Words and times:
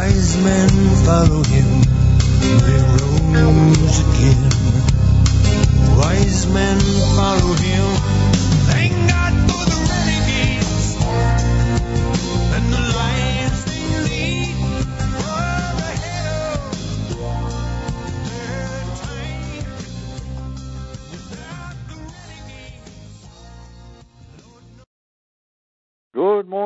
Wise 0.00 0.42
men 0.42 0.70
follow 1.04 1.42
him, 1.44 1.82
they 2.64 2.80
rose 3.36 3.98
again. 4.00 4.50
Wise 5.98 6.46
men 6.46 6.80
follow 7.16 7.52
him, 7.52 7.84
thank 8.70 8.94
God 9.10 9.49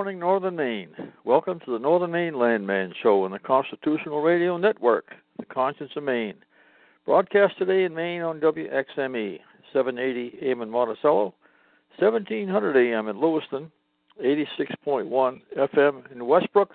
morning, 0.04 0.20
Northern 0.20 0.56
Maine. 0.56 0.90
Welcome 1.24 1.60
to 1.60 1.72
the 1.72 1.78
Northern 1.78 2.10
Maine 2.10 2.38
Landman 2.38 2.92
Show 3.02 3.24
on 3.24 3.30
the 3.30 3.38
Constitutional 3.38 4.20
Radio 4.20 4.58
Network, 4.58 5.06
the 5.38 5.46
Conscience 5.46 5.92
of 5.96 6.02
Maine. 6.02 6.34
Broadcast 7.06 7.56
today 7.56 7.84
in 7.84 7.94
Maine 7.94 8.20
on 8.20 8.38
WXME, 8.38 9.40
780 9.72 10.38
AM 10.42 10.60
in 10.60 10.68
Monticello, 10.68 11.32
1700 11.98 12.76
AM 12.76 13.08
in 13.08 13.18
Lewiston, 13.18 13.72
86.1 14.22 15.40
FM 15.56 16.12
in 16.12 16.26
Westbrook, 16.26 16.68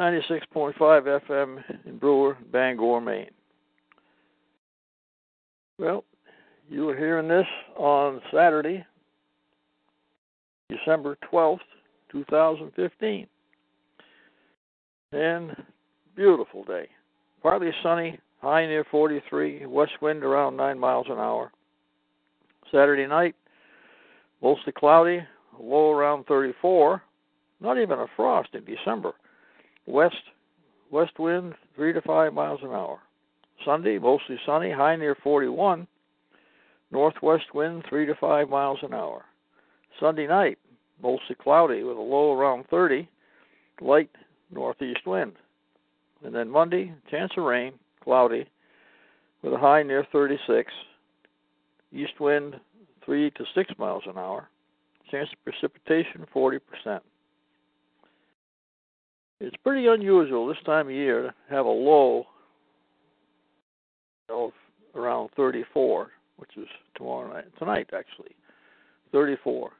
96.5 0.00 0.72
FM 0.78 1.62
in 1.84 1.98
Brewer, 1.98 2.38
Bangor, 2.50 3.02
Maine. 3.02 3.28
Well, 5.78 6.04
you 6.70 6.88
are 6.88 6.96
hearing 6.96 7.28
this 7.28 7.46
on 7.76 8.22
Saturday, 8.32 8.86
December 10.68 11.16
12th, 11.32 11.58
2015. 12.10 13.26
And 15.12 15.56
beautiful 16.16 16.64
day. 16.64 16.88
Partly 17.42 17.70
sunny, 17.82 18.18
high 18.40 18.66
near 18.66 18.84
43, 18.90 19.66
west 19.66 19.92
wind 20.00 20.22
around 20.22 20.56
9 20.56 20.78
miles 20.78 21.06
an 21.08 21.18
hour. 21.18 21.52
Saturday 22.72 23.06
night, 23.06 23.34
mostly 24.42 24.72
cloudy, 24.72 25.20
low 25.60 25.92
around 25.92 26.24
34. 26.26 27.02
Not 27.60 27.78
even 27.78 27.98
a 27.98 28.06
frost 28.16 28.48
in 28.54 28.64
December. 28.64 29.12
West 29.86 30.16
west 30.90 31.18
wind 31.18 31.54
3 31.76 31.92
to 31.92 32.00
5 32.02 32.32
miles 32.32 32.60
an 32.62 32.70
hour. 32.70 32.98
Sunday, 33.64 33.98
mostly 33.98 34.38
sunny, 34.44 34.70
high 34.70 34.96
near 34.96 35.16
41 35.22 35.86
northwest 36.90 37.54
wind 37.54 37.84
3 37.88 38.06
to 38.06 38.14
5 38.14 38.48
miles 38.48 38.78
an 38.82 38.94
hour. 38.94 39.24
Sunday 40.00 40.26
night, 40.26 40.58
mostly 41.02 41.36
cloudy 41.40 41.82
with 41.82 41.96
a 41.96 42.00
low 42.00 42.32
around 42.32 42.64
30, 42.70 43.08
light 43.80 44.10
northeast 44.50 45.06
wind. 45.06 45.32
And 46.24 46.34
then 46.34 46.48
Monday, 46.48 46.92
chance 47.10 47.32
of 47.36 47.44
rain, 47.44 47.74
cloudy, 48.02 48.46
with 49.42 49.52
a 49.52 49.58
high 49.58 49.82
near 49.82 50.06
36, 50.10 50.72
east 51.92 52.18
wind 52.20 52.56
3 53.04 53.30
to 53.32 53.44
6 53.54 53.72
miles 53.78 54.02
an 54.06 54.16
hour, 54.16 54.48
chance 55.10 55.28
of 55.32 55.44
precipitation 55.44 56.26
40%. 56.34 56.60
It's 59.40 59.56
pretty 59.62 59.86
unusual 59.86 60.46
this 60.46 60.56
time 60.64 60.86
of 60.86 60.92
year 60.92 61.22
to 61.22 61.34
have 61.50 61.66
a 61.66 61.68
low 61.68 62.24
of 64.30 64.52
around 64.94 65.28
34 65.36 66.10
which 66.36 66.50
is 66.56 66.66
tomorrow 66.96 67.32
night, 67.32 67.44
tonight 67.58 67.90
actually, 67.96 68.34
34. 69.12 69.70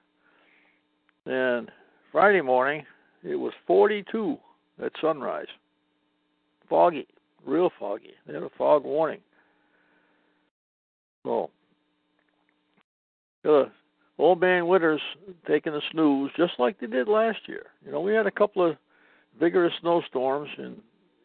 And 1.27 1.71
Friday 2.13 2.41
morning, 2.41 2.85
it 3.23 3.37
was 3.37 3.53
42 3.67 4.37
at 4.83 4.93
sunrise. 5.01 5.47
Foggy, 6.69 7.07
real 7.47 7.71
foggy. 7.79 8.15
They 8.27 8.35
had 8.35 8.43
a 8.43 8.51
fog 8.59 8.85
warning. 8.85 9.21
So, 11.25 11.51
uh, 13.49 13.65
old 14.19 14.41
man 14.41 14.67
Winters 14.67 15.01
taking 15.47 15.75
a 15.75 15.81
snooze 15.93 16.31
just 16.37 16.55
like 16.59 16.79
they 16.79 16.87
did 16.87 17.09
last 17.09 17.39
year. 17.47 17.67
You 17.85 17.93
know, 17.93 18.01
we 18.01 18.15
had 18.15 18.27
a 18.27 18.31
couple 18.31 18.69
of 18.69 18.77
vigorous 19.41 19.73
snowstorms 19.81 20.51
in 20.59 20.77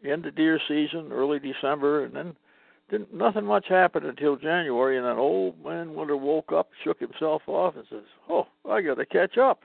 end 0.10 0.26
of 0.26 0.36
deer 0.36 0.60
season, 0.68 1.12
early 1.12 1.40
December, 1.40 2.06
and 2.06 2.16
then 2.16 2.36
didn't 2.90 3.14
nothing 3.14 3.46
much 3.46 3.68
happened 3.68 4.06
until 4.06 4.36
January, 4.36 4.98
and 4.98 5.06
then 5.06 5.18
old 5.18 5.64
man 5.64 5.94
Winter 5.94 6.18
woke 6.18 6.52
up, 6.52 6.70
shook 6.84 7.00
himself 7.00 7.42
off, 7.48 7.76
and 7.76 7.86
says, 7.90 8.06
"Oh, 8.30 8.48
I 8.68 8.82
got 8.82 8.96
to 8.96 9.06
catch 9.06 9.38
up," 9.38 9.62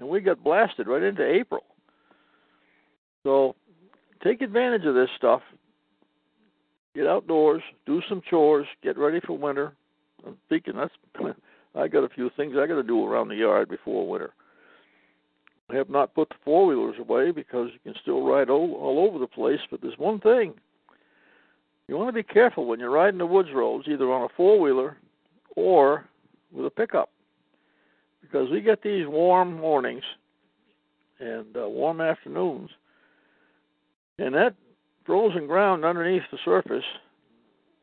and 0.00 0.08
we 0.08 0.20
got 0.20 0.42
blasted 0.42 0.88
right 0.88 1.02
into 1.02 1.24
April. 1.24 1.62
So, 3.22 3.54
take 4.24 4.40
advantage 4.40 4.86
of 4.86 4.94
this 4.94 5.10
stuff. 5.16 5.42
Get 6.94 7.06
outdoors, 7.06 7.62
do 7.86 8.02
some 8.08 8.22
chores, 8.28 8.66
get 8.82 8.98
ready 8.98 9.20
for 9.20 9.38
winter. 9.38 9.74
I'm 10.26 10.36
thinking 10.48 10.74
that's 10.76 10.94
I 11.76 11.86
got 11.86 12.02
a 12.02 12.08
few 12.08 12.30
things 12.36 12.56
I 12.58 12.66
got 12.66 12.74
to 12.74 12.82
do 12.82 13.06
around 13.06 13.28
the 13.28 13.36
yard 13.36 13.68
before 13.68 14.08
winter. 14.08 14.32
I 15.70 15.76
have 15.76 15.88
not 15.88 16.14
put 16.14 16.30
the 16.30 16.34
four 16.44 16.66
wheelers 16.66 16.96
away 16.98 17.30
because 17.30 17.68
you 17.72 17.78
can 17.84 18.00
still 18.02 18.26
ride 18.26 18.50
all, 18.50 18.74
all 18.74 19.06
over 19.06 19.20
the 19.20 19.28
place. 19.28 19.60
But 19.70 19.80
there's 19.80 19.98
one 19.98 20.18
thing 20.18 20.54
you 21.86 21.96
want 21.96 22.08
to 22.08 22.12
be 22.12 22.24
careful 22.24 22.66
when 22.66 22.80
you're 22.80 22.90
riding 22.90 23.18
the 23.18 23.26
woods 23.26 23.50
roads, 23.54 23.86
either 23.86 24.10
on 24.12 24.22
a 24.22 24.28
four 24.36 24.58
wheeler 24.58 24.96
or 25.54 26.06
with 26.52 26.66
a 26.66 26.70
pickup, 26.70 27.10
because 28.20 28.50
we 28.50 28.60
get 28.60 28.82
these 28.82 29.06
warm 29.06 29.56
mornings 29.58 30.04
and 31.18 31.56
uh, 31.56 31.68
warm 31.68 32.00
afternoons, 32.00 32.70
and 34.18 34.34
that 34.34 34.54
frozen 35.04 35.46
ground 35.46 35.84
underneath 35.84 36.22
the 36.30 36.38
surface 36.44 36.84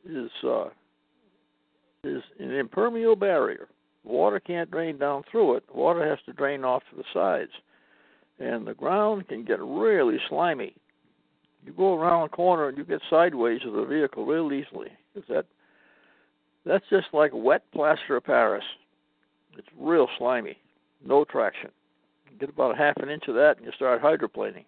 is 0.08 0.32
uh, 0.44 0.70
is 2.04 2.24
an 2.40 2.52
impermeable 2.52 3.16
barrier. 3.16 3.68
Water 4.04 4.40
can't 4.40 4.72
drain 4.72 4.98
down 4.98 5.24
through 5.30 5.56
it. 5.56 5.64
Water 5.74 6.08
has 6.08 6.20
to 6.26 6.34
drain 6.34 6.64
off 6.64 6.84
to 6.90 6.96
the 6.96 7.04
sides, 7.14 7.52
and 8.40 8.66
the 8.66 8.74
ground 8.74 9.28
can 9.28 9.44
get 9.44 9.60
really 9.62 10.18
slimy 10.30 10.76
you 11.68 11.74
go 11.74 12.00
around 12.00 12.24
a 12.24 12.30
corner 12.30 12.70
and 12.70 12.78
you 12.78 12.86
get 12.86 13.02
sideways 13.10 13.62
of 13.66 13.74
the 13.74 13.86
vehicle 13.86 14.26
real 14.26 14.52
easily. 14.54 14.90
Is 15.16 15.24
that 15.28 15.46
that's 16.66 16.86
just 16.90 17.08
like 17.14 17.32
wet 17.34 17.64
plaster 17.74 18.16
of 18.16 18.24
Paris. 18.24 18.64
It's 19.58 19.68
real 19.78 20.08
slimy, 20.18 20.58
no 21.06 21.26
traction. 21.26 21.72
Get 22.40 22.50
about 22.50 22.76
a 22.76 22.78
half 22.78 22.98
an 22.98 23.10
inch 23.10 23.28
of 23.28 23.36
that 23.36 23.58
and 23.58 23.66
you 23.66 23.72
start 23.76 24.02
hydroplaning 24.02 24.66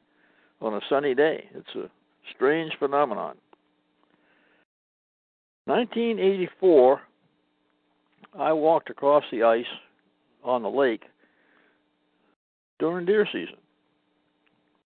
on 0.62 0.74
a 0.74 0.82
sunny 0.90 1.14
day. 1.14 1.46
It's 1.54 1.76
a 1.76 1.90
strange 2.34 2.72
phenomenon. 2.80 3.38
1984, 5.66 7.02
I 8.40 8.54
walked 8.54 8.90
across 8.90 9.24
the 9.32 9.44
ice 9.44 9.66
on 10.44 10.64
the 10.64 10.70
lake 10.70 11.04
during 12.80 13.06
deer 13.06 13.28
season 13.32 13.58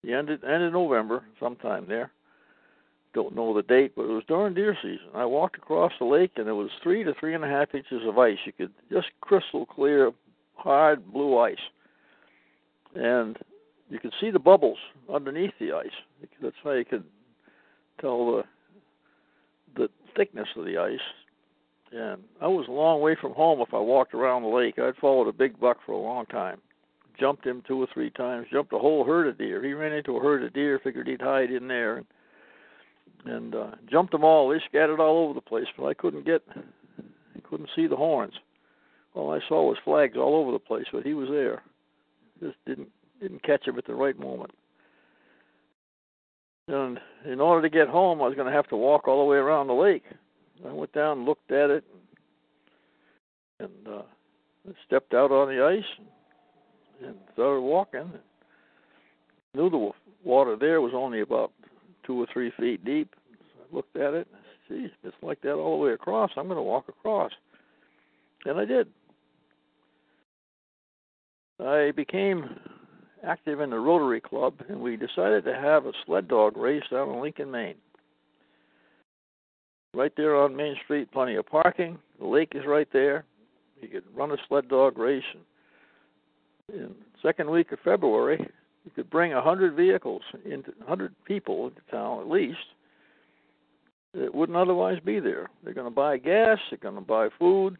the 0.05 0.13
end 0.13 0.29
of, 0.29 0.43
end 0.43 0.63
of 0.63 0.73
November, 0.73 1.23
sometime 1.39 1.85
there. 1.87 2.11
Don't 3.15 3.33
know 3.33 3.53
the 3.53 3.63
date, 3.63 3.93
but 3.95 4.03
it 4.03 4.13
was 4.13 4.25
during 4.27 4.53
deer 4.53 4.77
season. 4.81 5.07
I 5.13 5.23
walked 5.23 5.55
across 5.55 5.93
the 5.99 6.05
lake, 6.05 6.33
and 6.35 6.45
there 6.45 6.53
was 6.53 6.69
three 6.83 7.01
to 7.05 7.13
three 7.17 7.33
and 7.33 7.45
a 7.45 7.47
half 7.47 7.73
inches 7.73 8.01
of 8.05 8.19
ice. 8.19 8.37
You 8.45 8.51
could 8.51 8.73
just 8.91 9.07
crystal 9.21 9.65
clear, 9.65 10.11
hard 10.55 11.13
blue 11.13 11.37
ice, 11.37 11.55
and 12.93 13.37
you 13.89 13.99
could 13.99 14.13
see 14.19 14.31
the 14.31 14.39
bubbles 14.39 14.79
underneath 15.11 15.53
the 15.61 15.71
ice. 15.71 16.27
That's 16.41 16.57
how 16.61 16.71
you 16.73 16.83
could 16.83 17.05
tell 18.01 18.35
the 18.35 18.43
the 19.77 19.89
thickness 20.17 20.49
of 20.57 20.65
the 20.65 20.77
ice. 20.77 20.99
And 21.93 22.21
I 22.41 22.47
was 22.47 22.67
a 22.67 22.71
long 22.71 22.99
way 22.99 23.15
from 23.19 23.31
home 23.31 23.61
if 23.61 23.73
I 23.73 23.79
walked 23.79 24.13
around 24.13 24.41
the 24.41 24.49
lake. 24.49 24.77
I'd 24.77 24.97
followed 24.97 25.29
a 25.29 25.33
big 25.33 25.57
buck 25.57 25.77
for 25.85 25.93
a 25.93 25.97
long 25.97 26.25
time 26.25 26.59
jumped 27.17 27.47
him 27.47 27.63
two 27.65 27.81
or 27.81 27.87
three 27.93 28.09
times, 28.09 28.45
jumped 28.51 28.73
a 28.73 28.77
whole 28.77 29.05
herd 29.05 29.25
of 29.25 29.37
deer. 29.37 29.63
He 29.63 29.71
ran 29.71 29.93
into 29.93 30.17
a 30.17 30.19
herd 30.19 30.43
of 30.43 30.51
deer, 30.51 30.81
figured 30.83 31.07
he'd 31.07 31.21
hide 31.21 31.49
in 31.49 31.65
there, 31.69 31.95
and, 31.95 32.05
and 33.25 33.55
uh, 33.55 33.71
jumped 33.89 34.11
them 34.11 34.23
all. 34.23 34.49
They 34.49 34.59
scattered 34.67 34.99
all 34.99 35.23
over 35.23 35.33
the 35.33 35.41
place, 35.41 35.67
but 35.77 35.85
I 35.85 35.93
couldn't 35.93 36.25
get, 36.25 36.43
couldn't 37.49 37.69
see 37.75 37.87
the 37.87 37.95
horns. 37.95 38.33
All 39.13 39.31
I 39.31 39.39
saw 39.47 39.67
was 39.67 39.77
flags 39.83 40.17
all 40.17 40.35
over 40.35 40.51
the 40.51 40.59
place, 40.59 40.85
but 40.91 41.05
he 41.05 41.13
was 41.13 41.29
there. 41.29 41.63
Just 42.41 42.57
didn't 42.65 42.89
didn't 43.21 43.43
catch 43.43 43.65
him 43.65 43.77
at 43.77 43.87
the 43.87 43.95
right 43.95 44.19
moment. 44.19 44.51
And 46.67 46.99
in 47.25 47.39
order 47.39 47.61
to 47.61 47.73
get 47.73 47.87
home, 47.87 48.21
I 48.21 48.27
was 48.27 48.35
going 48.35 48.47
to 48.47 48.53
have 48.53 48.67
to 48.69 48.75
walk 48.75 49.07
all 49.07 49.19
the 49.19 49.29
way 49.29 49.37
around 49.37 49.67
the 49.67 49.73
lake. 49.73 50.03
I 50.67 50.71
went 50.71 50.91
down, 50.93 51.19
and 51.19 51.25
looked 51.25 51.51
at 51.51 51.69
it, 51.69 51.83
and 53.59 53.87
uh, 53.87 54.01
stepped 54.85 55.13
out 55.13 55.31
on 55.31 55.47
the 55.47 55.63
ice 55.63 56.07
and 57.05 57.15
started 57.33 57.61
walking. 57.61 58.11
Knew 59.53 59.69
the 59.69 59.91
water 60.23 60.55
there 60.59 60.81
was 60.81 60.93
only 60.93 61.21
about 61.21 61.51
two 62.05 62.21
or 62.21 62.27
three 62.31 62.51
feet 62.59 62.83
deep. 62.85 63.13
So 63.39 63.63
I 63.63 63.75
looked 63.75 63.95
at 63.97 64.13
it. 64.13 64.27
Geez, 64.67 64.89
it's 65.03 65.15
like 65.21 65.41
that 65.41 65.53
all 65.53 65.77
the 65.77 65.85
way 65.85 65.93
across. 65.93 66.31
I'm 66.35 66.47
going 66.47 66.57
to 66.57 66.63
walk 66.63 66.89
across, 66.89 67.31
and 68.45 68.57
I 68.57 68.65
did. 68.65 68.87
I 71.59 71.91
became 71.95 72.49
active 73.25 73.59
in 73.59 73.69
the 73.69 73.79
Rotary 73.79 74.21
Club, 74.21 74.55
and 74.67 74.79
we 74.79 74.97
decided 74.97 75.45
to 75.45 75.53
have 75.53 75.85
a 75.85 75.91
sled 76.05 76.27
dog 76.27 76.57
race 76.57 76.83
down 76.91 77.09
in 77.09 77.21
Lincoln, 77.21 77.51
Maine. 77.51 77.75
Right 79.93 80.11
there 80.17 80.35
on 80.35 80.55
Main 80.55 80.75
Street, 80.83 81.11
plenty 81.11 81.35
of 81.35 81.45
parking. 81.45 81.97
The 82.19 82.25
lake 82.25 82.51
is 82.53 82.63
right 82.67 82.87
there. 82.91 83.23
You 83.81 83.87
could 83.87 84.03
run 84.13 84.31
a 84.31 84.37
sled 84.47 84.67
dog 84.67 84.97
race. 84.97 85.23
In 86.73 86.93
second 87.21 87.49
week 87.49 87.71
of 87.71 87.79
February, 87.85 88.45
you 88.85 88.91
could 88.95 89.09
bring 89.09 89.33
a 89.33 89.41
hundred 89.41 89.75
vehicles 89.75 90.21
into 90.45 90.71
hundred 90.87 91.13
people 91.25 91.67
into 91.67 91.81
town 91.91 92.21
at 92.21 92.29
least 92.29 92.57
that 94.13 94.33
wouldn't 94.33 94.57
otherwise 94.57 94.99
be 95.03 95.19
there. 95.19 95.49
They're 95.63 95.73
going 95.73 95.87
to 95.87 95.91
buy 95.91 96.17
gas. 96.17 96.57
They're 96.69 96.79
going 96.79 96.95
to 96.95 97.01
buy 97.01 97.29
food, 97.37 97.77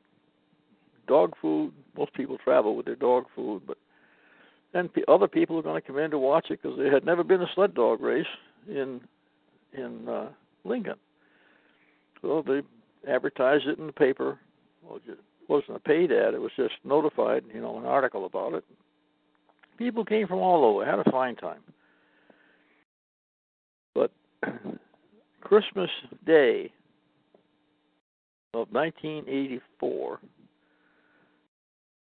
dog 1.07 1.33
food. 1.41 1.71
Most 1.97 2.13
people 2.13 2.37
travel 2.43 2.75
with 2.75 2.85
their 2.85 2.95
dog 2.95 3.25
food, 3.35 3.61
but 3.65 3.77
then 4.73 4.89
other 5.07 5.27
people 5.27 5.57
are 5.57 5.61
going 5.61 5.81
to 5.81 5.87
come 5.87 5.97
in 5.97 6.11
to 6.11 6.19
watch 6.19 6.47
it 6.49 6.61
because 6.61 6.77
there 6.77 6.93
had 6.93 7.05
never 7.05 7.23
been 7.23 7.41
a 7.41 7.49
sled 7.55 7.73
dog 7.73 8.01
race 8.01 8.25
in 8.67 9.01
in 9.73 10.07
uh, 10.09 10.29
Lincoln. 10.63 10.95
So 12.21 12.43
they 12.45 12.61
advertised 13.09 13.67
it 13.67 13.77
in 13.77 13.87
the 13.87 13.93
paper. 13.93 14.39
Well, 14.83 14.99
it 15.07 15.19
wasn't 15.47 15.77
a 15.77 15.79
paid 15.79 16.11
ad; 16.11 16.33
it 16.33 16.41
was 16.41 16.51
just 16.57 16.73
notified, 16.83 17.43
you 17.53 17.61
know, 17.61 17.77
an 17.77 17.85
article 17.85 18.25
about 18.25 18.53
it. 18.53 18.65
People 19.77 20.05
came 20.05 20.27
from 20.27 20.39
all 20.39 20.63
over, 20.63 20.85
had 20.85 20.99
a 20.99 21.11
fine 21.11 21.35
time. 21.35 21.61
But 23.93 24.11
Christmas 25.41 25.89
Day 26.25 26.71
of 28.53 28.67
1984. 28.71 30.19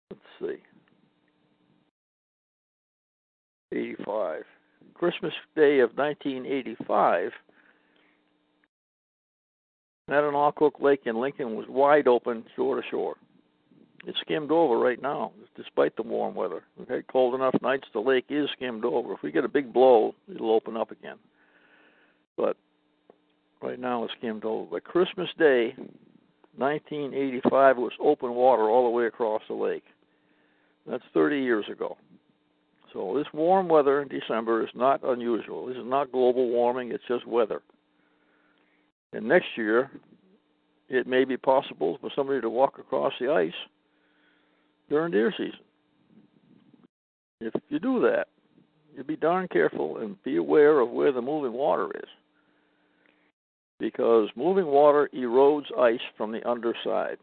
Let's 0.10 0.22
see. 0.40 0.62
85. 3.74 4.44
Christmas 4.94 5.34
Day 5.56 5.80
of 5.80 5.98
1985, 5.98 7.32
Manahawk 10.10 10.80
Lake 10.80 11.02
in 11.06 11.20
Lincoln 11.20 11.56
was 11.56 11.66
wide 11.68 12.08
open 12.08 12.44
shore 12.56 12.76
to 12.76 12.88
shore. 12.90 13.16
It's 14.06 14.20
skimmed 14.22 14.52
over 14.52 14.80
right 14.80 15.02
now, 15.02 15.32
despite 15.56 15.96
the 15.96 16.02
warm 16.02 16.34
weather. 16.34 16.64
We've 16.78 16.88
had 16.88 17.08
cold 17.08 17.36
enough 17.36 17.54
nights, 17.62 17.88
the 17.94 18.00
lake 18.00 18.26
is 18.30 18.50
skimmed 18.54 18.84
over. 18.84 19.14
If 19.14 19.22
we 19.22 19.32
get 19.32 19.46
a 19.46 19.50
big 19.50 19.72
blow, 19.72 20.16
it'll 20.34 20.56
open 20.56 20.76
up 20.76 20.90
again. 20.90 21.18
But 22.36 22.58
right 23.62 23.80
now 23.80 24.04
it's 24.04 24.14
skimmed 24.18 24.44
over. 24.44 24.66
But 24.72 24.84
Christmas 24.84 25.30
Day, 25.38 25.76
1985, 26.58 27.78
was 27.78 27.92
open 28.00 28.34
water 28.34 28.70
all 28.70 28.86
the 28.86 28.90
way 28.90 29.06
across 29.06 29.44
the 29.48 29.54
lake. 29.54 29.86
That's 30.88 31.04
30 31.14 31.40
years 31.40 31.66
ago. 31.72 31.96
So 32.94 33.14
this 33.16 33.32
warm 33.34 33.68
weather 33.68 34.02
in 34.02 34.08
December 34.08 34.64
is 34.64 34.70
not 34.74 35.04
unusual. 35.04 35.68
This 35.68 35.78
is 35.78 35.86
not 35.86 36.12
global 36.12 36.50
warming, 36.50 36.92
it's 36.92 37.04
just 37.08 37.28
weather. 37.28 37.62
And 39.14 39.28
next 39.28 39.48
year, 39.56 39.92
it 40.90 41.06
may 41.06 41.24
be 41.24 41.38
possible 41.38 42.00
for 42.02 42.10
somebody 42.16 42.42
to 42.42 42.50
walk 42.50 42.80
across 42.80 43.14
the 43.20 43.32
ice 43.32 43.54
during 44.92 45.12
deer 45.14 45.34
season. 45.38 45.62
If 47.40 47.54
you 47.70 47.80
do 47.80 48.02
that, 48.02 48.28
you 48.96 49.06
be 49.06 49.16
darn 49.16 49.48
careful 49.48 49.98
and 49.98 50.22
be 50.24 50.36
aware 50.36 50.82
of 50.82 50.90
where 50.90 51.14
the 51.14 51.22
moving 51.22 51.54
water 51.54 51.90
is. 51.96 52.10
Because 53.80 54.28
moving 54.36 54.66
water 54.66 55.10
erodes 55.16 55.76
ice 55.80 56.02
from 56.18 56.34
the 56.34 56.48
underside. 56.48 57.18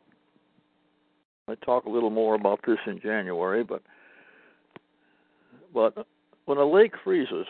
I 1.47 1.55
talk 1.57 1.85
a 1.85 1.91
little 1.91 2.11
more 2.11 2.35
about 2.35 2.61
this 2.67 2.79
in 2.87 3.01
January, 3.01 3.63
but 3.63 3.83
but 5.73 6.07
when 6.47 6.57
a 6.57 6.65
lake 6.65 6.95
freezes, 7.05 7.47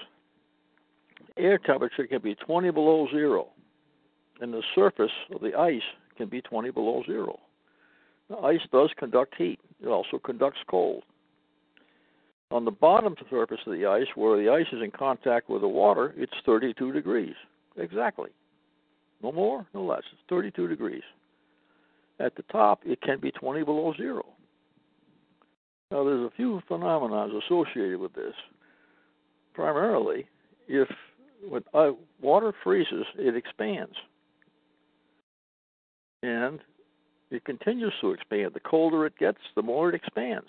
air 1.37 1.59
temperature 1.59 2.09
can 2.09 2.21
be 2.21 2.35
20 2.35 2.71
below 2.73 3.07
zero, 3.13 3.47
and 4.41 4.53
the 4.53 4.63
surface 4.75 5.13
of 5.33 5.41
the 5.41 5.55
ice 5.55 5.81
can 6.17 6.29
be 6.29 6.43
20 6.43 6.71
below 6.73 7.05
zero. 7.07 7.39
Ice 8.43 8.61
does 8.73 8.91
conduct 8.99 9.35
heat, 9.37 9.59
it 9.83 9.89
also 9.89 10.19
conducts 10.19 10.61
cold. 10.69 11.03
On 12.51 12.65
the 12.65 12.71
bottom 12.71 13.15
surface 13.31 13.59
of 13.67 13.73
the 13.73 13.87
ice, 13.87 14.07
where 14.15 14.43
the 14.43 14.51
ice 14.51 14.67
is 14.73 14.83
in 14.83 14.91
contact 14.91 15.51
with 15.51 15.61
the 15.61 15.69
water, 15.69 16.15
it's 16.17 16.33
32 16.47 16.93
degrees. 16.93 17.35
Exactly. 17.77 18.31
No 19.23 19.33
more, 19.33 19.67
no 19.75 19.85
less. 19.85 20.03
It's 20.13 20.23
32 20.29 20.69
degrees. 20.69 21.03
At 22.21 22.35
the 22.37 22.43
top, 22.45 22.81
it 22.85 23.01
can 23.03 23.21
be 23.21 23.31
20 23.31 23.65
below 23.65 23.93
zero. 23.97 24.25
Now, 25.91 26.05
there's 26.05 26.27
a 26.27 26.37
few 26.37 26.61
phenomena 26.69 27.29
associated 27.47 27.99
with 27.99 28.15
this. 28.15 28.35
Primarily, 29.55 30.27
if 30.69 30.89
when 31.49 31.63
uh, 31.73 31.91
water 32.21 32.53
freezes, 32.65 33.07
it 33.17 33.37
expands, 33.37 33.95
and 36.23 36.61
it 37.31 37.45
continues 37.45 37.93
to 38.01 38.13
expand. 38.13 38.53
The 38.55 38.61
colder 38.61 39.07
it 39.07 39.19
gets, 39.19 39.39
the 39.55 39.63
more 39.63 39.89
it 39.89 39.95
expands. 39.95 40.49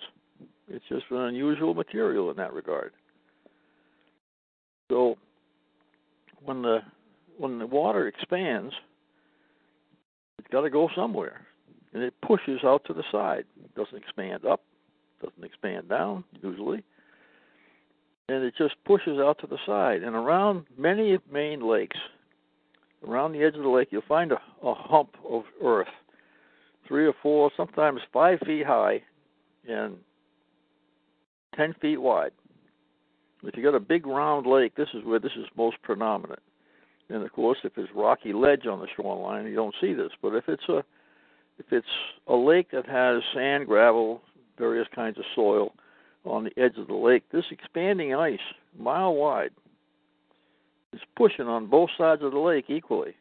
It's 0.67 0.85
just 0.87 1.05
an 1.09 1.17
unusual 1.17 1.73
material 1.73 2.29
in 2.29 2.37
that 2.37 2.53
regard. 2.53 2.91
So, 4.91 5.17
when 6.43 6.61
the 6.61 6.79
when 7.37 7.59
the 7.59 7.67
water 7.67 8.07
expands, 8.07 8.73
it's 10.37 10.47
got 10.49 10.61
to 10.61 10.69
go 10.69 10.89
somewhere, 10.95 11.45
and 11.93 12.03
it 12.03 12.13
pushes 12.25 12.59
out 12.63 12.83
to 12.85 12.93
the 12.93 13.03
side. 13.11 13.45
It 13.63 13.75
doesn't 13.75 13.97
expand 13.97 14.45
up, 14.45 14.61
doesn't 15.21 15.43
expand 15.43 15.89
down 15.89 16.23
usually, 16.41 16.83
and 18.29 18.43
it 18.43 18.53
just 18.57 18.75
pushes 18.85 19.19
out 19.19 19.37
to 19.39 19.47
the 19.47 19.57
side. 19.65 20.03
And 20.03 20.15
around 20.15 20.65
many 20.77 21.17
main 21.31 21.67
lakes, 21.67 21.97
around 23.07 23.33
the 23.33 23.43
edge 23.43 23.55
of 23.55 23.63
the 23.63 23.69
lake, 23.69 23.89
you'll 23.91 24.01
find 24.07 24.31
a, 24.31 24.39
a 24.63 24.73
hump 24.73 25.15
of 25.27 25.43
earth, 25.63 25.87
three 26.89 27.05
or 27.05 27.13
four, 27.23 27.51
sometimes 27.55 28.01
five 28.11 28.39
feet 28.45 28.65
high, 28.65 29.01
and 29.69 29.95
ten 31.55 31.73
feet 31.79 32.01
wide. 32.01 32.31
If 33.43 33.55
you 33.55 33.63
got 33.63 33.75
a 33.75 33.79
big 33.79 34.05
round 34.05 34.45
lake, 34.45 34.75
this 34.75 34.89
is 34.93 35.05
where 35.05 35.19
this 35.19 35.31
is 35.37 35.45
most 35.55 35.77
predominant. 35.81 36.41
And 37.07 37.23
of 37.23 37.31
course, 37.31 37.59
if 37.63 37.73
there's 37.75 37.89
rocky 37.95 38.33
ledge 38.33 38.65
on 38.67 38.79
the 38.79 38.87
shoreline, 38.95 39.47
you 39.47 39.55
don't 39.55 39.75
see 39.79 39.93
this. 39.93 40.11
But 40.21 40.35
if 40.35 40.49
it's 40.49 40.67
a 40.67 40.83
if 41.59 41.71
it's 41.71 41.87
a 42.27 42.35
lake 42.35 42.71
that 42.71 42.85
has 42.87 43.21
sand, 43.33 43.67
gravel, 43.67 44.21
various 44.57 44.87
kinds 44.93 45.17
of 45.17 45.25
soil 45.35 45.73
on 46.25 46.43
the 46.43 46.61
edge 46.61 46.77
of 46.77 46.87
the 46.87 46.93
lake. 46.93 47.23
This 47.31 47.45
expanding 47.51 48.13
ice, 48.13 48.39
mile 48.77 49.13
wide, 49.13 49.51
is 50.93 51.01
pushing 51.15 51.47
on 51.47 51.67
both 51.67 51.89
sides 51.97 52.23
of 52.23 52.31
the 52.31 52.39
lake 52.39 52.65
equally. 52.69 53.15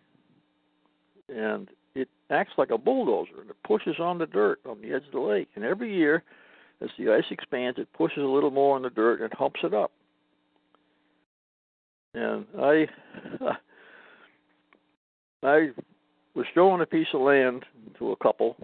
And 1.28 1.68
it 1.94 2.08
acts 2.30 2.52
like 2.58 2.70
a 2.70 2.78
bulldozer 2.78 3.40
and 3.40 3.50
it 3.50 3.56
pushes 3.66 3.96
on 3.98 4.18
the 4.18 4.26
dirt 4.26 4.60
on 4.66 4.80
the 4.80 4.92
edge 4.92 5.04
of 5.06 5.12
the 5.12 5.20
lake. 5.20 5.48
And 5.54 5.64
every 5.64 5.94
year, 5.94 6.22
as 6.80 6.90
the 6.98 7.12
ice 7.12 7.24
expands, 7.30 7.78
it 7.78 7.92
pushes 7.92 8.22
a 8.22 8.26
little 8.26 8.50
more 8.50 8.76
on 8.76 8.82
the 8.82 8.90
dirt 8.90 9.20
and 9.20 9.32
it 9.32 9.38
humps 9.38 9.60
it 9.62 9.74
up. 9.74 9.92
And 12.14 12.46
I, 12.58 12.88
I 15.42 15.70
was 16.34 16.46
showing 16.54 16.80
a 16.80 16.86
piece 16.86 17.08
of 17.12 17.20
land 17.20 17.64
to 17.98 18.12
a 18.12 18.16
couple. 18.16 18.56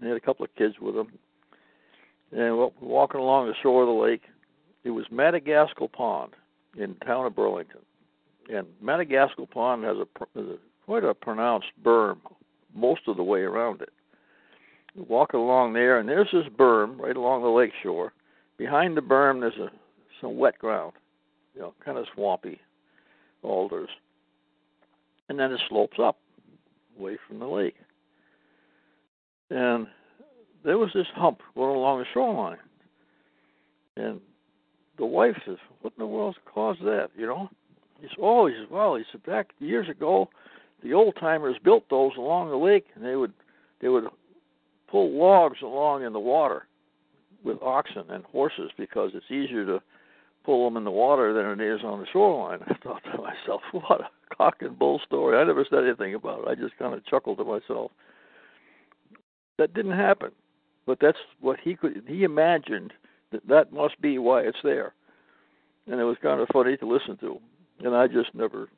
They 0.00 0.08
had 0.08 0.16
a 0.16 0.20
couple 0.20 0.44
of 0.44 0.54
kids 0.54 0.76
with 0.80 0.94
them, 0.94 1.08
and 2.32 2.70
walking 2.80 3.20
along 3.20 3.48
the 3.48 3.54
shore 3.62 3.82
of 3.82 3.88
the 3.88 3.92
lake, 3.92 4.22
it 4.84 4.90
was 4.90 5.06
Madagascal 5.10 5.88
Pond 5.88 6.34
in 6.76 6.94
the 6.98 7.04
town 7.04 7.26
of 7.26 7.34
Burlington. 7.34 7.80
And 8.52 8.66
Madagascal 8.80 9.46
Pond 9.46 9.84
has 9.84 9.96
a, 9.96 10.06
has 10.38 10.46
a 10.46 10.58
quite 10.88 11.04
a 11.04 11.12
pronounced 11.12 11.66
berm 11.84 12.16
most 12.74 13.02
of 13.08 13.18
the 13.18 13.22
way 13.22 13.40
around 13.40 13.82
it. 13.82 13.90
Walking 14.96 15.38
along 15.38 15.74
there, 15.74 15.98
and 15.98 16.08
there's 16.08 16.30
this 16.32 16.46
berm 16.58 16.98
right 16.98 17.14
along 17.14 17.42
the 17.42 17.48
lake 17.48 17.72
shore. 17.82 18.14
Behind 18.56 18.96
the 18.96 19.02
berm, 19.02 19.40
there's 19.40 19.58
a 19.58 19.68
some 20.22 20.38
wet 20.38 20.58
ground, 20.58 20.94
you 21.54 21.60
know, 21.60 21.74
kind 21.84 21.98
of 21.98 22.06
swampy 22.14 22.58
alders, 23.42 23.90
and 25.28 25.38
then 25.38 25.52
it 25.52 25.60
slopes 25.68 25.98
up 26.02 26.16
away 26.98 27.18
from 27.28 27.38
the 27.38 27.46
lake. 27.46 27.76
And 29.50 29.86
there 30.64 30.78
was 30.78 30.90
this 30.94 31.06
hump 31.14 31.40
going 31.54 31.76
along 31.76 31.98
the 31.98 32.06
shoreline. 32.14 32.56
And 33.98 34.20
the 34.96 35.04
wife 35.04 35.36
says, 35.44 35.58
What 35.82 35.92
in 35.98 36.00
the 36.00 36.06
world 36.06 36.36
caused 36.46 36.80
that? 36.80 37.10
You 37.14 37.26
know? 37.26 37.50
He 38.00 38.06
said, 38.08 38.18
Oh, 38.22 38.46
he 38.46 38.54
says, 38.54 38.68
Well, 38.70 38.96
he 38.96 39.04
said, 39.12 39.22
back 39.24 39.50
years 39.60 39.88
ago, 39.90 40.30
the 40.82 40.94
old 40.94 41.16
timers 41.18 41.56
built 41.62 41.84
those 41.90 42.12
along 42.16 42.50
the 42.50 42.56
lake 42.56 42.86
and 42.94 43.04
they 43.04 43.16
would 43.16 43.32
they 43.80 43.88
would 43.88 44.04
pull 44.90 45.10
logs 45.18 45.58
along 45.62 46.04
in 46.04 46.12
the 46.12 46.20
water 46.20 46.66
with 47.44 47.62
oxen 47.62 48.04
and 48.10 48.24
horses 48.24 48.70
because 48.76 49.10
it's 49.14 49.30
easier 49.30 49.64
to 49.64 49.80
pull 50.44 50.64
them 50.64 50.76
in 50.76 50.84
the 50.84 50.90
water 50.90 51.32
than 51.32 51.60
it 51.60 51.74
is 51.74 51.84
on 51.84 52.00
the 52.00 52.06
shoreline. 52.12 52.60
I 52.66 52.74
thought 52.82 53.02
to 53.04 53.18
myself, 53.18 53.60
what 53.72 54.00
a 54.00 54.34
cock 54.34 54.56
and 54.60 54.78
bull 54.78 55.00
story. 55.06 55.36
I 55.36 55.44
never 55.44 55.66
said 55.68 55.84
anything 55.84 56.14
about 56.14 56.40
it. 56.40 56.48
I 56.48 56.54
just 56.54 56.76
kind 56.78 56.94
of 56.94 57.04
chuckled 57.06 57.38
to 57.38 57.44
myself. 57.44 57.92
That 59.58 59.74
didn't 59.74 59.96
happen 59.96 60.30
but 60.88 60.98
that's 61.02 61.18
what 61.40 61.60
he 61.62 61.76
could 61.76 62.02
he 62.08 62.24
imagined 62.24 62.94
that 63.30 63.46
that 63.46 63.72
must 63.72 64.00
be 64.00 64.18
why 64.18 64.40
it's 64.40 64.58
there 64.64 64.94
and 65.86 66.00
it 66.00 66.04
was 66.04 66.16
kind 66.22 66.40
of 66.40 66.48
funny 66.52 66.76
to 66.76 66.86
listen 66.86 67.16
to. 67.18 67.38
And 67.80 67.94
I 67.94 68.08
just 68.08 68.34
never, 68.34 68.68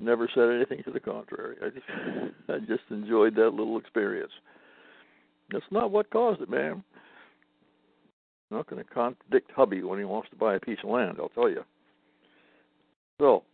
never 0.00 0.28
said 0.34 0.50
anything 0.50 0.82
to 0.84 0.90
the 0.90 1.00
contrary. 1.00 1.56
I 1.64 1.68
just, 1.68 1.86
I 2.48 2.58
just 2.60 2.82
enjoyed 2.90 3.34
that 3.36 3.50
little 3.50 3.78
experience. 3.78 4.32
That's 5.52 5.64
not 5.70 5.90
what 5.90 6.10
caused 6.10 6.40
it, 6.40 6.50
man. 6.50 6.82
I'm 8.50 8.56
not 8.56 8.68
going 8.68 8.82
to 8.82 8.90
contradict 8.90 9.50
hubby 9.54 9.82
when 9.82 9.98
he 9.98 10.04
wants 10.04 10.30
to 10.30 10.36
buy 10.36 10.54
a 10.54 10.60
piece 10.60 10.78
of 10.82 10.90
land. 10.90 11.18
I'll 11.20 11.28
tell 11.30 11.48
you. 11.48 11.62
So, 13.20 13.44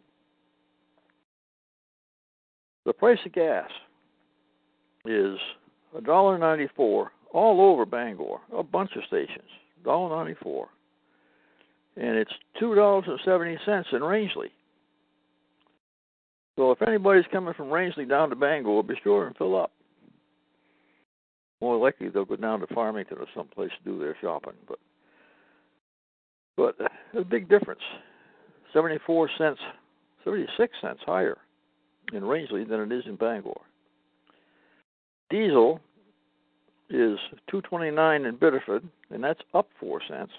the 2.85 2.93
price 2.93 3.19
of 3.27 3.33
gas 3.33 3.69
is 5.05 5.37
a 5.97 6.01
dollar 6.01 6.39
ninety 6.39 6.69
four 6.77 7.13
all 7.33 7.61
over 7.61 7.85
Bangor, 7.85 8.39
a 8.57 8.63
bunch 8.63 8.91
of 8.97 9.03
stations, 9.07 9.49
dollar 9.85 10.17
ninety 10.17 10.39
four, 10.43 10.69
and 11.97 12.17
it's 12.17 12.31
two 12.59 12.75
dollars 12.75 13.05
and 13.09 13.19
seventy 13.25 13.59
cents 13.67 13.89
in 13.93 14.05
Rangeley. 14.05 14.51
So 16.57 16.71
if 16.71 16.81
anybody's 16.83 17.27
coming 17.31 17.55
from 17.55 17.71
Rangeley 17.71 18.07
down 18.07 18.31
to 18.31 18.37
Bangor, 18.37 18.83
be 18.83 18.95
sure 19.03 19.27
and 19.27 19.37
fill 19.37 19.61
up. 19.61 19.73
More 21.61 21.77
likely 21.77 22.09
they'll 22.09 22.25
go 22.25 22.37
down 22.37 22.61
to 22.61 22.67
Farmington 22.75 23.19
or 23.19 23.27
someplace 23.35 23.71
to 23.79 23.91
do 23.91 23.99
their 23.99 24.17
shopping, 24.21 24.55
but 24.69 24.79
but 26.57 26.77
a 27.19 27.25
big 27.25 27.49
difference. 27.49 27.81
Seventy 28.73 28.99
four 29.07 29.29
cents, 29.39 29.61
seventy 30.25 30.47
six 30.59 30.75
cents 30.81 31.01
higher 31.05 31.39
in 32.13 32.25
Rangeley 32.25 32.65
than 32.65 32.81
it 32.81 32.93
is 32.93 33.05
in 33.07 33.17
Bangor. 33.17 33.61
Diesel 35.31 35.81
is 36.89 37.19
229 37.51 38.25
in 38.27 38.37
Biddeford, 38.37 38.89
and 39.11 39.25
that's 39.25 39.41
up 39.55 39.69
four 39.81 40.01
cents. 40.09 40.31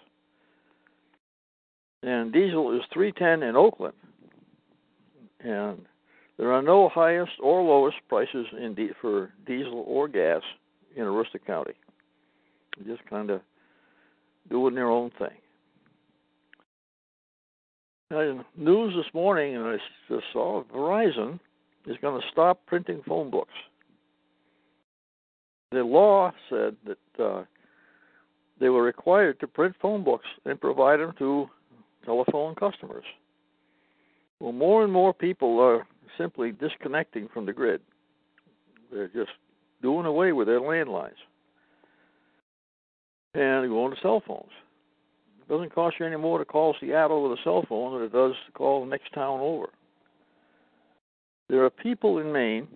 And 2.03 2.31
diesel 2.31 2.73
is 2.75 2.83
310 2.93 3.49
in 3.49 3.55
Oakland, 3.57 3.95
and 5.41 5.85
there 6.37 6.51
are 6.51 6.61
no 6.61 6.89
highest 6.89 7.31
or 7.41 7.61
lowest 7.61 7.97
prices 8.07 8.45
in 8.59 8.75
di- 8.75 8.91
for 9.01 9.31
diesel 9.45 9.83
or 9.87 10.07
gas 10.07 10.41
in 10.95 11.03
Aroostook 11.03 11.45
County. 11.45 11.73
They 12.77 12.85
just 12.85 13.07
kind 13.09 13.29
of 13.29 13.41
doing 14.49 14.75
their 14.75 14.89
own 14.89 15.11
thing. 15.17 15.29
Now, 18.09 18.45
news 18.55 18.93
this 18.95 19.13
morning, 19.13 19.55
and 19.55 19.65
I 19.65 19.77
just 20.07 20.23
saw 20.31 20.63
Verizon 20.73 21.39
is 21.85 21.97
going 22.01 22.21
to 22.21 22.27
stop 22.31 22.65
printing 22.65 23.01
phone 23.05 23.29
books. 23.29 23.53
The 25.71 25.83
law 25.83 26.31
said 26.49 26.77
that 26.85 27.23
uh, 27.23 27.43
they 28.59 28.69
were 28.69 28.83
required 28.83 29.39
to 29.41 29.47
print 29.47 29.75
phone 29.81 30.03
books 30.03 30.25
and 30.45 30.61
provide 30.61 30.99
them 30.99 31.13
to 31.19 31.49
telephone 32.05 32.55
customers. 32.55 33.03
Well, 34.39 34.53
more 34.53 34.83
and 34.83 34.93
more 34.93 35.13
people 35.13 35.59
are 35.59 35.85
simply 36.17 36.51
disconnecting 36.51 37.29
from 37.33 37.45
the 37.45 37.53
grid. 37.53 37.81
They're 38.91 39.07
just 39.07 39.31
doing 39.81 40.05
away 40.05 40.31
with 40.31 40.47
their 40.47 40.59
landlines 40.59 41.11
and 43.33 43.69
going 43.69 43.93
to 43.93 44.01
cell 44.01 44.21
phones. 44.25 44.51
It 45.41 45.47
doesn't 45.51 45.73
cost 45.73 45.97
you 45.99 46.05
any 46.05 46.17
more 46.17 46.39
to 46.39 46.45
call 46.45 46.75
Seattle 46.79 47.23
with 47.23 47.39
a 47.39 47.43
cell 47.43 47.63
phone 47.67 47.93
than 47.93 48.03
it 48.03 48.11
does 48.11 48.33
to 48.45 48.51
call 48.53 48.81
the 48.81 48.89
next 48.89 49.13
town 49.13 49.39
over. 49.39 49.67
There 51.49 51.63
are 51.63 51.69
people 51.69 52.19
in 52.19 52.33
Maine, 52.33 52.67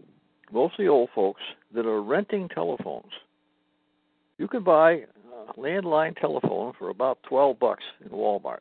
mostly 0.51 0.87
old 0.87 1.09
folks, 1.13 1.41
that 1.73 1.85
are 1.85 2.01
renting 2.01 2.47
telephones. 2.49 3.11
You 4.37 4.47
can 4.47 4.63
buy 4.63 5.03
a 5.49 5.53
landline 5.59 6.15
telephone 6.19 6.73
for 6.77 6.89
about 6.89 7.19
12 7.23 7.59
bucks 7.59 7.83
in 8.03 8.11
Walmart. 8.11 8.59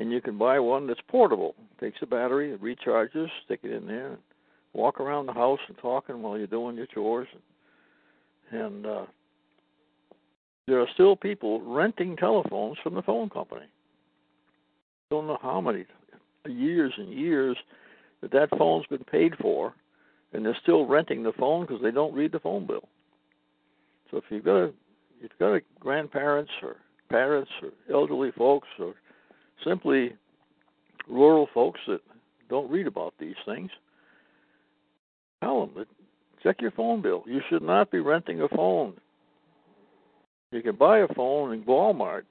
And 0.00 0.10
you 0.10 0.22
can 0.22 0.38
buy 0.38 0.58
one 0.58 0.86
that's 0.86 1.00
portable. 1.08 1.54
Takes 1.78 1.98
a 2.00 2.06
battery, 2.06 2.52
it 2.52 2.62
recharges, 2.62 3.28
stick 3.44 3.60
it 3.62 3.70
in 3.70 3.86
there, 3.86 4.08
and 4.08 4.18
walk 4.72 4.98
around 4.98 5.26
the 5.26 5.34
house 5.34 5.60
and 5.68 5.76
talking 5.76 6.22
while 6.22 6.38
you're 6.38 6.46
doing 6.46 6.74
your 6.74 6.86
chores. 6.86 7.28
And 8.50 8.86
uh, 8.86 9.04
there 10.66 10.80
are 10.80 10.88
still 10.94 11.16
people 11.16 11.60
renting 11.60 12.16
telephones 12.16 12.78
from 12.82 12.94
the 12.94 13.02
phone 13.02 13.28
company. 13.28 13.66
Don't 15.10 15.26
know 15.26 15.38
how 15.42 15.60
many 15.60 15.84
years 16.48 16.94
and 16.96 17.12
years 17.12 17.58
that 18.22 18.32
that 18.32 18.48
phone's 18.58 18.86
been 18.86 19.04
paid 19.04 19.34
for, 19.38 19.74
and 20.32 20.46
they're 20.46 20.56
still 20.62 20.86
renting 20.86 21.22
the 21.22 21.32
phone 21.32 21.66
because 21.66 21.82
they 21.82 21.90
don't 21.90 22.14
read 22.14 22.32
the 22.32 22.40
phone 22.40 22.66
bill. 22.66 22.88
So 24.10 24.16
if 24.16 24.24
you've 24.30 24.44
got 24.44 24.56
a, 24.56 24.64
if 24.64 24.74
you've 25.20 25.38
got 25.38 25.52
a 25.52 25.60
grandparents 25.78 26.52
or 26.62 26.76
parents 27.10 27.50
or 27.62 27.70
elderly 27.94 28.30
folks 28.30 28.68
or 28.78 28.94
simply 29.64 30.14
rural 31.08 31.48
folks 31.52 31.80
that 31.86 32.00
don't 32.48 32.70
read 32.70 32.86
about 32.86 33.14
these 33.18 33.36
things, 33.46 33.70
tell 35.42 35.66
them 35.66 35.70
that 35.76 35.86
check 36.42 36.60
your 36.60 36.70
phone 36.72 37.02
bill. 37.02 37.24
You 37.26 37.40
should 37.48 37.62
not 37.62 37.90
be 37.90 38.00
renting 38.00 38.42
a 38.42 38.48
phone. 38.48 38.94
You 40.52 40.62
can 40.62 40.76
buy 40.76 40.98
a 40.98 41.08
phone 41.14 41.52
in 41.52 41.62
Walmart 41.62 42.22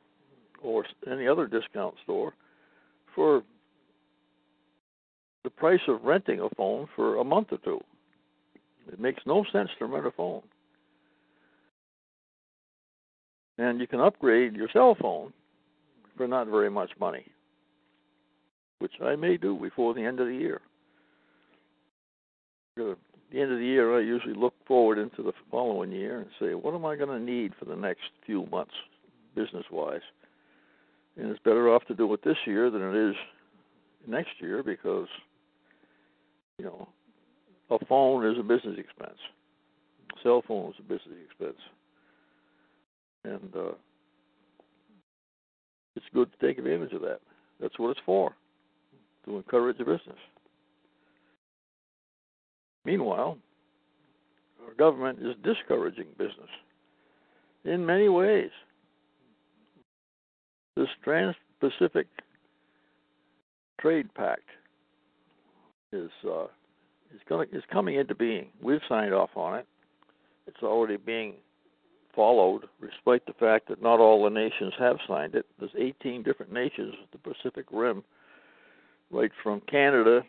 or 0.61 0.85
any 1.09 1.27
other 1.27 1.47
discount 1.47 1.95
store 2.03 2.33
for 3.15 3.43
the 5.43 5.49
price 5.49 5.79
of 5.87 6.03
renting 6.03 6.41
a 6.41 6.49
phone 6.55 6.87
for 6.95 7.17
a 7.17 7.23
month 7.23 7.47
or 7.51 7.59
two. 7.59 7.79
It 8.91 8.99
makes 8.99 9.21
no 9.25 9.45
sense 9.51 9.69
to 9.79 9.85
rent 9.85 10.05
a 10.05 10.11
phone. 10.11 10.41
And 13.57 13.79
you 13.79 13.87
can 13.87 13.99
upgrade 13.99 14.55
your 14.55 14.69
cell 14.73 14.95
phone 14.99 15.33
for 16.19 16.27
not 16.27 16.47
very 16.47 16.69
much 16.69 16.91
money, 16.99 17.25
which 18.79 18.91
I 19.01 19.15
may 19.15 19.37
do 19.37 19.57
before 19.57 19.93
the 19.93 20.03
end 20.03 20.19
of 20.19 20.27
the 20.27 20.35
year. 20.35 20.59
At 22.77 22.97
the 23.31 23.39
end 23.39 23.53
of 23.53 23.59
the 23.59 23.65
year, 23.65 23.97
I 23.97 24.01
usually 24.01 24.33
look 24.33 24.53
forward 24.67 24.97
into 24.97 25.23
the 25.23 25.31
following 25.49 25.93
year 25.93 26.19
and 26.19 26.29
say, 26.37 26.55
what 26.55 26.75
am 26.75 26.85
I 26.85 26.97
going 26.97 27.07
to 27.07 27.23
need 27.23 27.53
for 27.57 27.63
the 27.63 27.75
next 27.77 28.01
few 28.25 28.45
months, 28.51 28.73
business 29.33 29.63
wise? 29.71 30.01
And 31.15 31.31
it's 31.31 31.39
better 31.45 31.73
off 31.73 31.85
to 31.85 31.95
do 31.95 32.13
it 32.13 32.21
this 32.25 32.35
year 32.45 32.69
than 32.69 32.81
it 32.81 33.11
is 33.11 33.15
next 34.05 34.31
year 34.41 34.61
because 34.61 35.07
you 36.57 36.65
know, 36.65 36.89
a 37.69 37.85
phone 37.85 38.29
is 38.29 38.37
a 38.37 38.43
business 38.43 38.77
expense. 38.77 39.19
A 40.17 40.21
cell 40.21 40.43
phone 40.45 40.71
is 40.71 40.75
a 40.79 40.81
business 40.81 41.15
expense. 41.29 41.61
And 43.23 43.55
uh, 43.55 43.71
it's 45.95 46.05
good 46.13 46.29
to 46.31 46.47
take 46.47 46.57
advantage 46.57 46.93
of 46.93 47.01
that. 47.01 47.19
That's 47.59 47.77
what 47.77 47.91
it's 47.91 47.99
for, 48.05 48.33
to 49.25 49.37
encourage 49.37 49.77
business. 49.77 50.17
Meanwhile, 52.85 53.37
our 54.65 54.73
government 54.75 55.19
is 55.21 55.35
discouraging 55.43 56.07
business 56.17 56.49
in 57.65 57.85
many 57.85 58.09
ways. 58.09 58.51
This 60.75 60.87
Trans 61.03 61.35
Pacific 61.59 62.07
Trade 63.81 64.13
Pact 64.13 64.41
is 65.91 66.09
uh, 66.25 66.45
is 67.13 67.19
going 67.27 67.49
is 67.51 67.63
coming 67.71 67.95
into 67.95 68.15
being. 68.15 68.47
We've 68.61 68.79
signed 68.87 69.13
off 69.13 69.31
on 69.35 69.59
it. 69.59 69.67
It's 70.47 70.63
already 70.63 70.97
being 70.97 71.33
followed, 72.19 72.65
despite 72.81 73.25
the 73.25 73.33
fact 73.39 73.69
that 73.69 73.81
not 73.81 74.01
all 74.01 74.21
the 74.25 74.29
nations 74.29 74.73
have 74.77 74.97
signed 75.07 75.35
it. 75.35 75.45
There's 75.57 75.71
18 75.77 76.21
different 76.21 76.51
nations 76.51 76.93
of 77.01 77.07
the 77.13 77.33
Pacific 77.33 77.65
Rim, 77.71 78.03
right 79.09 79.31
from 79.41 79.61
Canada, 79.71 80.23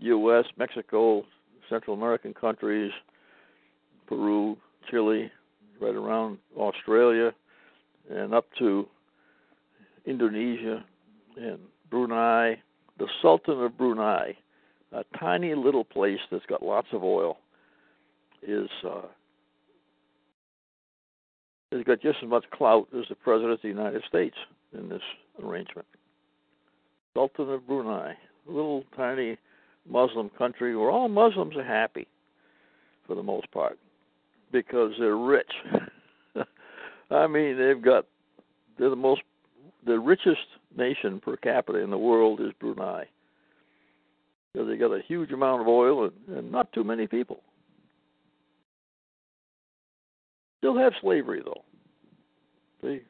U.S., 0.00 0.44
Mexico, 0.58 1.24
Central 1.70 1.96
American 1.96 2.34
countries, 2.34 2.92
Peru, 4.06 4.58
Chile, 4.90 5.32
right 5.80 5.94
around 5.94 6.36
Australia, 6.58 7.32
and 8.10 8.34
up 8.34 8.44
to 8.58 8.86
Indonesia 10.04 10.84
and 11.38 11.58
Brunei. 11.88 12.60
The 12.98 13.08
Sultan 13.22 13.62
of 13.62 13.78
Brunei 13.78 14.36
a 14.92 15.04
tiny 15.18 15.54
little 15.54 15.84
place 15.84 16.18
that's 16.30 16.46
got 16.46 16.62
lots 16.62 16.88
of 16.92 17.02
oil 17.02 17.38
is 18.42 18.68
uh, 18.86 19.02
has 21.72 21.84
got 21.84 22.00
just 22.00 22.18
as 22.22 22.28
much 22.28 22.44
clout 22.50 22.88
as 22.98 23.04
the 23.08 23.14
president 23.14 23.52
of 23.52 23.62
the 23.62 23.68
United 23.68 24.02
States 24.08 24.36
in 24.76 24.88
this 24.88 25.02
arrangement. 25.42 25.86
Sultan 27.14 27.50
of 27.50 27.66
Brunei, 27.66 28.14
a 28.48 28.50
little 28.50 28.84
tiny 28.96 29.36
Muslim 29.88 30.30
country 30.30 30.76
where 30.76 30.90
all 30.90 31.08
Muslims 31.08 31.56
are 31.56 31.64
happy 31.64 32.06
for 33.06 33.14
the 33.14 33.22
most 33.22 33.50
part 33.50 33.78
because 34.52 34.92
they're 34.98 35.16
rich. 35.16 35.50
I 37.10 37.26
mean, 37.26 37.58
they've 37.58 37.82
got 37.82 38.06
they're 38.78 38.90
the 38.90 38.96
most 38.96 39.22
the 39.86 39.98
richest 39.98 40.46
nation 40.76 41.20
per 41.20 41.36
capita 41.36 41.78
in 41.78 41.90
the 41.90 41.98
world 41.98 42.40
is 42.40 42.52
Brunei 42.60 43.04
because 44.52 44.68
they 44.68 44.76
got 44.76 44.92
a 44.92 45.00
huge 45.06 45.32
amount 45.32 45.62
of 45.62 45.68
oil 45.68 46.04
and, 46.04 46.36
and 46.36 46.52
not 46.52 46.72
too 46.72 46.84
many 46.84 47.06
people. 47.06 47.40
Still 50.58 50.76
have 50.76 50.92
slavery 51.00 51.42
though. 51.44 51.62
They 52.82 53.02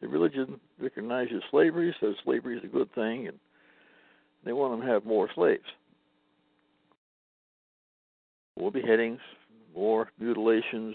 the 0.00 0.08
religion 0.08 0.60
recognizes 0.78 1.42
slavery, 1.50 1.94
says 1.98 2.14
slavery 2.24 2.58
is 2.58 2.64
a 2.64 2.66
good 2.66 2.92
thing, 2.94 3.26
and 3.28 3.38
they 4.44 4.52
want 4.52 4.72
them 4.72 4.86
to 4.86 4.92
have 4.92 5.06
more 5.06 5.30
slaves. 5.34 5.64
More 8.58 8.70
beheadings, 8.70 9.20
more 9.74 10.10
mutilations, 10.20 10.94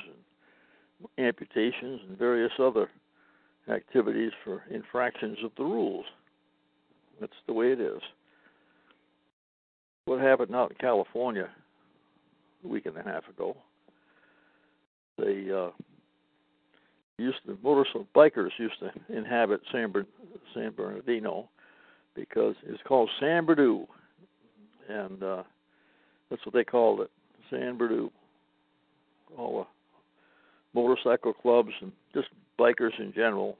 and 0.99 1.25
amputations, 1.25 2.01
and 2.07 2.17
various 2.19 2.51
other 2.59 2.89
activities 3.67 4.31
for 4.43 4.63
infractions 4.69 5.37
of 5.43 5.51
the 5.57 5.63
rules. 5.63 6.05
That's 7.19 7.33
the 7.47 7.53
way 7.53 7.71
it 7.71 7.81
is. 7.81 8.01
What 10.05 10.21
happened 10.21 10.55
out 10.55 10.71
in 10.71 10.77
California 10.77 11.49
a 12.63 12.67
week 12.67 12.85
and 12.85 12.97
a 12.97 13.03
half 13.03 13.27
ago? 13.27 13.57
They 15.17 15.47
uh, 15.51 15.69
used 17.19 17.37
to 17.45 17.57
motorcycle 17.63 18.07
bikers 18.15 18.51
used 18.57 18.79
to 18.79 18.91
inhabit 19.15 19.61
San, 19.71 19.93
San 20.53 20.71
Bernardino 20.71 21.49
because 22.15 22.55
it's 22.65 22.81
called 22.87 23.09
San 23.19 23.45
Berdoo, 23.45 23.85
and 24.87 25.21
uh, 25.21 25.43
that's 26.29 26.45
what 26.45 26.53
they 26.53 26.63
called 26.63 27.01
it, 27.01 27.11
San 27.49 27.77
Berdoo. 27.77 28.09
All 29.37 29.59
the 29.59 30.79
motorcycle 30.79 31.33
clubs 31.33 31.71
and 31.81 31.91
just 32.13 32.27
bikers 32.59 32.97
in 32.99 33.13
general 33.13 33.57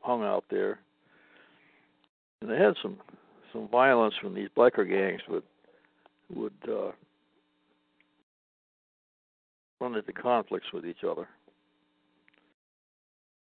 hung 0.00 0.22
out 0.22 0.44
there, 0.50 0.78
and 2.40 2.50
they 2.50 2.56
had 2.56 2.74
some 2.82 2.96
some 3.52 3.68
violence 3.68 4.14
from 4.20 4.34
these 4.34 4.48
biker 4.56 4.88
gangs 4.88 5.20
would 5.28 5.42
would 6.34 6.52
uh, 6.66 6.92
run 9.80 9.94
into 9.94 10.12
conflicts 10.12 10.72
with 10.72 10.86
each 10.86 11.04
other 11.08 11.28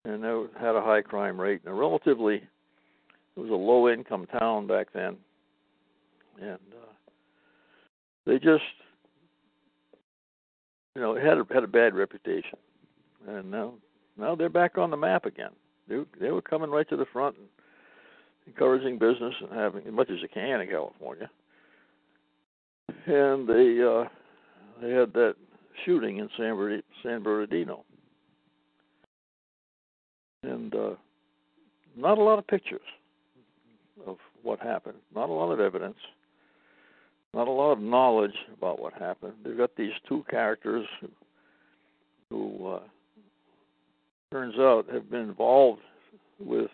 and 0.08 0.24
they 0.24 0.60
had 0.60 0.76
a 0.76 0.82
high 0.82 1.02
crime 1.02 1.40
rate 1.40 1.62
and 1.66 1.74
a 1.74 1.76
relatively 1.76 2.36
it 2.36 3.40
was 3.40 3.50
a 3.50 3.54
low 3.54 3.90
income 3.90 4.26
town 4.40 4.66
back 4.66 4.88
then. 4.94 5.18
And 6.42 6.54
uh, 6.54 6.94
they 8.26 8.36
just 8.36 8.64
you 10.96 11.02
know 11.02 11.16
had 11.16 11.38
a, 11.38 11.46
had 11.54 11.64
a 11.64 11.68
bad 11.68 11.94
reputation. 11.94 12.58
And 13.28 13.52
now 13.52 13.74
now 14.18 14.34
they're 14.34 14.50
back 14.50 14.78
on 14.78 14.90
the 14.92 14.98
map 14.98 15.26
again. 15.26 15.52
They 15.90 15.98
they 16.20 16.32
were 16.32 16.42
coming 16.42 16.70
right 16.70 16.88
to 16.90 16.98
the 16.98 17.06
front 17.12 17.36
and 17.38 17.48
encouraging 18.48 18.98
business 18.98 19.36
and 19.42 19.52
having 19.52 19.86
as 19.86 19.94
much 19.94 20.10
as 20.10 20.22
you 20.22 20.30
can 20.34 20.62
in 20.62 20.70
California. 20.70 21.30
And 23.06 23.48
they 23.48 23.84
uh 23.84 24.08
they 24.82 24.92
had 24.92 25.12
that 25.14 25.36
shooting 25.86 26.18
in 26.18 26.30
San 26.38 27.24
Bernardino 27.24 27.84
and 30.44 30.74
uh, 30.76 30.92
not 31.96 32.18
a 32.18 32.24
lot 32.24 32.40
of 32.40 32.48
pictures 32.48 32.82
of 34.06 34.18
what 34.44 34.60
happened, 34.60 34.98
not 35.16 35.30
a 35.30 35.34
lot 35.34 35.52
of 35.52 35.60
evidence, 35.60 35.98
not 37.34 37.48
a 37.48 37.52
lot 37.52 37.72
of 37.72 37.80
knowledge 37.80 38.36
about 38.56 38.80
what 38.80 38.94
happened. 38.94 39.34
They've 39.44 39.58
got 39.58 39.76
these 39.76 39.94
two 40.08 40.24
characters 40.30 40.86
who, 41.02 41.10
who 42.30 42.68
uh, 42.68 42.80
turns 44.32 44.56
out 44.60 44.86
have 44.92 45.10
been 45.10 45.22
involved 45.22 45.82
with 46.40 46.70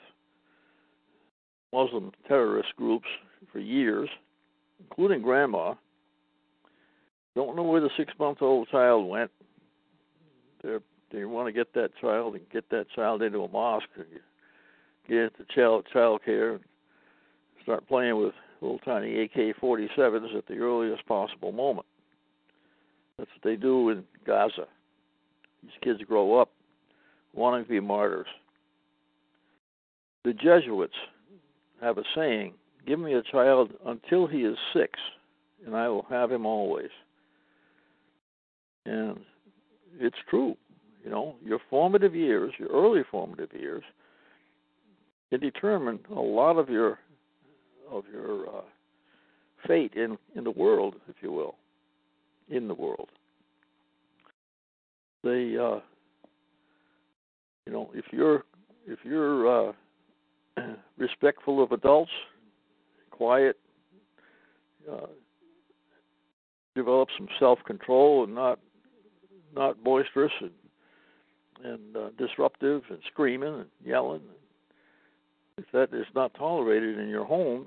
Muslim 1.72 2.12
terrorist 2.27 2.70
groups 2.77 3.08
for 3.51 3.60
years, 3.60 4.10
including 4.79 5.22
grandma. 5.22 5.74
Don't 7.36 7.55
know 7.55 7.63
where 7.63 7.82
the 7.82 7.89
six-month-old 7.98 8.67
child 8.70 9.08
went. 9.10 9.32
They're 10.62 10.82
they 11.13 11.25
want 11.25 11.48
to 11.48 11.53
get 11.53 11.74
that 11.74 11.91
child 12.01 12.36
and 12.36 12.50
get 12.51 12.70
that 12.72 12.88
child 12.96 13.22
into 13.22 13.43
a 13.43 13.48
mosque, 13.48 13.88
and 13.96 14.05
get 15.08 15.17
into 15.17 15.46
child 15.55 15.86
child 15.93 16.22
care, 16.25 16.60
start 17.62 17.88
playing 17.88 18.17
with 18.17 18.34
little 18.62 18.79
tiny 18.79 19.23
AK-47s 19.23 20.36
at 20.36 20.47
the 20.47 20.58
earliest 20.58 21.06
possible 21.06 21.52
moment. 21.52 21.86
That's 23.17 23.30
what 23.30 23.49
they 23.49 23.56
do 23.56 23.89
in 23.89 24.04
Gaza. 24.26 24.67
These 25.62 25.71
kids 25.82 25.99
grow 26.08 26.39
up 26.39 26.49
wanting 27.34 27.63
to 27.63 27.69
be 27.69 27.80
martyrs. 27.80 28.28
The 30.23 30.34
Jesuits 30.34 30.95
have 31.82 31.97
a 31.97 32.04
saying 32.15 32.54
Give 32.86 32.99
me 32.99 33.13
a 33.13 33.21
child 33.21 33.71
until 33.86 34.28
he 34.28 34.39
is 34.39 34.58
six, 34.73 34.99
and 35.65 35.76
I 35.76 35.88
will 35.88 36.06
have 36.10 36.32
him 36.32 36.45
always. 36.45 36.89
And 38.86 39.19
it's 39.99 40.17
true. 40.30 40.58
You 41.03 41.09
know, 41.09 41.35
your 41.43 41.59
formative 41.69 42.15
years, 42.15 42.53
your 42.57 42.69
early 42.69 43.01
formative 43.09 43.49
years, 43.53 43.83
can 45.29 45.41
determine 45.41 45.99
a 46.09 46.19
lot 46.19 46.57
of 46.57 46.69
your 46.69 46.99
of 47.91 48.05
your 48.11 48.47
uh, 48.47 48.61
fate 49.67 49.93
in 49.95 50.17
in 50.35 50.43
the 50.43 50.51
world, 50.51 50.95
if 51.09 51.15
you 51.21 51.31
will, 51.31 51.55
in 52.49 52.67
the 52.67 52.73
world. 52.73 53.09
They, 55.23 55.57
uh, 55.57 55.79
you 57.65 57.73
know, 57.73 57.91
if 57.93 58.05
you're 58.11 58.43
if 58.87 58.99
you're 59.03 59.69
uh, 59.69 59.73
respectful 60.97 61.61
of 61.61 61.71
adults, 61.73 62.11
quiet, 63.11 63.57
uh, 64.91 65.07
develop 66.75 67.09
some 67.17 67.27
self 67.39 67.59
control, 67.65 68.23
and 68.23 68.33
not 68.33 68.59
not 69.53 69.83
boisterous 69.83 70.31
and 70.39 70.51
and 71.63 71.95
uh, 71.95 72.09
disruptive 72.17 72.83
and 72.89 72.99
screaming 73.11 73.53
and 73.53 73.65
yelling. 73.85 74.21
If 75.57 75.65
that 75.71 75.93
is 75.93 76.07
not 76.15 76.33
tolerated 76.33 76.97
in 76.97 77.09
your 77.09 77.25
home, 77.25 77.65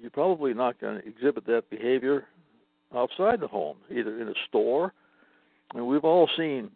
you're 0.00 0.10
probably 0.10 0.52
not 0.52 0.80
going 0.80 1.00
to 1.00 1.08
exhibit 1.08 1.46
that 1.46 1.70
behavior 1.70 2.26
outside 2.94 3.40
the 3.40 3.48
home, 3.48 3.78
either 3.90 4.20
in 4.20 4.28
a 4.28 4.34
store. 4.48 4.92
And 5.74 5.86
we've 5.86 6.04
all 6.04 6.28
seen 6.36 6.70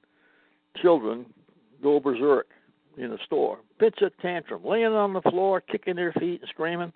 children 0.81 1.27
go 1.83 2.01
berserk 2.01 2.47
in 2.97 3.13
a 3.13 3.19
store, 3.25 3.59
pitch 3.79 4.01
a 4.01 4.11
tantrum, 4.23 4.65
laying 4.65 4.87
on 4.87 5.13
the 5.13 5.21
floor, 5.23 5.61
kicking 5.61 5.97
their 5.97 6.13
feet 6.15 6.41
and 6.41 6.49
screaming, 6.49 6.93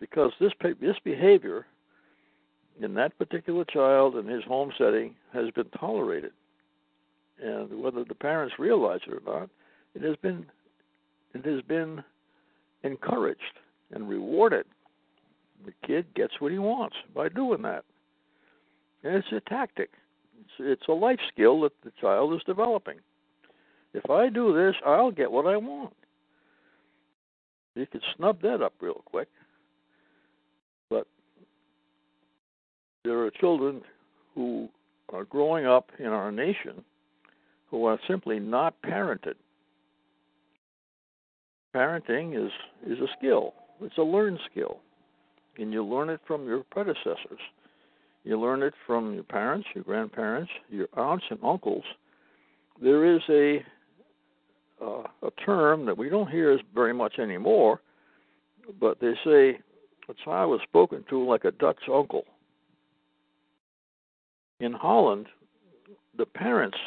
because 0.00 0.32
this 0.40 0.52
this 0.80 0.96
behavior 1.04 1.66
in 2.80 2.94
that 2.94 3.16
particular 3.18 3.64
child 3.64 4.16
in 4.16 4.26
his 4.26 4.44
home 4.44 4.72
setting 4.78 5.14
has 5.32 5.50
been 5.50 5.68
tolerated 5.78 6.32
and 7.42 7.82
whether 7.82 8.04
the 8.04 8.14
parents 8.14 8.54
realize 8.58 9.00
it 9.06 9.12
or 9.12 9.22
not, 9.26 9.50
it 9.94 10.02
has 10.02 10.16
been 10.16 10.46
it 11.34 11.44
has 11.44 11.62
been 11.62 12.02
encouraged 12.82 13.58
and 13.92 14.08
rewarded. 14.08 14.66
The 15.64 15.72
kid 15.86 16.06
gets 16.14 16.34
what 16.40 16.52
he 16.52 16.58
wants 16.58 16.96
by 17.14 17.28
doing 17.28 17.62
that, 17.62 17.84
and 19.02 19.16
it's 19.16 19.32
a 19.32 19.40
tactic. 19.48 19.90
It's, 20.40 20.50
it's 20.58 20.88
a 20.88 20.92
life 20.92 21.20
skill 21.32 21.60
that 21.62 21.72
the 21.82 21.92
child 22.00 22.34
is 22.34 22.40
developing. 22.46 22.98
If 23.94 24.10
I 24.10 24.28
do 24.28 24.54
this, 24.54 24.74
I'll 24.84 25.10
get 25.10 25.30
what 25.30 25.46
I 25.46 25.56
want. 25.56 25.94
You 27.74 27.86
could 27.86 28.02
snub 28.16 28.42
that 28.42 28.62
up 28.62 28.74
real 28.80 29.02
quick, 29.04 29.28
but 30.90 31.06
there 33.04 33.18
are 33.20 33.30
children 33.30 33.82
who 34.34 34.68
are 35.12 35.24
growing 35.24 35.66
up 35.66 35.90
in 35.98 36.06
our 36.06 36.30
nation 36.30 36.84
who 37.74 37.86
are 37.86 37.98
simply 38.06 38.38
not 38.38 38.80
parented. 38.82 39.34
Parenting 41.74 42.36
is, 42.36 42.52
is 42.86 43.00
a 43.00 43.08
skill, 43.18 43.52
it's 43.80 43.98
a 43.98 44.02
learned 44.02 44.38
skill, 44.48 44.78
and 45.58 45.72
you 45.72 45.84
learn 45.84 46.08
it 46.08 46.20
from 46.24 46.46
your 46.46 46.62
predecessors. 46.70 47.40
You 48.22 48.40
learn 48.40 48.62
it 48.62 48.74
from 48.86 49.12
your 49.12 49.24
parents, 49.24 49.66
your 49.74 49.82
grandparents, 49.82 50.52
your 50.70 50.86
aunts 50.96 51.24
and 51.30 51.40
uncles. 51.42 51.82
There 52.80 53.12
is 53.12 53.22
a 53.28 53.64
uh, 54.80 55.02
a 55.22 55.30
term 55.44 55.84
that 55.86 55.98
we 55.98 56.08
don't 56.08 56.30
hear 56.30 56.52
as 56.52 56.60
very 56.76 56.94
much 56.94 57.18
anymore, 57.18 57.80
but 58.80 59.00
they 59.00 59.14
say 59.24 59.58
a 60.08 60.14
child 60.24 60.50
was 60.50 60.60
spoken 60.62 61.04
to 61.10 61.28
like 61.28 61.44
a 61.44 61.50
Dutch 61.50 61.88
uncle. 61.92 62.24
In 64.60 64.72
Holland, 64.72 65.26
the 66.16 66.26
parents 66.26 66.78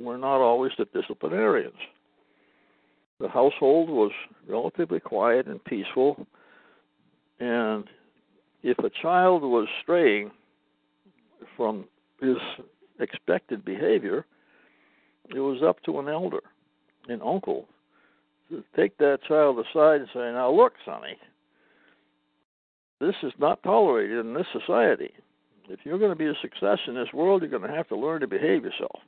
were 0.00 0.18
not 0.18 0.40
always 0.40 0.72
the 0.78 0.86
disciplinarians. 0.86 1.74
The 3.20 3.28
household 3.28 3.88
was 3.88 4.10
relatively 4.48 5.00
quiet 5.00 5.46
and 5.46 5.64
peaceful, 5.64 6.26
and 7.38 7.84
if 8.62 8.78
a 8.78 8.90
child 9.02 9.42
was 9.42 9.68
straying 9.82 10.30
from 11.56 11.84
his 12.20 12.36
expected 12.98 13.64
behavior, 13.64 14.26
it 15.30 15.40
was 15.40 15.62
up 15.62 15.82
to 15.84 15.98
an 16.00 16.08
elder, 16.08 16.42
an 17.08 17.20
uncle, 17.22 17.66
to 18.50 18.64
take 18.76 18.96
that 18.98 19.20
child 19.26 19.58
aside 19.58 20.00
and 20.00 20.08
say, 20.12 20.32
Now, 20.32 20.50
look, 20.50 20.74
Sonny, 20.84 21.16
this 23.00 23.14
is 23.22 23.32
not 23.38 23.62
tolerated 23.62 24.18
in 24.18 24.34
this 24.34 24.46
society. 24.52 25.12
If 25.68 25.80
you're 25.84 25.98
going 25.98 26.10
to 26.10 26.16
be 26.16 26.26
a 26.26 26.34
success 26.42 26.78
in 26.86 26.94
this 26.94 27.12
world, 27.14 27.42
you're 27.42 27.50
going 27.50 27.68
to 27.68 27.76
have 27.76 27.88
to 27.88 27.96
learn 27.96 28.20
to 28.20 28.26
behave 28.26 28.64
yourself 28.64 29.00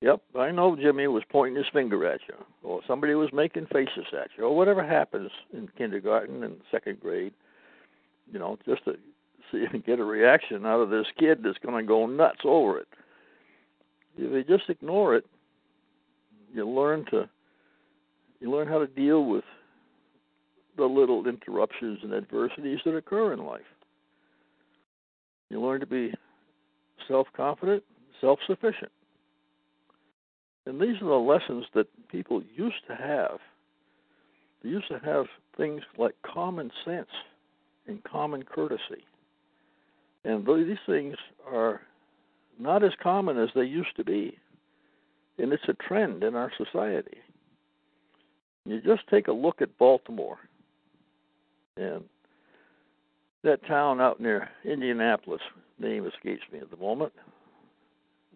Yep, 0.00 0.22
I 0.38 0.50
know 0.50 0.76
Jimmy 0.76 1.06
was 1.08 1.22
pointing 1.28 1.56
his 1.56 1.70
finger 1.72 2.06
at 2.06 2.20
you, 2.26 2.34
or 2.62 2.80
somebody 2.86 3.14
was 3.14 3.30
making 3.34 3.66
faces 3.66 4.06
at 4.12 4.28
you, 4.36 4.44
or 4.44 4.56
whatever 4.56 4.84
happens 4.86 5.30
in 5.52 5.68
kindergarten 5.76 6.42
and 6.42 6.56
second 6.70 7.00
grade. 7.00 7.34
You 8.32 8.38
know, 8.38 8.58
just 8.66 8.84
to 8.84 8.94
see 9.52 9.64
and 9.72 9.84
get 9.84 9.98
a 9.98 10.04
reaction 10.04 10.64
out 10.64 10.80
of 10.80 10.90
this 10.90 11.06
kid 11.18 11.40
that's 11.42 11.58
going 11.58 11.84
to 11.84 11.86
go 11.86 12.06
nuts 12.06 12.40
over 12.44 12.78
it. 12.78 12.88
If 14.16 14.32
you 14.32 14.56
just 14.56 14.70
ignore 14.70 15.16
it, 15.16 15.26
you 16.52 16.68
learn 16.68 17.04
to 17.10 17.28
you 18.40 18.50
learn 18.50 18.68
how 18.68 18.78
to 18.78 18.86
deal 18.86 19.26
with 19.26 19.44
the 20.78 20.84
little 20.84 21.26
interruptions 21.26 21.98
and 22.02 22.14
adversities 22.14 22.78
that 22.86 22.96
occur 22.96 23.34
in 23.34 23.44
life. 23.44 23.60
You 25.50 25.60
learn 25.60 25.80
to 25.80 25.86
be 25.86 26.14
self 27.06 27.26
confident, 27.36 27.82
self 28.20 28.38
sufficient. 28.46 28.90
And 30.70 30.80
these 30.80 31.02
are 31.02 31.08
the 31.08 31.14
lessons 31.14 31.64
that 31.74 31.88
people 32.10 32.44
used 32.54 32.86
to 32.86 32.94
have. 32.94 33.40
They 34.62 34.68
used 34.68 34.86
to 34.86 35.00
have 35.00 35.26
things 35.56 35.82
like 35.98 36.14
common 36.22 36.70
sense 36.84 37.08
and 37.88 38.04
common 38.04 38.44
courtesy. 38.44 39.02
And 40.24 40.46
these 40.46 40.78
things 40.86 41.16
are 41.44 41.80
not 42.56 42.84
as 42.84 42.92
common 43.02 43.36
as 43.36 43.48
they 43.52 43.64
used 43.64 43.96
to 43.96 44.04
be. 44.04 44.38
And 45.38 45.52
it's 45.52 45.64
a 45.66 45.72
trend 45.72 46.22
in 46.22 46.36
our 46.36 46.52
society. 46.56 47.18
You 48.64 48.80
just 48.80 49.08
take 49.10 49.26
a 49.26 49.32
look 49.32 49.60
at 49.60 49.76
Baltimore 49.76 50.38
and 51.76 52.04
that 53.42 53.66
town 53.66 54.00
out 54.00 54.20
near 54.20 54.48
Indianapolis, 54.64 55.42
name 55.80 56.06
escapes 56.06 56.44
me 56.52 56.60
at 56.60 56.70
the 56.70 56.76
moment, 56.76 57.12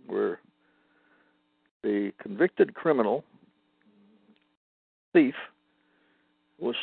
where 0.09 0.41
the 1.85 2.13
convicted 2.19 2.75
criminal 2.75 3.23
thief 5.13 5.35
was 6.59 6.75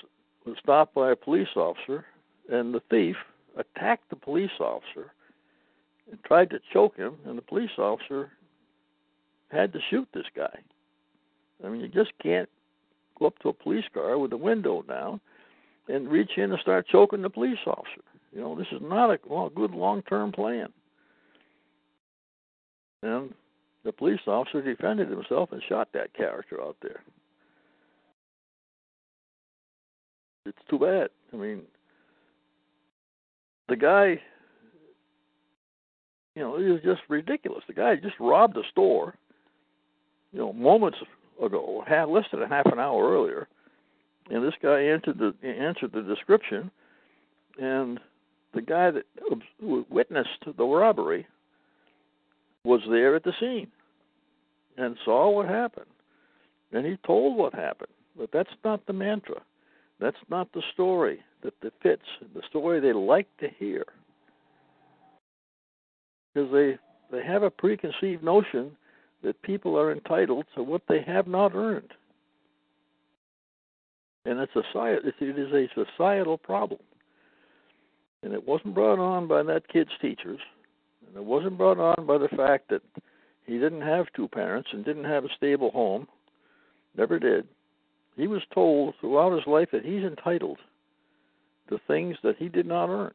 was 0.45 0.55
stopped 0.61 0.93
by 0.95 1.11
a 1.11 1.15
police 1.15 1.49
officer 1.55 2.05
and 2.49 2.73
the 2.73 2.81
thief 2.89 3.15
attacked 3.57 4.09
the 4.09 4.15
police 4.15 4.59
officer 4.59 5.11
and 6.09 6.23
tried 6.23 6.49
to 6.49 6.59
choke 6.71 6.95
him 6.95 7.15
and 7.25 7.37
the 7.37 7.41
police 7.41 7.77
officer 7.77 8.31
had 9.51 9.73
to 9.73 9.79
shoot 9.89 10.07
this 10.13 10.25
guy. 10.35 10.59
I 11.65 11.69
mean 11.69 11.81
you 11.81 11.87
just 11.87 12.11
can't 12.21 12.49
go 13.19 13.25
up 13.25 13.39
to 13.39 13.49
a 13.49 13.53
police 13.53 13.85
car 13.93 14.17
with 14.17 14.31
the 14.31 14.37
window 14.37 14.83
down 14.83 15.19
and 15.89 16.09
reach 16.09 16.31
in 16.37 16.51
and 16.51 16.59
start 16.61 16.87
choking 16.87 17.21
the 17.21 17.29
police 17.29 17.59
officer. 17.65 18.01
You 18.33 18.41
know, 18.41 18.55
this 18.55 18.67
is 18.71 18.81
not 18.81 19.11
a 19.11 19.17
good 19.17 19.71
long 19.71 20.03
term 20.03 20.31
plan. 20.31 20.69
And 23.03 23.33
the 23.83 23.91
police 23.91 24.19
officer 24.27 24.61
defended 24.61 25.09
himself 25.09 25.51
and 25.51 25.61
shot 25.67 25.89
that 25.93 26.13
character 26.13 26.61
out 26.61 26.77
there. 26.81 27.01
It's 30.45 30.57
too 30.69 30.79
bad. 30.79 31.09
I 31.33 31.37
mean, 31.37 31.61
the 33.69 33.75
guy, 33.75 34.21
you 36.35 36.41
know, 36.41 36.55
it 36.57 36.83
just 36.83 37.01
ridiculous. 37.09 37.63
The 37.67 37.73
guy 37.73 37.95
just 37.95 38.19
robbed 38.19 38.57
a 38.57 38.63
store, 38.71 39.15
you 40.31 40.39
know, 40.39 40.53
moments 40.53 40.97
ago, 41.43 41.83
had 41.87 42.05
less 42.05 42.25
than 42.31 42.41
a 42.41 42.47
half 42.47 42.65
an 42.67 42.79
hour 42.79 43.11
earlier, 43.11 43.47
and 44.29 44.43
this 44.43 44.53
guy 44.61 44.81
answered 44.81 45.17
the 45.17 45.33
answered 45.47 45.91
the 45.93 46.01
description, 46.01 46.71
and 47.59 47.99
the 48.53 48.61
guy 48.61 48.91
that 48.91 49.05
witnessed 49.61 50.45
the 50.57 50.63
robbery 50.65 51.27
was 52.63 52.81
there 52.89 53.15
at 53.15 53.23
the 53.23 53.33
scene 53.39 53.67
and 54.77 54.97
saw 55.03 55.29
what 55.29 55.47
happened. 55.47 55.87
And 56.71 56.85
he 56.85 56.97
told 57.05 57.37
what 57.37 57.53
happened. 57.53 57.91
But 58.17 58.29
that's 58.31 58.53
not 58.63 58.85
the 58.85 58.93
mantra. 58.93 59.41
That's 59.99 60.17
not 60.29 60.51
the 60.53 60.63
story 60.73 61.19
that, 61.43 61.53
fits, 61.81 62.01
the 62.33 62.41
story 62.49 62.79
they 62.79 62.93
like 62.93 63.27
to 63.39 63.47
hear. 63.59 63.85
Because 66.33 66.51
they, 66.51 66.77
they 67.11 67.25
have 67.25 67.43
a 67.43 67.49
preconceived 67.49 68.23
notion 68.23 68.71
that 69.23 69.41
people 69.41 69.77
are 69.77 69.91
entitled 69.91 70.45
to 70.55 70.63
what 70.63 70.81
they 70.87 71.01
have 71.05 71.27
not 71.27 71.53
earned. 71.53 71.91
And 74.25 74.39
it's 74.39 74.55
a, 74.55 74.61
it 74.85 75.15
is 75.19 75.53
a 75.53 75.67
societal 75.73 76.37
problem. 76.37 76.79
And 78.23 78.33
it 78.33 78.47
wasn't 78.47 78.75
brought 78.75 78.99
on 78.99 79.27
by 79.27 79.43
that 79.43 79.67
kid's 79.67 79.91
teachers. 80.01 80.39
And 81.11 81.17
it 81.17 81.25
wasn't 81.25 81.57
brought 81.57 81.77
on 81.77 82.05
by 82.05 82.17
the 82.17 82.29
fact 82.29 82.69
that 82.69 82.81
he 83.45 83.53
didn't 83.59 83.81
have 83.81 84.05
two 84.15 84.29
parents 84.29 84.69
and 84.71 84.85
didn't 84.85 85.03
have 85.03 85.25
a 85.25 85.29
stable 85.35 85.71
home. 85.71 86.07
Never 86.97 87.19
did. 87.19 87.47
He 88.15 88.27
was 88.27 88.41
told 88.53 88.93
throughout 88.99 89.33
his 89.33 89.45
life 89.45 89.67
that 89.73 89.83
he's 89.83 90.03
entitled 90.03 90.57
to 91.69 91.79
things 91.85 92.15
that 92.23 92.37
he 92.37 92.47
did 92.47 92.65
not 92.65 92.89
earn. 92.89 93.13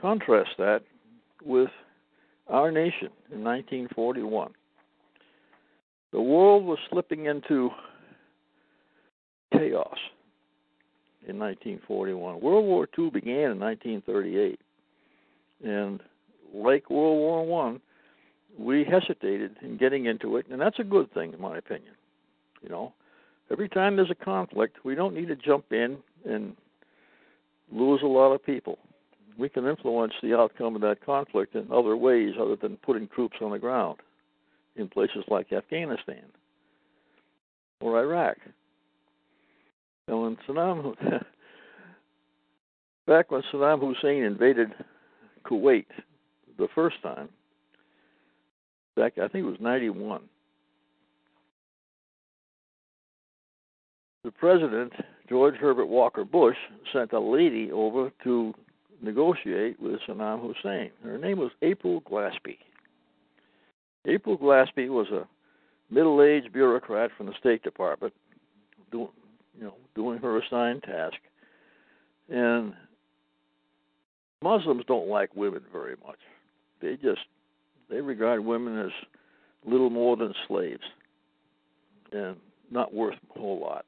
Contrast 0.00 0.50
that 0.58 0.82
with 1.44 1.70
our 2.48 2.70
nation 2.70 3.08
in 3.32 3.42
1941. 3.42 4.52
The 6.12 6.20
world 6.20 6.64
was 6.64 6.78
slipping 6.90 7.26
into 7.26 7.70
chaos 9.52 9.98
in 11.26 11.38
1941. 11.38 12.40
World 12.40 12.64
War 12.64 12.88
II 12.98 13.10
began 13.10 13.52
in 13.52 13.60
1938, 13.60 14.60
and 15.64 16.00
like 16.52 16.90
World 16.90 17.18
War 17.18 17.46
One, 17.46 17.80
we 18.58 18.84
hesitated 18.84 19.56
in 19.62 19.76
getting 19.76 20.06
into 20.06 20.36
it, 20.36 20.46
and 20.50 20.60
that's 20.60 20.78
a 20.78 20.84
good 20.84 21.12
thing 21.12 21.32
in 21.32 21.40
my 21.40 21.58
opinion. 21.58 21.94
You 22.62 22.68
know, 22.68 22.92
every 23.50 23.68
time 23.68 23.96
there's 23.96 24.10
a 24.10 24.24
conflict, 24.24 24.84
we 24.84 24.94
don't 24.94 25.14
need 25.14 25.28
to 25.28 25.36
jump 25.36 25.72
in 25.72 25.98
and 26.24 26.56
lose 27.72 28.00
a 28.02 28.06
lot 28.06 28.32
of 28.32 28.44
people. 28.44 28.78
We 29.38 29.48
can 29.48 29.66
influence 29.66 30.12
the 30.22 30.36
outcome 30.36 30.74
of 30.74 30.82
that 30.82 31.04
conflict 31.04 31.54
in 31.54 31.68
other 31.72 31.96
ways 31.96 32.34
other 32.38 32.56
than 32.56 32.76
putting 32.76 33.08
troops 33.08 33.36
on 33.40 33.52
the 33.52 33.58
ground 33.58 34.00
in 34.76 34.88
places 34.88 35.24
like 35.28 35.52
Afghanistan 35.52 36.24
or 37.80 37.98
Iraq. 37.98 38.36
And 40.08 40.20
when 40.20 40.36
Saddam, 40.46 40.94
back 43.06 43.30
when 43.30 43.42
Saddam 43.52 43.80
Hussein 43.80 44.24
invaded 44.24 44.72
Kuwait 45.44 45.86
the 46.58 46.68
first 46.74 47.02
time, 47.02 47.28
back 48.96 49.18
I 49.18 49.28
think 49.28 49.44
it 49.46 49.50
was 49.50 49.60
'91, 49.60 50.22
the 54.24 54.30
president 54.30 54.92
George 55.28 55.54
Herbert 55.54 55.86
Walker 55.86 56.24
Bush 56.24 56.56
sent 56.92 57.12
a 57.12 57.20
lady 57.20 57.70
over 57.72 58.10
to 58.24 58.54
negotiate 59.02 59.80
with 59.80 60.00
Saddam 60.06 60.40
Hussein. 60.40 60.90
Her 61.02 61.18
name 61.18 61.38
was 61.38 61.52
April 61.62 62.02
Glaspie. 62.02 62.58
April 64.06 64.36
Glaspie 64.36 64.88
was 64.88 65.08
a 65.08 65.26
middle-aged 65.92 66.52
bureaucrat 66.52 67.10
from 67.16 67.26
the 67.26 67.34
State 67.38 67.62
Department, 67.62 68.12
doing, 68.90 69.08
you 69.58 69.64
know, 69.64 69.74
doing 69.94 70.18
her 70.18 70.38
assigned 70.38 70.82
task. 70.82 71.16
And 72.28 72.74
Muslims 74.42 74.84
don't 74.86 75.08
like 75.08 75.34
women 75.36 75.62
very 75.72 75.96
much. 76.06 76.18
They 76.80 76.96
just 76.96 77.20
they 77.90 78.00
regard 78.00 78.44
women 78.44 78.78
as 78.78 78.92
little 79.66 79.90
more 79.90 80.16
than 80.16 80.32
slaves 80.48 80.82
and 82.12 82.36
not 82.70 82.94
worth 82.94 83.18
a 83.36 83.38
whole 83.38 83.60
lot. 83.60 83.84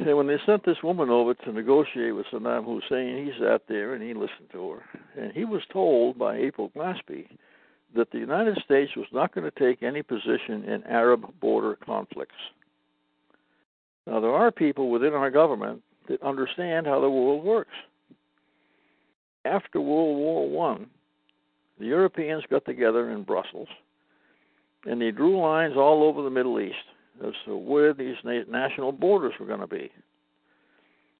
And 0.00 0.16
when 0.16 0.26
they 0.26 0.38
sent 0.46 0.64
this 0.64 0.82
woman 0.82 1.10
over 1.10 1.34
to 1.34 1.52
negotiate 1.52 2.14
with 2.14 2.26
Saddam 2.32 2.64
Hussein, 2.64 3.26
he 3.26 3.32
sat 3.42 3.62
there 3.68 3.94
and 3.94 4.02
he 4.02 4.14
listened 4.14 4.48
to 4.52 4.70
her. 4.70 4.82
And 5.18 5.32
he 5.32 5.44
was 5.44 5.62
told 5.70 6.18
by 6.18 6.36
April 6.36 6.70
Glaspie 6.74 7.28
that 7.94 8.10
the 8.10 8.18
United 8.18 8.58
States 8.64 8.92
was 8.96 9.06
not 9.12 9.34
going 9.34 9.50
to 9.50 9.58
take 9.58 9.82
any 9.82 10.02
position 10.02 10.64
in 10.64 10.82
Arab 10.88 11.26
border 11.40 11.76
conflicts. 11.84 12.34
Now, 14.06 14.20
there 14.20 14.32
are 14.32 14.50
people 14.50 14.90
within 14.90 15.12
our 15.12 15.30
government 15.30 15.82
that 16.08 16.22
understand 16.22 16.86
how 16.86 17.00
the 17.00 17.10
world 17.10 17.44
works. 17.44 17.74
After 19.44 19.80
World 19.80 20.16
War 20.16 20.48
One, 20.48 20.86
the 21.78 21.86
Europeans 21.86 22.44
got 22.50 22.64
together 22.64 23.10
in 23.10 23.22
Brussels 23.22 23.68
and 24.86 25.00
they 25.00 25.10
drew 25.10 25.40
lines 25.40 25.76
all 25.76 26.02
over 26.02 26.22
the 26.22 26.30
Middle 26.30 26.60
East 26.60 26.76
as 27.26 27.34
to 27.44 27.56
where 27.56 27.92
these 27.92 28.16
national 28.24 28.92
borders 28.92 29.34
were 29.38 29.46
going 29.46 29.60
to 29.60 29.66
be. 29.66 29.90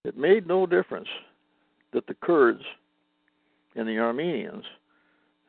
It 0.05 0.17
made 0.17 0.47
no 0.47 0.67
difference 0.67 1.09
that 1.93 2.07
the 2.07 2.15
Kurds 2.15 2.63
and 3.77 3.87
the 3.87 3.99
Armenians 3.99 4.65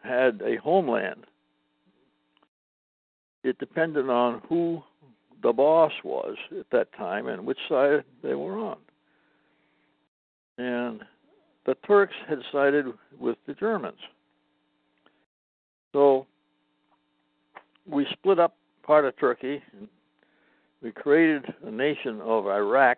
had 0.04 0.42
a 0.46 0.58
homeland. 0.58 1.26
It 3.44 3.58
depended 3.60 4.10
on 4.10 4.42
who 4.50 4.84
the 5.42 5.54
boss 5.54 5.94
was 6.04 6.36
at 6.60 6.70
that 6.72 6.94
time 6.98 7.28
and 7.28 7.46
which 7.46 7.58
side 7.70 8.04
they 8.22 8.36
were 8.36 8.58
on. 8.58 8.78
And 10.58 11.02
the 11.66 11.76
Turks 11.86 12.16
had 12.28 12.40
sided 12.52 12.86
with 13.20 13.38
the 13.48 13.54
Germans. 13.54 14.00
So 15.94 16.26
we 17.90 18.06
split 18.12 18.40
up 18.40 18.56
part 18.84 19.06
of 19.06 19.18
Turkey. 19.18 19.62
We 20.82 20.92
created 20.92 21.46
a 21.64 21.72
nation 21.72 22.20
of 22.22 22.48
Iraq, 22.48 22.98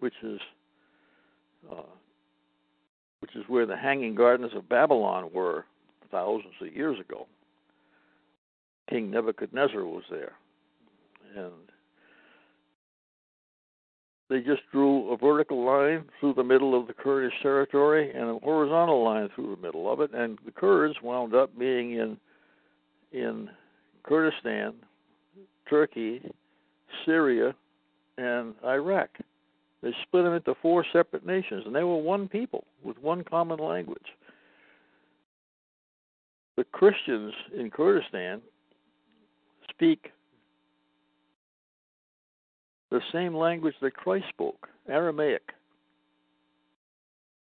which 0.00 0.14
is 0.22 0.40
uh, 1.70 1.82
which 3.20 3.36
is 3.36 3.44
where 3.46 3.66
the 3.66 3.76
Hanging 3.76 4.14
Gardens 4.14 4.52
of 4.54 4.68
Babylon 4.68 5.30
were 5.32 5.64
thousands 6.10 6.54
of 6.60 6.74
years 6.74 6.98
ago. 6.98 7.26
King 8.90 9.10
Nebuchadnezzar 9.10 9.84
was 9.84 10.02
there, 10.10 10.32
and 11.36 11.52
they 14.28 14.40
just 14.40 14.62
drew 14.70 15.12
a 15.12 15.16
vertical 15.16 15.64
line 15.64 16.04
through 16.18 16.34
the 16.34 16.44
middle 16.44 16.78
of 16.78 16.86
the 16.86 16.94
Kurdish 16.94 17.34
territory 17.42 18.10
and 18.12 18.30
a 18.30 18.38
horizontal 18.38 19.04
line 19.04 19.28
through 19.34 19.54
the 19.54 19.62
middle 19.62 19.92
of 19.92 20.00
it, 20.00 20.12
and 20.14 20.38
the 20.44 20.52
Kurds 20.52 20.94
wound 21.02 21.34
up 21.34 21.56
being 21.58 21.92
in 21.92 22.16
in 23.12 23.50
Kurdistan, 24.04 24.72
Turkey, 25.68 26.22
Syria, 27.04 27.54
and 28.16 28.54
Iraq. 28.64 29.10
They 29.82 29.92
split 30.02 30.24
them 30.24 30.34
into 30.34 30.54
four 30.62 30.84
separate 30.92 31.26
nations, 31.26 31.64
and 31.66 31.74
they 31.74 31.82
were 31.82 31.96
one 31.96 32.28
people 32.28 32.64
with 32.82 32.98
one 32.98 33.24
common 33.24 33.58
language. 33.58 34.06
The 36.56 36.64
Christians 36.64 37.32
in 37.56 37.70
Kurdistan 37.70 38.40
speak 39.70 40.12
the 42.92 43.00
same 43.10 43.34
language 43.34 43.74
that 43.80 43.94
Christ 43.94 44.26
spoke, 44.28 44.68
Aramaic. 44.86 45.42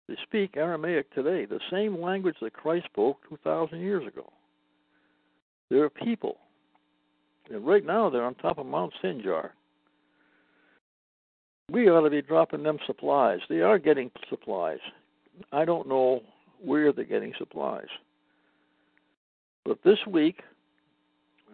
They 0.09 0.15
speak 0.23 0.57
Aramaic 0.57 1.13
today, 1.15 1.47
the 1.47 1.59
same 1.69 2.01
language 2.01 2.37
that 2.41 2.53
Christ 2.53 2.87
spoke 2.87 3.19
2,000 3.29 3.81
years 3.81 4.07
ago. 4.07 4.33
They're 5.69 5.87
a 5.87 5.91
people. 5.91 6.37
And 7.51 7.67
right 7.67 7.85
now 7.85 8.09
they're 8.09 8.25
on 8.25 8.37
top 8.37 8.59
of 8.59 8.67
Mount 8.67 8.93
Sinjar. 9.03 9.51
We 11.73 11.89
ought 11.89 12.03
to 12.03 12.11
be 12.11 12.23
dropping 12.23 12.63
them 12.63 12.79
supplies. 12.87 13.41
They 13.49 13.63
are 13.63 13.79
getting 13.79 14.13
supplies. 14.31 14.79
I 15.51 15.65
don't 15.65 15.89
know 15.89 16.21
where 16.63 16.93
they're 16.93 17.05
getting 17.05 17.33
supplies. 17.37 17.89
But 19.65 19.79
this 19.85 19.99
week, 20.07 20.41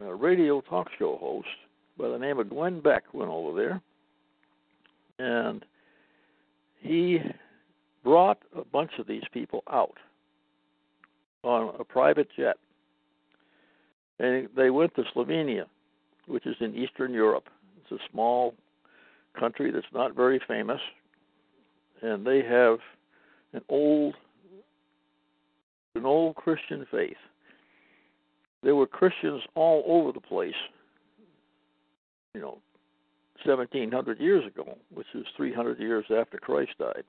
a 0.05 0.14
radio 0.14 0.61
talk 0.61 0.88
show 0.98 1.16
host 1.16 1.48
by 1.98 2.08
the 2.08 2.18
name 2.18 2.38
of 2.38 2.48
Glenn 2.48 2.80
Beck 2.80 3.12
went 3.12 3.30
over 3.30 3.56
there, 3.56 3.80
and 5.18 5.64
he 6.80 7.18
brought 8.04 8.38
a 8.56 8.64
bunch 8.64 8.92
of 8.98 9.06
these 9.06 9.24
people 9.32 9.62
out 9.70 9.96
on 11.42 11.74
a 11.78 11.84
private 11.84 12.28
jet. 12.37 12.56
And 14.20 14.48
they 14.56 14.70
went 14.70 14.94
to 14.96 15.04
Slovenia, 15.14 15.66
which 16.26 16.46
is 16.46 16.56
in 16.61 16.74
Eastern 16.74 17.12
Europe. 17.12 17.48
It's 17.82 18.00
a 18.00 18.04
small 18.12 18.54
country 19.38 19.70
that's 19.70 19.87
not 19.92 20.14
very 20.14 20.40
famous, 20.46 20.80
and 22.02 22.26
they 22.26 22.42
have 22.42 22.78
an 23.52 23.62
old 23.68 24.14
an 25.94 26.04
old 26.04 26.37
Christian 26.37 26.87
faith. 26.92 27.16
There 28.62 28.76
were 28.76 28.87
Christians 28.87 29.42
all 29.56 29.82
over 29.87 30.12
the 30.12 30.20
place 30.20 30.54
you 32.38 32.44
know, 32.44 32.59
1700 33.44 34.20
years 34.20 34.46
ago, 34.46 34.79
which 34.94 35.09
is 35.14 35.27
300 35.37 35.81
years 35.81 36.05
after 36.16 36.38
Christ 36.38 36.70
died. 36.79 37.03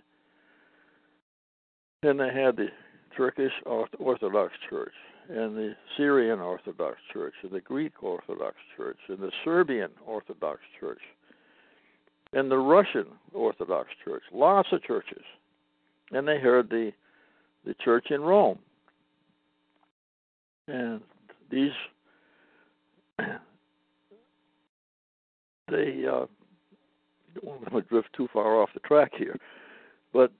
Then 2.01 2.17
they 2.17 2.33
had 2.33 2.55
the 2.55 2.69
Turkish 3.15 3.51
Orthodox 3.65 4.53
Church, 4.67 4.93
and 5.29 5.55
the 5.55 5.73
Syrian 5.97 6.39
Orthodox 6.39 6.97
Church, 7.13 7.35
and 7.43 7.51
the 7.51 7.61
Greek 7.61 8.01
Orthodox 8.01 8.55
Church, 8.75 8.97
and 9.07 9.19
the 9.19 9.31
Serbian 9.45 9.91
Orthodox 10.03 10.61
Church, 10.79 11.01
and 12.33 12.49
the 12.49 12.57
Russian 12.57 13.05
Orthodox 13.31 13.89
Church. 14.03 14.23
Lots 14.33 14.69
of 14.71 14.81
churches. 14.83 15.23
And 16.11 16.27
they 16.27 16.39
heard 16.39 16.69
the 16.69 16.91
the 17.65 17.75
church 17.83 18.07
in 18.09 18.21
Rome. 18.21 18.57
And 20.67 21.01
these 21.51 21.71
they 25.69 26.05
uh, 26.05 26.25
don't 27.35 27.45
want 27.45 27.73
to 27.73 27.81
drift 27.81 28.09
too 28.15 28.27
far 28.31 28.61
off 28.61 28.69
the 28.73 28.79
track 28.81 29.11
here, 29.17 29.37
but 30.13 30.31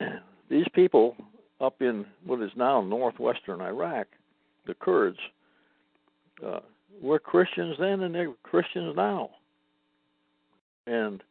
these 0.50 0.66
people 0.74 1.16
up 1.60 1.80
in 1.80 2.04
what 2.26 2.42
is 2.42 2.50
now 2.56 2.80
northwestern 2.80 3.60
Iraq, 3.60 4.08
the 4.66 4.74
Kurds, 4.74 5.18
uh, 6.44 6.60
were 7.00 7.18
Christians 7.18 7.76
then 7.78 8.02
and 8.02 8.14
they're 8.14 8.32
Christians 8.42 8.94
now. 8.96 9.30
And 10.86 11.22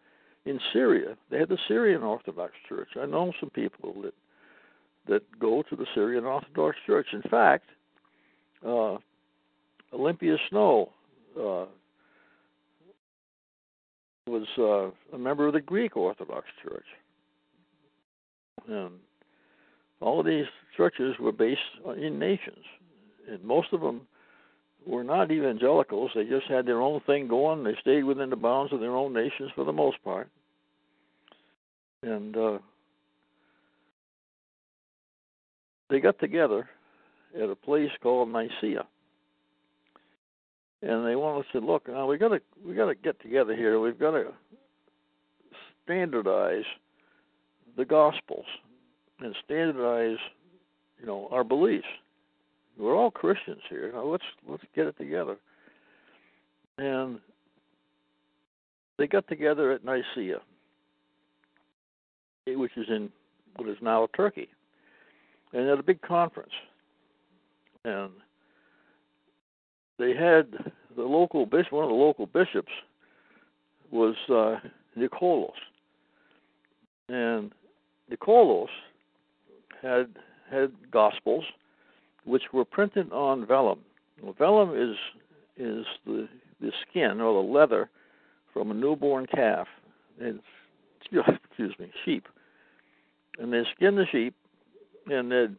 in 0.45 0.60
Syria, 0.74 1.17
they 1.30 1.39
had 1.39 1.50
the 1.50 1.58
Syrian 1.67 2.02
Orthodox 2.02 2.54
Church. 2.67 2.89
I 3.00 3.06
know 3.06 3.34
some 3.39 3.50
people 3.50 4.02
that 4.04 4.13
that 5.08 5.39
go 5.39 5.63
to 5.63 5.76
the 5.76 5.86
Syrian 5.95 6.26
Orthodox 6.26 6.78
Church. 6.86 7.08
In 7.12 7.24
fact, 7.24 7.65
uh, 8.65 8.97
Olympia 9.93 10.38
Snowe 10.50 10.89
uh, 11.39 11.65
was 14.31 14.47
uh, 14.57 15.15
a 15.15 15.19
member 15.19 15.47
of 15.47 15.53
the 15.53 15.61
Greek 15.61 15.97
Orthodox 15.97 16.47
Church. 16.63 16.85
And 18.67 18.91
all 19.99 20.19
of 20.19 20.25
these 20.25 20.45
churches 20.77 21.15
were 21.19 21.31
based 21.31 21.59
in 21.97 22.17
nations, 22.17 22.63
and 23.29 23.43
most 23.43 23.67
of 23.73 23.81
them 23.81 24.01
were 24.87 25.03
not 25.03 25.31
evangelicals. 25.31 26.11
They 26.15 26.23
just 26.23 26.47
had 26.47 26.65
their 26.65 26.81
own 26.81 27.01
thing 27.01 27.27
going. 27.27 27.63
They 27.63 27.75
stayed 27.81 28.03
within 28.03 28.29
the 28.29 28.35
bounds 28.35 28.73
of 28.73 28.79
their 28.79 28.95
own 28.95 29.13
nations 29.13 29.51
for 29.53 29.65
the 29.65 29.73
most 29.73 30.03
part. 30.03 30.29
And 32.03 32.35
uh, 32.35 32.57
they 35.89 35.99
got 35.99 36.19
together 36.19 36.67
at 37.35 37.49
a 37.49 37.55
place 37.55 37.91
called 38.01 38.29
Nicaea 38.29 38.85
and 40.81 41.05
they 41.05 41.15
want 41.15 41.45
us 41.45 41.51
to 41.51 41.59
look 41.59 41.87
now 41.87 42.07
we 42.07 42.17
got 42.17 42.29
to 42.29 42.41
we 42.65 42.73
got 42.73 42.87
to 42.87 42.95
get 42.95 43.19
together 43.21 43.55
here. 43.55 43.79
We've 43.79 43.99
got 43.99 44.11
to 44.11 44.27
standardize 45.83 46.65
the 47.77 47.85
gospels 47.85 48.45
and 49.19 49.35
standardize 49.45 50.17
you 50.99 51.05
know 51.05 51.27
our 51.31 51.43
beliefs. 51.43 51.85
We're 52.77 52.95
all 52.95 53.11
christians 53.11 53.61
here. 53.69 53.91
Now 53.93 54.05
let's 54.05 54.23
let's 54.47 54.63
get 54.75 54.87
it 54.87 54.97
together. 54.97 55.37
And 56.77 57.19
they 58.97 59.07
got 59.07 59.27
together 59.27 59.71
at 59.71 59.83
nicaea 59.85 60.39
eh, 62.47 62.55
which 62.55 62.75
is 62.77 62.87
in 62.89 63.09
what 63.55 63.69
is 63.69 63.77
now 63.81 64.07
turkey. 64.15 64.49
And 65.53 65.67
at 65.67 65.79
a 65.79 65.83
big 65.83 66.01
conference. 66.01 66.53
And 67.83 68.11
they 70.01 70.15
had 70.15 70.47
the 70.97 71.03
local 71.03 71.45
bishop, 71.45 71.71
one 71.71 71.83
of 71.83 71.89
the 71.89 71.95
local 71.95 72.25
bishops 72.25 72.71
was 73.91 74.15
uh, 74.29 74.55
Nicholas, 74.95 75.51
and 77.07 77.51
Nicholas 78.09 78.71
had 79.81 80.07
had 80.49 80.71
gospels 80.91 81.43
which 82.25 82.43
were 82.51 82.65
printed 82.65 83.11
on 83.11 83.45
vellum. 83.45 83.79
Well, 84.21 84.33
vellum 84.37 84.71
is 84.75 84.97
is 85.55 85.85
the 86.05 86.27
the 86.59 86.71
skin 86.89 87.21
or 87.21 87.43
the 87.43 87.49
leather 87.49 87.89
from 88.53 88.71
a 88.71 88.73
newborn 88.73 89.27
calf. 89.27 89.67
It's 90.19 90.39
excuse 91.45 91.75
me, 91.79 91.91
sheep, 92.05 92.27
and 93.37 93.53
they 93.53 93.63
skin 93.75 93.95
the 93.95 94.05
sheep, 94.11 94.33
and 95.07 95.31
they'd 95.31 95.55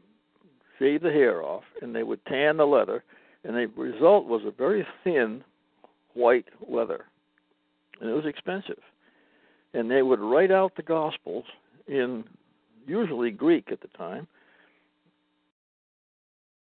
shave 0.78 1.02
the 1.02 1.12
hair 1.12 1.42
off, 1.42 1.64
and 1.81 1.94
they 1.94 2.02
would 2.02 2.24
tan 2.26 2.57
the 2.57 2.66
leather, 2.66 3.05
and 3.44 3.57
the 3.57 3.66
result 3.76 4.26
was 4.26 4.42
a 4.44 4.50
very 4.50 4.87
thin 5.05 5.42
white 6.14 6.46
leather, 6.68 7.07
and 8.00 8.11
it 8.11 8.12
was 8.12 8.26
expensive. 8.26 8.81
And 9.74 9.90
they 9.90 10.02
would 10.02 10.20
write 10.20 10.50
out 10.50 10.76
the 10.76 10.83
Gospels 10.83 11.44
in 11.87 12.24
usually 12.87 13.31
Greek 13.31 13.72
at 13.72 13.81
the 13.81 13.88
time, 13.88 14.26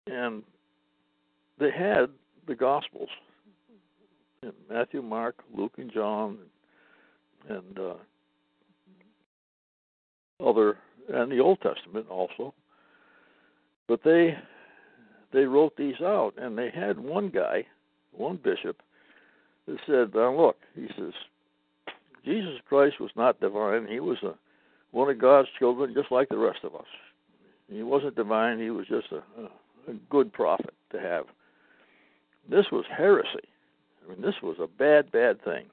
and 0.07 0.43
they 1.59 1.71
had 1.71 2.09
the 2.47 2.55
Gospels 2.55 3.09
Matthew, 4.69 5.01
Mark, 5.01 5.35
Luke, 5.53 5.73
and 5.77 5.91
John, 5.91 6.37
and 7.49 7.79
uh, 7.79 7.93
other, 10.45 10.77
and 11.09 11.31
the 11.31 11.39
Old 11.39 11.59
Testament 11.61 12.07
also. 12.09 12.53
But 13.87 14.01
they 14.03 14.37
they 15.31 15.45
wrote 15.45 15.75
these 15.77 16.01
out, 16.01 16.33
and 16.37 16.57
they 16.57 16.69
had 16.69 16.99
one 16.99 17.29
guy, 17.29 17.65
one 18.11 18.37
bishop, 18.43 18.81
that 19.67 19.77
said, 19.85 20.13
"Now 20.15 20.35
look," 20.35 20.57
he 20.75 20.87
says, 20.97 21.13
"Jesus 22.25 22.59
Christ 22.67 22.99
was 22.99 23.11
not 23.15 23.39
divine. 23.39 23.87
He 23.87 23.99
was 23.99 24.21
a 24.23 24.35
one 24.91 25.09
of 25.09 25.19
God's 25.19 25.49
children, 25.57 25.93
just 25.93 26.11
like 26.11 26.29
the 26.29 26.37
rest 26.37 26.59
of 26.63 26.75
us. 26.75 26.87
He 27.71 27.83
wasn't 27.83 28.15
divine. 28.15 28.59
He 28.59 28.71
was 28.71 28.87
just 28.87 29.11
a, 29.11 29.17
a, 29.39 29.91
a 29.91 29.93
good 30.09 30.33
prophet 30.33 30.73
to 30.91 30.99
have. 30.99 31.25
this 32.49 32.65
was 32.71 32.85
heresy. 32.89 33.47
I 34.03 34.11
mean, 34.11 34.21
this 34.21 34.41
was 34.41 34.57
a 34.59 34.65
bad, 34.65 35.11
bad 35.11 35.43
thing. 35.43 35.65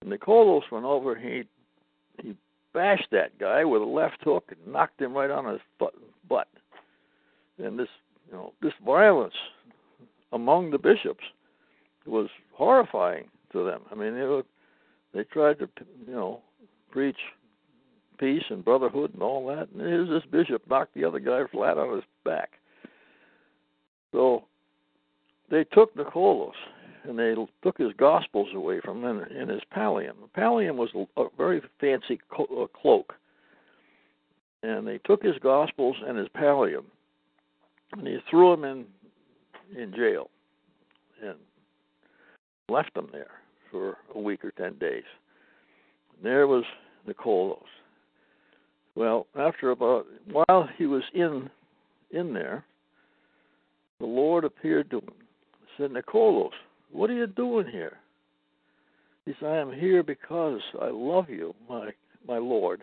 And 0.00 0.10
Nicholas 0.10 0.64
went 0.70 0.86
over. 0.86 1.14
He 1.14 1.44
he 2.22 2.36
bashed 2.72 3.08
that 3.12 3.38
guy 3.38 3.64
with 3.64 3.82
a 3.82 3.86
left 3.86 4.22
hook 4.22 4.50
and 4.50 4.72
knocked 4.72 5.00
him 5.00 5.12
right 5.12 5.30
on 5.30 5.46
his 5.46 5.60
butt. 6.28 6.48
And 7.58 7.78
this, 7.78 7.88
you 8.32 8.38
know, 8.38 8.52
this 8.62 8.72
violence 8.84 9.34
among 10.32 10.70
the 10.70 10.78
bishops 10.78 11.24
was 12.06 12.28
horrifying 12.52 13.24
to 13.52 13.64
them. 13.64 13.82
I 13.90 13.94
mean, 13.94 14.14
they 14.14 14.22
were, 14.22 14.42
they 15.14 15.24
tried 15.24 15.58
to, 15.58 15.68
you 16.06 16.14
know, 16.14 16.40
preach 16.90 17.18
peace 18.18 18.44
and 18.48 18.64
brotherhood 18.64 19.12
and 19.12 19.22
all 19.22 19.46
that. 19.48 19.68
And 19.70 19.80
here's 19.80 20.08
this 20.08 20.28
bishop 20.30 20.62
knocked 20.68 20.94
the 20.94 21.04
other 21.04 21.18
guy 21.18 21.42
flat 21.52 21.76
on 21.76 21.94
his 21.94 22.04
back. 22.24 22.52
So 24.12 24.44
they 25.50 25.64
took 25.64 25.94
Nicholas 25.94 26.56
and 27.04 27.18
they 27.18 27.34
took 27.62 27.76
his 27.76 27.92
gospels 27.98 28.48
away 28.54 28.80
from 28.80 29.04
him 29.04 29.18
and 29.18 29.50
his 29.50 29.62
pallium. 29.76 30.14
The 30.22 30.40
pallium 30.40 30.76
was 30.76 30.90
a 31.16 31.24
very 31.36 31.60
fancy 31.80 32.18
cloak. 32.30 33.14
And 34.62 34.86
they 34.86 34.98
took 34.98 35.22
his 35.22 35.36
gospels 35.42 35.96
and 36.06 36.16
his 36.16 36.28
pallium 36.28 36.84
and 37.92 38.06
he 38.06 38.18
threw 38.30 38.52
him 38.52 38.64
in 38.64 38.84
in 39.76 39.92
jail 39.94 40.28
and 41.22 41.36
left 42.68 42.96
him 42.96 43.08
there 43.12 43.30
for 43.70 43.96
a 44.14 44.18
week 44.18 44.44
or 44.44 44.50
ten 44.52 44.76
days. 44.78 45.04
And 46.16 46.24
there 46.24 46.46
was 46.46 46.64
Nicholas. 47.06 47.58
Well, 48.94 49.26
after 49.38 49.70
about 49.70 50.06
while 50.30 50.68
he 50.76 50.86
was 50.86 51.02
in 51.14 51.48
in 52.10 52.34
there, 52.34 52.64
the 54.00 54.06
Lord 54.06 54.44
appeared 54.44 54.90
to 54.90 54.98
him. 54.98 55.08
And 55.08 55.68
said, 55.78 55.92
Nicholas, 55.92 56.52
what 56.90 57.08
are 57.08 57.14
you 57.14 57.26
doing 57.26 57.66
here? 57.66 57.98
He 59.24 59.32
said, 59.38 59.48
I 59.48 59.56
am 59.58 59.72
here 59.72 60.02
because 60.02 60.60
I 60.80 60.88
love 60.90 61.30
you, 61.30 61.54
my 61.68 61.90
my 62.26 62.38
Lord. 62.38 62.82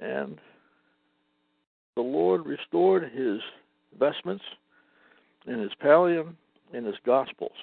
And 0.00 0.38
the 1.98 2.02
Lord 2.02 2.46
restored 2.46 3.10
his 3.10 3.40
vestments 3.98 4.44
and 5.48 5.60
his 5.60 5.72
pallium 5.82 6.36
and 6.72 6.86
his 6.86 6.94
gospels. 7.04 7.56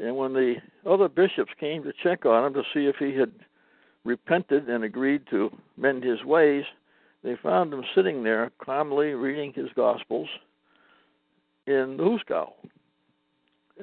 And 0.00 0.16
when 0.16 0.32
the 0.32 0.56
other 0.84 1.08
bishops 1.08 1.52
came 1.60 1.84
to 1.84 1.92
check 2.02 2.26
on 2.26 2.44
him 2.44 2.54
to 2.54 2.62
see 2.74 2.86
if 2.86 2.96
he 2.96 3.16
had 3.16 3.30
repented 4.02 4.68
and 4.68 4.82
agreed 4.82 5.22
to 5.30 5.56
mend 5.76 6.02
his 6.02 6.24
ways, 6.24 6.64
they 7.22 7.36
found 7.40 7.72
him 7.72 7.84
sitting 7.94 8.24
there 8.24 8.50
calmly 8.60 9.10
reading 9.10 9.52
his 9.52 9.68
gospels 9.76 10.28
in 11.68 11.96
the 11.96 12.02
Hooskow. 12.02 12.50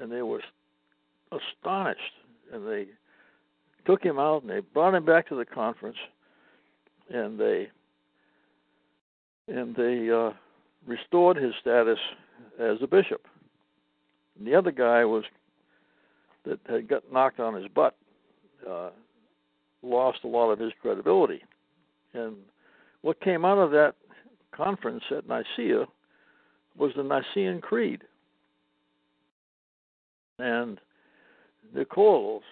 And 0.02 0.12
they 0.12 0.24
were 0.24 0.44
astonished. 1.32 2.02
And 2.52 2.68
they 2.68 2.88
took 3.86 4.04
him 4.04 4.20
out 4.20 4.42
and 4.42 4.52
they 4.52 4.60
brought 4.60 4.94
him 4.94 5.06
back 5.06 5.30
to 5.30 5.36
the 5.36 5.46
conference 5.46 5.98
and 7.10 7.40
they 7.40 7.70
and 9.50 9.76
they 9.76 10.10
uh, 10.10 10.32
restored 10.86 11.38
his 11.38 11.54
status 11.60 12.00
as 12.60 12.78
a 12.82 12.88
bishop. 12.88 13.26
And 14.38 14.48
the 14.48 14.56
other 14.56 14.72
guy 14.72 15.06
was 15.06 15.24
that 16.46 16.60
had 16.70 16.88
got 16.88 17.12
knocked 17.12 17.40
on 17.40 17.56
his 17.56 17.68
butt 17.68 17.96
uh, 18.70 18.90
lost 19.82 20.20
a 20.24 20.28
lot 20.28 20.52
of 20.52 20.60
his 20.60 20.72
credibility. 20.82 21.42
And 22.14 22.36
what 23.02 23.22
came 23.22 23.46
out 23.46 23.58
of 23.58 23.72
that 23.72 23.96
conference 24.52 25.04
at 25.16 25.28
Nicaea 25.28 25.86
was 26.78 26.92
the 26.96 27.04
Nicene 27.04 27.62
Creed. 27.62 28.04
And 30.38 30.80
Nicholas 31.74 32.44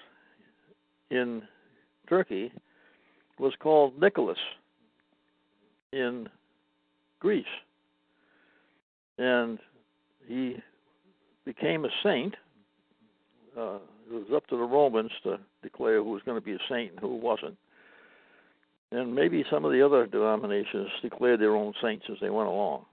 in 1.10 1.42
Turkey 2.10 2.52
was 3.40 3.54
called 3.60 4.00
Nicholas 4.00 4.38
in 5.94 6.28
Greece. 7.28 7.46
And 9.18 9.60
he 10.30 10.56
became 11.44 11.84
a 11.84 11.90
saint. 12.02 12.36
Uh, 13.58 13.80
it 14.10 14.13
was 14.13 14.28
up 14.34 14.48
to 14.48 14.56
the 14.56 14.63
Romans 14.63 15.12
to 15.24 15.38
declare 15.62 15.98
who 15.98 16.12
was 16.12 16.22
going 16.24 16.40
to 16.40 16.46
be 16.46 16.54
a 16.54 16.60
saint 16.70 16.92
and 16.92 17.00
who 17.02 17.18
wasn't. 17.18 17.58
And 18.94 19.13
maybe 19.13 19.44
some 19.52 19.66
of 19.66 19.74
the 19.74 19.86
other 19.86 20.06
denominations 20.08 20.88
declared 21.02 21.42
their 21.42 21.58
own 21.58 21.74
saints 21.84 22.06
as 22.10 22.16
they 22.22 22.30
went 22.30 22.48
along. 22.48 22.86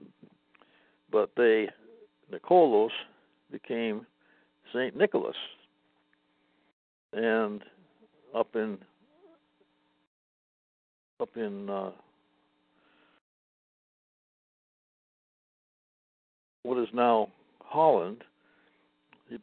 But 1.09 1.29
they, 1.37 1.69
Nicholas, 2.29 2.91
became 3.49 4.05
Saint 4.73 4.97
Nicholas. 4.97 5.37
And 7.13 7.61
up 8.35 8.53
in 8.55 8.79
up 11.21 11.29
in 11.37 11.69
uh, 11.69 11.91
what 16.65 16.81
is 16.81 16.89
now 16.93 17.29
Holland, 17.63 18.23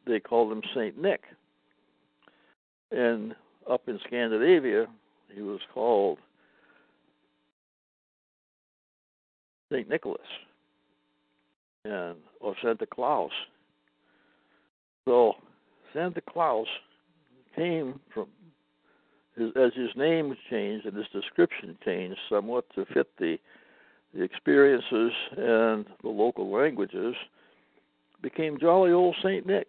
they 0.06 0.18
called 0.18 0.50
him 0.50 0.62
Saint 0.74 1.00
Nick. 1.00 1.22
And 2.90 3.34
up 3.70 3.82
in 3.86 4.00
Scandinavia, 4.04 4.86
he 5.32 5.40
was 5.40 5.60
called 5.72 6.18
Saint 9.72 9.88
Nicholas 9.88 10.20
and 11.84 12.16
or 12.40 12.54
Santa 12.60 12.86
Claus. 12.86 13.30
So 15.06 15.34
Santa 15.94 16.20
Claus 16.20 16.66
came 17.54 18.00
from 18.12 18.26
as 19.38 19.72
his 19.74 19.90
name 19.96 20.36
changed 20.50 20.86
and 20.86 20.96
his 20.96 21.06
description 21.12 21.78
changed 21.84 22.18
somewhat 22.28 22.66
to 22.74 22.84
fit 22.92 23.08
the 23.18 23.38
the 24.14 24.22
experiences 24.22 25.12
and 25.36 25.86
the 26.02 26.08
local 26.08 26.50
languages, 26.50 27.14
became 28.22 28.58
jolly 28.58 28.92
old 28.92 29.16
Saint 29.22 29.46
Nick. 29.46 29.68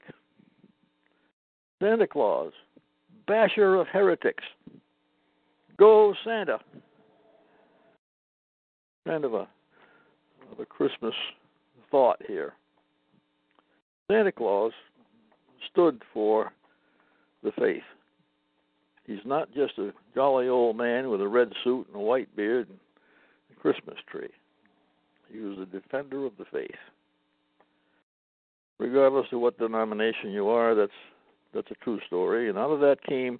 Santa 1.81 2.07
Claus, 2.07 2.53
basher 3.27 3.75
of 3.75 3.87
heretics. 3.87 4.43
Go 5.77 6.13
Santa. 6.23 6.59
Kind 9.05 9.25
of 9.25 9.33
a 9.33 9.47
of 10.51 10.59
a 10.59 10.65
Christmas 10.65 11.13
thought 11.89 12.21
here. 12.27 12.53
Santa 14.09 14.31
Claus 14.31 14.71
stood 15.71 16.01
for 16.13 16.51
the 17.43 17.51
faith. 17.59 17.83
He's 19.05 19.25
not 19.25 19.53
just 19.53 19.77
a 19.77 19.91
jolly 20.15 20.47
old 20.47 20.77
man 20.77 21.09
with 21.09 21.21
a 21.21 21.27
red 21.27 21.51
suit 21.63 21.87
and 21.87 21.95
a 21.95 21.99
white 21.99 22.33
beard 22.35 22.69
and 22.69 22.79
Christmas 23.63 23.95
tree. 24.11 24.29
He 25.31 25.39
was 25.39 25.57
a 25.57 25.65
defender 25.65 26.25
of 26.25 26.33
the 26.37 26.43
faith. 26.51 26.69
Regardless 28.77 29.27
of 29.31 29.39
what 29.39 29.57
denomination 29.57 30.31
you 30.31 30.49
are, 30.49 30.75
that's 30.75 30.91
that's 31.53 31.71
a 31.71 31.75
true 31.75 31.99
story. 32.05 32.49
And 32.49 32.57
out 32.57 32.71
of 32.71 32.81
that 32.81 32.97
came 33.07 33.39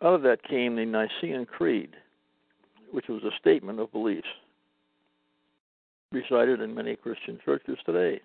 out 0.00 0.14
of 0.14 0.22
that 0.22 0.42
came 0.48 0.76
the 0.76 0.86
Nicene 0.86 1.44
Creed, 1.44 1.90
which 2.90 3.04
was 3.08 3.22
a 3.22 3.36
statement 3.38 3.80
of 3.80 3.92
beliefs 3.92 4.26
recited 6.10 6.62
in 6.62 6.74
many 6.74 6.96
Christian 6.96 7.38
churches 7.44 7.76
today, 7.84 8.20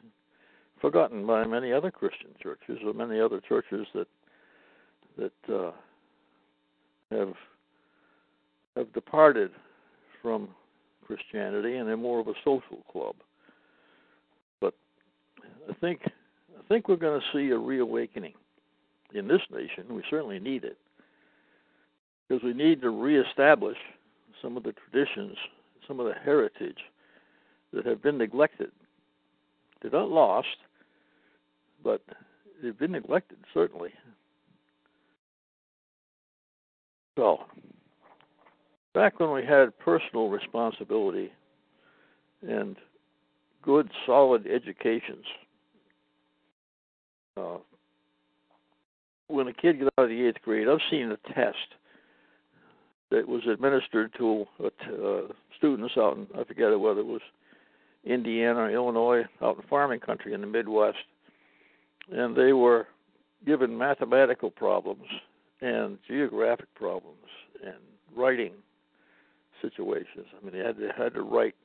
forgotten 0.80 1.28
by 1.28 1.46
many 1.46 1.74
other 1.74 1.92
Christian 1.92 2.30
churches 2.42 2.80
or 2.86 2.94
many 2.94 3.20
other 3.20 3.42
churches 3.42 3.88
that 3.94 4.08
that 5.18 5.54
uh, 5.54 5.72
have 7.12 7.34
have 8.78 8.94
departed 8.94 9.52
from 10.22 10.48
Christianity 11.12 11.76
and 11.76 11.90
they're 11.90 11.98
more 11.98 12.22
of 12.22 12.28
a 12.28 12.34
social 12.46 12.84
club. 12.90 13.16
But 14.62 14.74
I 15.70 15.74
think 15.74 16.02
I 16.06 16.62
think 16.70 16.88
we're 16.88 16.96
going 16.96 17.20
to 17.20 17.38
see 17.38 17.52
a 17.52 17.58
reawakening 17.58 18.34
in 19.14 19.28
this 19.28 19.42
nation. 19.52 19.94
We 19.94 20.04
certainly 20.10 20.40
need 20.40 20.64
it 20.64 20.78
because 22.28 22.42
we 22.44 22.54
need 22.54 22.82
to 22.82 22.90
reestablish 22.90 23.78
some 24.42 24.56
of 24.56 24.64
the 24.64 24.74
traditions, 24.74 25.36
some 25.86 26.00
of 26.00 26.06
the 26.06 26.14
heritage 26.14 26.78
that 27.74 27.86
have 27.86 28.02
been 28.02 28.18
neglected. 28.18 28.72
They're 29.82 29.92
not 29.92 30.10
lost, 30.10 30.48
but 31.84 32.02
they've 32.64 32.78
been 32.78 32.94
neglected, 32.94 33.40
certainly. 33.54 33.90
So, 37.18 37.40
back 38.94 39.20
when 39.20 39.32
we 39.32 39.46
had 39.46 39.78
personal 39.80 40.30
responsibility 40.30 41.32
and 42.42 42.76
good, 43.62 43.90
solid 44.06 44.48
educations, 44.48 45.26
uh, 47.38 47.58
when 49.28 49.48
a 49.48 49.54
kid 49.54 49.80
gets 49.80 49.90
out 49.98 50.04
of 50.04 50.10
the 50.10 50.28
eighth 50.28 50.42
grade, 50.44 50.68
I've 50.68 50.80
seen 50.90 51.12
a 51.12 51.34
test 51.34 51.58
that 53.12 53.28
was 53.28 53.42
administered 53.48 54.14
to 54.18 54.46
uh, 54.64 55.34
students 55.58 55.94
out 55.98 56.18
in, 56.18 56.28
I 56.38 56.44
forget 56.44 56.78
whether 56.80 57.00
it 57.02 57.06
was 57.06 57.22
Indiana, 58.04 58.62
or 58.62 58.72
Illinois, 58.72 59.24
out 59.42 59.58
in 59.58 59.64
farming 59.70 60.00
country 60.00 60.34
in 60.34 60.42
the 60.42 60.48
Midwest, 60.48 60.98
and 62.12 62.36
they 62.36 62.52
were 62.52 62.88
given 63.46 63.78
mathematical 63.78 64.50
problems 64.50 65.06
and 65.62 65.98
geographic 66.08 66.74
problems 66.76 67.18
and 67.64 67.76
writing 68.16 68.54
situations. 69.62 70.28
I 70.36 70.44
mean, 70.44 70.54
they 70.54 70.66
had 70.66 70.78
to, 70.78 70.90
had 70.98 71.14
to 71.14 71.22
write 71.22 71.56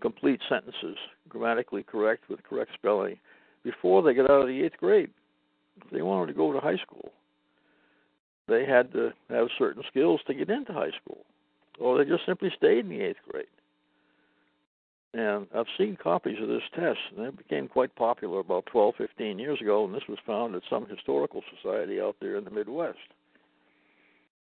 complete 0.00 0.40
sentences, 0.48 0.96
grammatically 1.28 1.82
correct 1.82 2.28
with 2.28 2.42
correct 2.44 2.70
spelling, 2.74 3.18
before 3.64 4.02
they 4.02 4.14
got 4.14 4.30
out 4.30 4.42
of 4.42 4.48
the 4.48 4.62
eighth 4.62 4.76
grade. 4.78 5.10
If 5.84 5.90
they 5.90 6.02
wanted 6.02 6.32
to 6.32 6.38
go 6.38 6.52
to 6.52 6.60
high 6.60 6.76
school, 6.76 7.12
they 8.48 8.64
had 8.64 8.92
to 8.92 9.12
have 9.28 9.48
certain 9.58 9.82
skills 9.88 10.20
to 10.26 10.34
get 10.34 10.50
into 10.50 10.72
high 10.72 10.92
school, 11.02 11.24
or 11.78 11.98
they 11.98 12.08
just 12.08 12.26
simply 12.26 12.50
stayed 12.56 12.80
in 12.84 12.88
the 12.88 13.00
eighth 13.00 13.18
grade. 13.28 13.46
And 15.14 15.46
I've 15.54 15.66
seen 15.76 15.96
copies 15.96 16.36
of 16.40 16.48
this 16.48 16.62
test, 16.74 16.98
and 17.16 17.26
it 17.26 17.36
became 17.36 17.66
quite 17.68 17.94
popular 17.96 18.40
about 18.40 18.66
12, 18.66 18.94
15 18.98 19.38
years 19.38 19.60
ago, 19.60 19.84
and 19.84 19.94
this 19.94 20.06
was 20.08 20.18
found 20.26 20.54
at 20.54 20.62
some 20.68 20.86
historical 20.86 21.42
society 21.56 22.00
out 22.00 22.16
there 22.20 22.36
in 22.36 22.44
the 22.44 22.50
Midwest. 22.50 22.98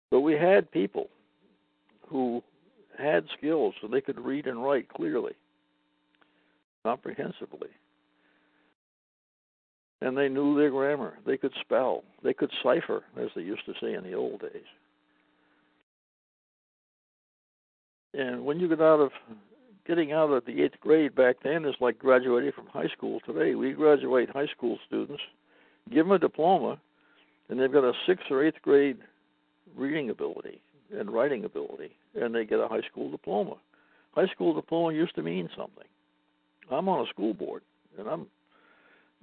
But 0.09 0.21
we 0.21 0.33
had 0.33 0.71
people 0.71 1.09
who 2.07 2.41
had 2.97 3.25
skills 3.37 3.73
so 3.81 3.87
they 3.87 4.01
could 4.01 4.19
read 4.19 4.47
and 4.47 4.63
write 4.63 4.89
clearly, 4.89 5.33
comprehensively. 6.83 7.69
And 10.01 10.17
they 10.17 10.29
knew 10.29 10.55
their 10.57 10.69
grammar. 10.69 11.17
They 11.25 11.37
could 11.37 11.53
spell. 11.61 12.03
They 12.23 12.33
could 12.33 12.51
cipher, 12.61 13.03
as 13.19 13.29
they 13.35 13.41
used 13.41 13.65
to 13.65 13.73
say 13.81 13.93
in 13.93 14.03
the 14.03 14.13
old 14.13 14.41
days. 14.41 14.65
And 18.13 18.45
when 18.45 18.59
you 18.59 18.69
get 18.69 18.81
out 18.81 18.99
of 18.99 19.11
getting 19.87 20.11
out 20.11 20.31
of 20.31 20.45
the 20.45 20.63
eighth 20.63 20.79
grade 20.79 21.15
back 21.15 21.37
then 21.43 21.65
is 21.65 21.75
like 21.79 21.99
graduating 21.99 22.51
from 22.53 22.67
high 22.67 22.87
school 22.87 23.19
today. 23.25 23.55
We 23.55 23.73
graduate 23.73 24.29
high 24.29 24.47
school 24.47 24.79
students, 24.87 25.21
give 25.89 26.05
them 26.05 26.11
a 26.11 26.19
diploma, 26.19 26.79
and 27.49 27.59
they've 27.59 27.71
got 27.71 27.83
a 27.83 27.93
sixth 28.07 28.25
or 28.31 28.43
eighth 28.43 28.61
grade 28.63 28.97
reading 29.75 30.09
ability 30.09 30.61
and 30.97 31.11
writing 31.11 31.45
ability, 31.45 31.91
and 32.19 32.33
they 32.33 32.45
get 32.45 32.59
a 32.59 32.67
high 32.67 32.81
school 32.89 33.09
diploma. 33.09 33.55
High 34.13 34.27
school 34.27 34.53
diploma 34.53 34.93
used 34.93 35.15
to 35.15 35.23
mean 35.23 35.49
something. 35.57 35.87
I'm 36.71 36.89
on 36.89 37.05
a 37.05 37.09
school 37.09 37.33
board, 37.33 37.61
and 37.97 38.07
I'm 38.07 38.27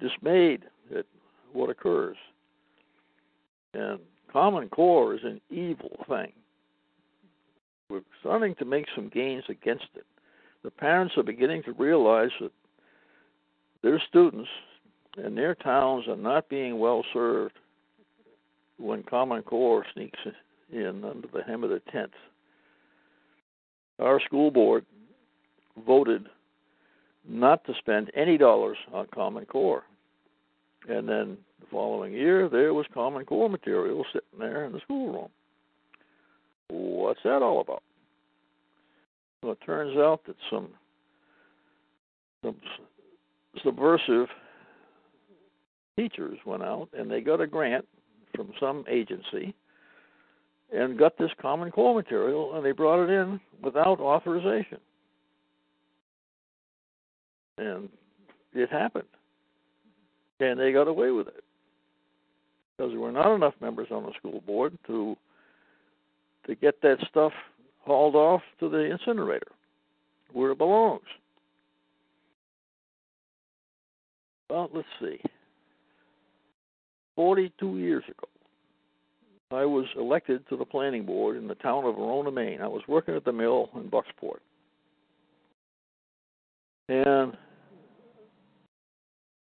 dismayed 0.01 0.65
at 0.97 1.07
what 1.53 1.71
occurs. 1.71 2.17
And 3.75 3.99
Common 4.33 4.69
Core 4.69 5.15
is 5.15 5.21
an 5.25 5.41
evil 5.51 6.05
thing. 6.09 6.33
We're 7.89 8.03
starting 8.21 8.55
to 8.57 8.65
make 8.65 8.87
some 8.95 9.09
gains 9.09 9.45
against 9.49 9.87
it 9.95 10.07
the 10.63 10.71
parents 10.71 11.15
are 11.17 11.23
beginning 11.23 11.63
to 11.65 11.73
realize 11.73 12.31
that 12.41 12.53
their 13.83 14.01
students 14.09 14.49
and 15.17 15.37
their 15.37 15.55
towns 15.55 16.07
are 16.09 16.17
not 16.17 16.49
being 16.49 16.79
well 16.79 17.05
served 17.13 17.55
when 18.79 19.03
Common 19.03 19.43
Core 19.43 19.85
sneaks 19.95 20.19
in 20.73 21.05
under 21.05 21.29
the 21.33 21.43
hem 21.43 21.65
of 21.65 21.71
the 21.71 21.81
tent. 21.91 22.11
Our 23.99 24.21
school 24.21 24.51
board 24.51 24.85
voted 25.87 26.27
not 27.29 27.65
to 27.67 27.75
spend 27.79 28.11
any 28.15 28.37
dollars 28.37 28.79
on 28.93 29.07
Common 29.15 29.47
Core. 29.47 29.85
And 30.89 31.09
then 31.09 31.37
the 31.61 31.67
following 31.71 32.13
year, 32.13 32.49
there 32.49 32.75
was 32.75 32.87
Common 32.93 33.25
Core 33.25 33.49
material 33.49 34.05
sitting 34.13 34.39
there 34.39 34.65
in 34.65 34.73
the 34.73 34.81
schoolroom. 34.81 35.29
What's 36.69 37.21
that 37.25 37.43
all 37.43 37.61
about? 37.61 37.83
Well, 39.43 39.53
it 39.53 39.59
turns 39.65 39.97
out 39.97 40.23
that 40.27 40.37
some 40.51 40.69
some 42.43 42.57
subversive 43.63 44.29
teachers 45.97 46.39
went 46.45 46.63
out 46.63 46.89
and 46.97 47.11
they 47.11 47.21
got 47.21 47.41
a 47.41 47.47
grant 47.47 47.87
from 48.35 48.53
some 48.59 48.85
agency 48.89 49.55
and 50.73 50.99
got 50.99 51.17
this 51.19 51.31
common 51.41 51.71
core 51.71 51.95
material 51.95 52.55
and 52.57 52.65
they 52.65 52.73
brought 52.73 53.05
it 53.05 53.11
in 53.11 53.41
without 53.63 54.01
authorization. 54.01 54.79
And 57.59 57.89
it 58.55 58.71
happened. 58.71 59.05
And 60.41 60.59
they 60.59 60.73
got 60.73 60.89
away 60.89 61.11
with 61.11 61.29
it. 61.29 61.45
Because 62.77 62.93
there 62.93 63.01
were 63.01 63.13
not 63.13 63.35
enough 63.35 63.55
members 63.61 63.89
on 63.91 64.05
the 64.05 64.13
school 64.19 64.41
board 64.47 64.77
to 64.87 65.17
to 66.47 66.57
get 66.57 66.81
that 66.83 66.97
stuff 67.09 67.33
hauled 67.85 68.17
off 68.17 68.43
to 68.59 68.69
the 68.69 68.79
incinerator 68.79 69.53
where 70.33 70.51
it 70.51 70.59
belongs. 70.59 71.03
Well, 74.51 74.69
let's 74.75 74.89
see. 75.01 75.21
42 77.15 77.79
years 77.79 78.03
ago, 78.09 78.29
I 79.53 79.65
was 79.65 79.87
elected 79.97 80.49
to 80.49 80.57
the 80.57 80.65
planning 80.65 81.05
board 81.05 81.37
in 81.37 81.47
the 81.47 81.55
town 81.57 81.85
of 81.85 81.97
Verona, 81.97 82.31
Maine. 82.31 82.61
I 82.61 82.69
was 82.69 82.83
working 82.89 83.15
at 83.15 83.25
the 83.25 83.33
mill 83.33 83.71
in 83.75 83.91
Bucksport. 83.91 84.41
And 86.89 87.37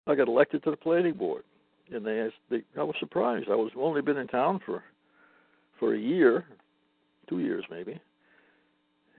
I 0.08 0.16
got 0.16 0.28
elected 0.28 0.64
to 0.64 0.72
the 0.72 0.78
planning 0.78 1.14
board. 1.14 1.44
And 1.92 2.06
they, 2.06 2.20
asked, 2.20 2.36
they 2.50 2.64
I 2.78 2.84
was 2.84 2.96
surprised. 3.00 3.48
I 3.50 3.56
was 3.56 3.72
only 3.78 4.02
been 4.02 4.18
in 4.18 4.28
town 4.28 4.60
for 4.66 4.84
for 5.80 5.94
a 5.94 6.00
year, 6.00 6.46
two 7.28 7.40
years 7.40 7.66
maybe 7.70 8.00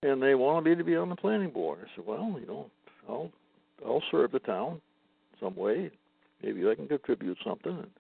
and 0.03 0.23
they 0.23 0.35
wanted 0.35 0.69
me 0.69 0.77
to 0.77 0.85
be 0.85 0.97
on 0.97 1.09
the 1.09 1.17
planning 1.17 1.51
board. 1.51 1.79
I 1.83 1.97
said, 1.97 2.07
well, 2.07 2.37
you 2.41 2.47
know, 2.47 2.71
I'll 3.09 3.31
I'll 3.85 4.03
serve 4.11 4.33
the 4.33 4.39
town 4.41 4.81
some 5.41 5.57
way. 5.57 5.91
Maybe 6.43 6.69
I 6.69 6.75
can 6.75 6.89
contribute 6.89 7.39
something. 7.45 7.73
And 7.73 7.91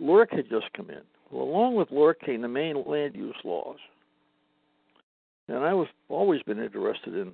LURC 0.00 0.34
had 0.34 0.48
just 0.48 0.72
come 0.74 0.90
in. 0.90 1.02
Well, 1.32 1.44
along 1.44 1.74
with 1.74 1.88
came 2.24 2.42
the 2.42 2.48
Maine 2.48 2.84
land 2.86 3.16
use 3.16 3.34
laws, 3.42 3.78
and 5.48 5.58
I 5.58 5.72
was 5.72 5.88
always 6.08 6.42
been 6.42 6.62
interested 6.62 7.14
in 7.14 7.32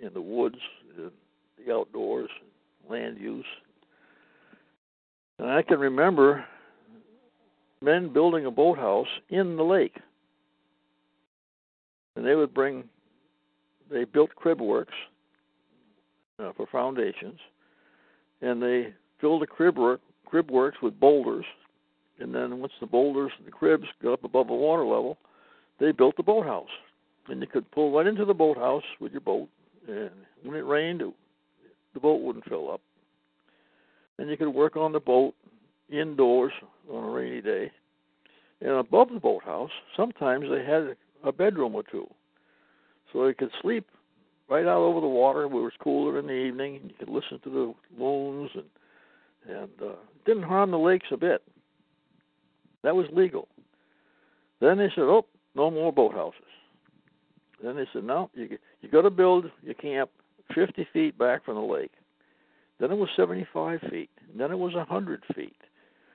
in 0.00 0.12
the 0.14 0.20
woods, 0.20 0.56
in 0.96 1.10
the 1.58 1.72
outdoors, 1.72 2.30
land 2.88 3.18
use. 3.18 3.46
And 5.38 5.48
I 5.48 5.62
can 5.62 5.78
remember 5.78 6.44
men 7.80 8.12
building 8.12 8.46
a 8.46 8.50
boathouse 8.50 9.08
in 9.30 9.56
the 9.56 9.62
lake 9.64 9.96
and 12.16 12.24
they 12.24 12.34
would 12.34 12.52
bring. 12.52 12.84
They 13.90 14.04
built 14.04 14.34
crib 14.34 14.60
works 14.60 14.94
uh, 16.42 16.52
for 16.56 16.66
foundations, 16.72 17.38
and 18.40 18.60
they 18.60 18.92
filled 19.20 19.42
the 19.42 19.46
crib 19.46 19.78
work 19.78 20.00
crib 20.24 20.50
works 20.50 20.78
with 20.82 20.98
boulders, 20.98 21.44
and 22.18 22.34
then 22.34 22.60
once 22.60 22.72
the 22.80 22.86
boulders 22.86 23.32
and 23.38 23.46
the 23.46 23.52
cribs 23.52 23.86
got 24.02 24.14
up 24.14 24.24
above 24.24 24.48
the 24.48 24.54
water 24.54 24.84
level, 24.84 25.18
they 25.78 25.92
built 25.92 26.16
the 26.16 26.22
boathouse, 26.22 26.68
and 27.28 27.40
you 27.40 27.46
could 27.46 27.70
pull 27.70 27.92
right 27.92 28.06
into 28.06 28.24
the 28.24 28.34
boathouse 28.34 28.84
with 29.00 29.12
your 29.12 29.20
boat, 29.20 29.48
and 29.88 30.10
when 30.42 30.56
it 30.56 30.64
rained, 30.64 31.02
it, 31.02 31.12
the 31.94 32.00
boat 32.00 32.22
wouldn't 32.22 32.48
fill 32.48 32.70
up, 32.70 32.80
and 34.18 34.30
you 34.30 34.36
could 34.36 34.48
work 34.48 34.76
on 34.76 34.92
the 34.92 35.00
boat 35.00 35.34
indoors 35.90 36.52
on 36.90 37.04
a 37.04 37.10
rainy 37.10 37.40
day. 37.40 37.70
And 38.60 38.70
above 38.70 39.08
the 39.12 39.20
boathouse, 39.20 39.70
sometimes 39.96 40.46
they 40.48 40.64
had 40.64 40.96
a 41.24 41.32
bedroom 41.32 41.74
or 41.74 41.82
two, 41.82 42.06
so 43.12 43.28
he 43.28 43.34
could 43.34 43.50
sleep 43.60 43.86
right 44.48 44.64
out 44.64 44.80
over 44.80 45.00
the 45.00 45.06
water 45.06 45.46
where 45.48 45.60
it 45.60 45.64
was 45.64 45.72
cooler 45.82 46.18
in 46.18 46.26
the 46.26 46.32
evening. 46.32 46.76
And 46.76 46.90
you 46.90 46.96
could 46.98 47.08
listen 47.08 47.38
to 47.44 47.50
the 47.50 48.02
loons 48.02 48.50
and 48.54 48.64
and 49.48 49.70
uh, 49.80 49.94
didn't 50.24 50.42
harm 50.42 50.70
the 50.70 50.78
lakes 50.78 51.06
a 51.12 51.16
bit. 51.16 51.42
That 52.86 52.94
was 52.94 53.06
legal. 53.12 53.48
Then 54.60 54.78
they 54.78 54.88
said, 54.90 55.02
"Oh, 55.02 55.26
no 55.56 55.72
more 55.72 55.92
boathouses." 55.92 56.52
Then 57.60 57.74
they 57.74 57.88
said, 57.92 58.04
"No, 58.04 58.30
you 58.32 58.58
you 58.80 58.88
got 58.88 59.02
to 59.02 59.10
build 59.10 59.50
your 59.64 59.74
camp 59.74 60.08
50 60.54 60.84
feet 60.92 61.18
back 61.18 61.44
from 61.44 61.56
the 61.56 61.62
lake." 61.62 61.90
Then 62.78 62.92
it 62.92 62.94
was 62.94 63.08
75 63.16 63.80
feet. 63.90 64.08
Then 64.36 64.52
it 64.52 64.58
was 64.58 64.74
100 64.74 65.24
feet. 65.34 65.60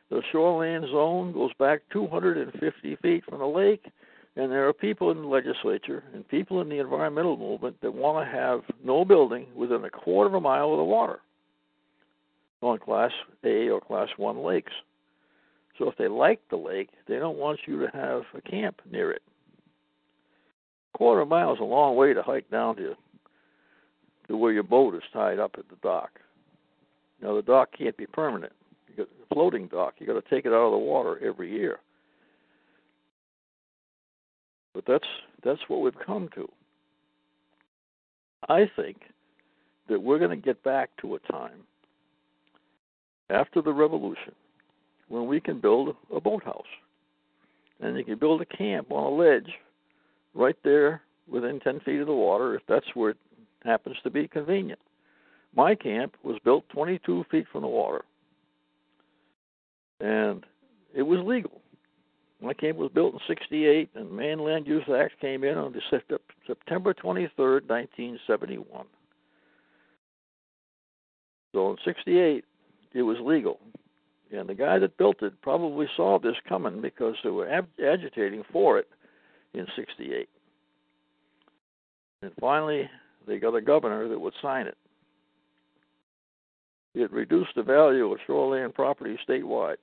The 0.07 0.23
shoreline 0.31 0.87
zone 0.87 1.33
goes 1.33 1.51
back 1.59 1.81
250 1.91 2.95
feet 2.95 3.25
from 3.25 3.39
the 3.39 3.47
lake, 3.47 3.91
and 4.37 4.49
there 4.49 4.65
are 4.65 4.73
people 4.73 5.11
in 5.11 5.23
the 5.23 5.27
legislature 5.27 6.05
and 6.13 6.25
people 6.25 6.61
in 6.61 6.69
the 6.69 6.79
environmental 6.79 7.35
movement 7.35 7.81
that 7.81 7.93
want 7.93 8.25
to 8.25 8.31
have 8.31 8.63
no 8.81 9.03
building 9.03 9.47
within 9.53 9.83
a 9.83 9.89
quarter 9.89 10.29
of 10.29 10.35
a 10.35 10.39
mile 10.39 10.71
of 10.71 10.77
the 10.77 10.85
water 10.85 11.19
on 12.61 12.79
Class 12.79 13.11
A 13.43 13.67
or 13.67 13.81
Class 13.81 14.07
1 14.15 14.37
lakes. 14.37 14.71
So 15.77 15.89
if 15.89 15.97
they 15.97 16.07
like 16.07 16.41
the 16.49 16.57
lake, 16.57 16.89
they 17.07 17.17
don't 17.17 17.37
want 17.37 17.59
you 17.65 17.79
to 17.79 17.87
have 17.93 18.23
a 18.35 18.41
camp 18.41 18.81
near 18.91 19.11
it. 19.11 19.21
A 20.93 20.97
quarter 20.97 21.25
mile 21.25 21.53
is 21.53 21.59
a 21.59 21.63
long 21.63 21.95
way 21.95 22.13
to 22.13 22.21
hike 22.21 22.49
down 22.49 22.75
to 22.77 22.95
to 24.27 24.37
where 24.37 24.51
your 24.51 24.63
boat 24.63 24.95
is 24.95 25.01
tied 25.11 25.39
up 25.39 25.55
at 25.57 25.67
the 25.69 25.75
dock. 25.81 26.19
Now 27.21 27.35
the 27.35 27.41
dock 27.41 27.69
can't 27.77 27.97
be 27.97 28.05
permanent. 28.05 28.53
You 28.87 28.95
got 29.05 29.07
a 29.07 29.33
floating 29.33 29.67
dock. 29.67 29.95
You 29.99 30.07
got 30.07 30.23
to 30.23 30.29
take 30.29 30.45
it 30.45 30.53
out 30.53 30.67
of 30.67 30.71
the 30.71 30.77
water 30.77 31.19
every 31.23 31.51
year. 31.51 31.79
But 34.73 34.85
that's 34.87 35.07
that's 35.43 35.59
what 35.67 35.81
we've 35.81 36.05
come 36.05 36.29
to. 36.35 36.47
I 38.47 38.69
think 38.75 38.97
that 39.89 40.01
we're 40.01 40.19
going 40.19 40.31
to 40.31 40.35
get 40.35 40.63
back 40.63 40.89
to 41.01 41.15
a 41.15 41.19
time 41.31 41.63
after 43.29 43.61
the 43.61 43.73
revolution 43.73 44.33
when 45.11 45.27
we 45.27 45.41
can 45.41 45.59
build 45.59 45.95
a 46.15 46.21
boathouse. 46.21 46.63
And 47.81 47.97
you 47.97 48.05
can 48.05 48.17
build 48.17 48.41
a 48.41 48.45
camp 48.45 48.91
on 48.91 49.03
a 49.03 49.15
ledge 49.15 49.51
right 50.33 50.55
there 50.63 51.01
within 51.29 51.59
10 51.59 51.81
feet 51.81 51.99
of 51.99 52.07
the 52.07 52.13
water 52.13 52.55
if 52.55 52.61
that's 52.67 52.85
where 52.93 53.11
it 53.11 53.17
happens 53.65 53.97
to 54.03 54.09
be 54.09 54.27
convenient. 54.27 54.79
My 55.53 55.75
camp 55.75 56.15
was 56.23 56.37
built 56.45 56.63
22 56.69 57.25
feet 57.29 57.45
from 57.51 57.61
the 57.61 57.67
water, 57.67 58.05
and 59.99 60.45
it 60.95 61.01
was 61.01 61.19
legal. 61.25 61.59
My 62.41 62.53
camp 62.53 62.77
was 62.77 62.89
built 62.93 63.13
in 63.13 63.19
68, 63.27 63.89
and 63.95 64.11
Maine 64.11 64.39
Land 64.39 64.65
Use 64.65 64.85
Act 64.89 65.19
came 65.19 65.43
in 65.43 65.57
on 65.57 65.73
the 65.73 65.81
September 66.47 66.93
23rd, 66.93 67.67
1971. 67.67 68.85
So 71.53 71.71
in 71.71 71.77
68, 71.83 72.45
it 72.93 73.01
was 73.01 73.17
legal. 73.21 73.59
And 74.31 74.47
the 74.47 74.55
guy 74.55 74.79
that 74.79 74.97
built 74.97 75.21
it 75.21 75.33
probably 75.41 75.87
saw 75.95 76.17
this 76.17 76.35
coming 76.47 76.81
because 76.81 77.15
they 77.23 77.29
were 77.29 77.49
ag- 77.49 77.65
agitating 77.85 78.43
for 78.51 78.79
it 78.79 78.87
in 79.53 79.67
68. 79.75 80.29
And 82.21 82.31
finally, 82.39 82.89
they 83.27 83.39
got 83.39 83.55
a 83.55 83.61
governor 83.61 84.07
that 84.07 84.19
would 84.19 84.33
sign 84.41 84.67
it. 84.67 84.77
It 86.93 87.11
reduced 87.11 87.51
the 87.55 87.63
value 87.63 88.11
of 88.11 88.19
shoreline 88.25 88.71
property 88.71 89.17
statewide. 89.27 89.77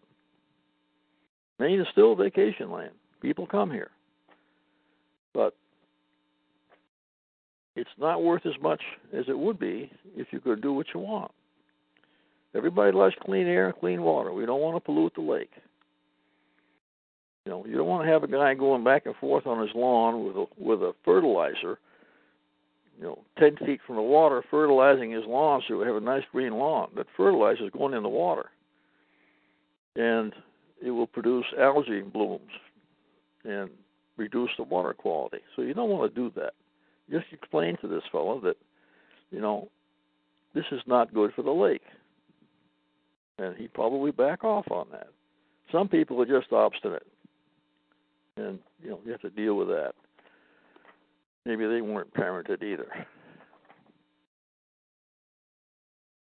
Maine 1.59 1.81
is 1.81 1.87
still 1.93 2.15
vacation 2.15 2.71
land. 2.71 2.93
People 3.21 3.47
come 3.47 3.71
here. 3.71 3.91
But 5.35 5.55
it's 7.77 7.91
not 7.99 8.23
worth 8.23 8.47
as 8.47 8.61
much 8.63 8.81
as 9.13 9.25
it 9.29 9.39
would 9.39 9.59
be 9.59 9.91
if 10.17 10.29
you 10.31 10.41
could 10.41 10.63
do 10.63 10.73
what 10.73 10.87
you 10.95 11.01
want. 11.01 11.33
Everybody 12.55 12.97
likes 12.97 13.15
clean 13.25 13.47
air 13.47 13.67
and 13.67 13.79
clean 13.79 14.03
water. 14.03 14.33
We 14.33 14.47
don't 14.47 14.61
want 14.61 14.77
to 14.77 14.81
pollute 14.81 15.15
the 15.15 15.21
lake. 15.21 15.51
You 17.45 17.53
know, 17.53 17.67
you 17.67 17.77
don't 17.77 17.87
want 17.87 18.07
to 18.07 18.13
have 18.13 18.25
a 18.25 18.29
guy 18.29 18.55
going 18.55 18.85
back 18.85 19.07
and 19.07 19.15
forth 19.17 19.47
on 19.47 19.61
his 19.61 19.75
lawn 19.75 20.25
with 20.25 20.37
a 20.37 20.47
with 20.59 20.83
a 20.83 20.93
fertilizer, 21.05 21.79
you 22.99 23.05
know, 23.05 23.19
ten 23.39 23.57
feet 23.65 23.81
from 23.87 23.97
the 23.97 24.03
water, 24.03 24.43
fertilizing 24.51 25.11
his 25.11 25.25
lawn 25.27 25.63
so 25.67 25.79
we 25.79 25.87
have 25.87 25.97
a 25.97 26.01
nice 26.01 26.25
green 26.33 26.55
lawn. 26.55 26.91
That 26.97 27.07
fertilizer 27.17 27.65
is 27.65 27.71
going 27.71 27.95
in 27.95 28.03
the 28.03 28.09
water, 28.09 28.51
and 29.97 30.35
it 30.85 30.91
will 30.91 31.07
produce 31.07 31.47
algae 31.59 32.03
blooms 32.03 32.51
and 33.45 33.71
reduce 34.17 34.51
the 34.57 34.65
water 34.65 34.93
quality. 34.93 35.39
So 35.55 35.63
you 35.63 35.75
don't 35.75 35.91
want 35.91 36.15
to 36.15 36.21
do 36.21 36.33
that. 36.39 36.53
Just 37.11 37.27
explain 37.33 37.79
to 37.81 37.89
this 37.89 38.03
fellow 38.13 38.41
that, 38.41 38.57
you 39.31 39.41
know, 39.41 39.71
this 40.55 40.67
is 40.71 40.81
not 40.87 41.15
good 41.15 41.33
for 41.35 41.43
the 41.43 41.51
lake 41.51 41.83
and 43.39 43.57
he'd 43.57 43.73
probably 43.73 44.11
back 44.11 44.45
off 44.45 44.71
on 44.71 44.87
that. 44.93 45.09
Some 45.73 45.89
people 45.89 46.21
are 46.21 46.27
just 46.27 46.53
obstinate, 46.53 47.07
and 48.37 48.59
you 48.83 48.91
know 48.91 49.01
you 49.05 49.13
have 49.13 49.21
to 49.23 49.31
deal 49.31 49.55
with 49.55 49.69
that. 49.69 49.93
Maybe 51.45 51.67
they 51.67 51.81
weren't 51.81 52.13
parented 52.15 52.63
either. 52.63 52.89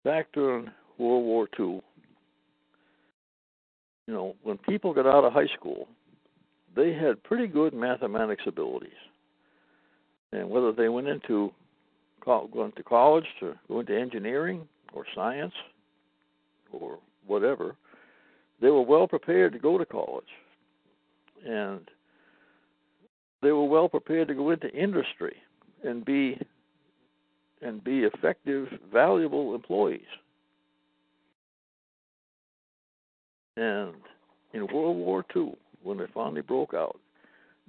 Back 0.04 0.28
during 0.32 0.70
World 0.96 1.24
War 1.24 1.48
II, 1.58 1.82
you 4.06 4.14
know, 4.14 4.36
when 4.42 4.56
people 4.56 4.94
got 4.94 5.06
out 5.06 5.24
of 5.24 5.32
high 5.32 5.48
school, 5.58 5.86
they 6.74 6.94
had 6.94 7.22
pretty 7.24 7.46
good 7.46 7.74
mathematics 7.74 8.44
abilities, 8.46 8.90
and 10.32 10.48
whether 10.48 10.72
they 10.72 10.88
went 10.88 11.08
into 11.08 11.52
going 12.24 12.72
to 12.72 12.82
college 12.82 13.24
to 13.40 13.54
go 13.68 13.80
into 13.80 13.98
engineering 13.98 14.68
or 14.92 15.04
science 15.14 15.54
or 16.72 16.98
whatever, 17.28 17.76
they 18.60 18.70
were 18.70 18.82
well 18.82 19.06
prepared 19.06 19.52
to 19.52 19.58
go 19.58 19.78
to 19.78 19.86
college. 19.86 20.24
And 21.46 21.88
they 23.42 23.52
were 23.52 23.66
well 23.66 23.88
prepared 23.88 24.28
to 24.28 24.34
go 24.34 24.50
into 24.50 24.68
industry 24.70 25.36
and 25.84 26.04
be 26.04 26.40
and 27.60 27.82
be 27.82 28.00
effective, 28.00 28.68
valuable 28.92 29.54
employees. 29.54 30.00
And 33.56 33.94
in 34.52 34.68
World 34.72 34.96
War 34.96 35.24
II, 35.34 35.54
when 35.82 35.98
they 35.98 36.04
finally 36.14 36.42
broke 36.42 36.72
out, 36.72 37.00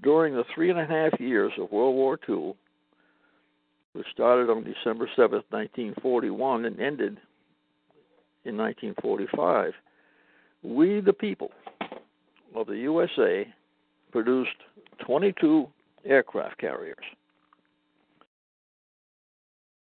during 0.03 0.35
the 0.35 0.43
three 0.53 0.69
and 0.69 0.79
a 0.79 0.85
half 0.85 1.19
years 1.19 1.51
of 1.57 1.71
World 1.71 1.95
War 1.95 2.19
II, 2.29 2.53
which 3.93 4.05
started 4.13 4.51
on 4.51 4.63
December 4.63 5.09
7th, 5.17 5.43
1941, 5.49 6.65
and 6.65 6.79
ended 6.79 7.17
in 8.45 8.57
1945, 8.57 9.73
we, 10.63 11.01
the 11.01 11.13
people 11.13 11.51
of 12.55 12.67
the 12.67 12.77
USA, 12.77 13.47
produced 14.11 14.55
22 15.05 15.67
aircraft 16.05 16.57
carriers, 16.57 16.95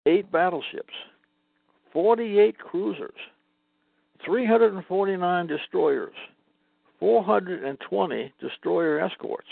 eight 0.07 0.31
battleships, 0.31 0.93
48 1.93 2.59
cruisers, 2.59 3.19
349 4.25 5.47
destroyers, 5.47 6.15
420 7.01 8.33
destroyer 8.41 9.01
escorts, 9.01 9.49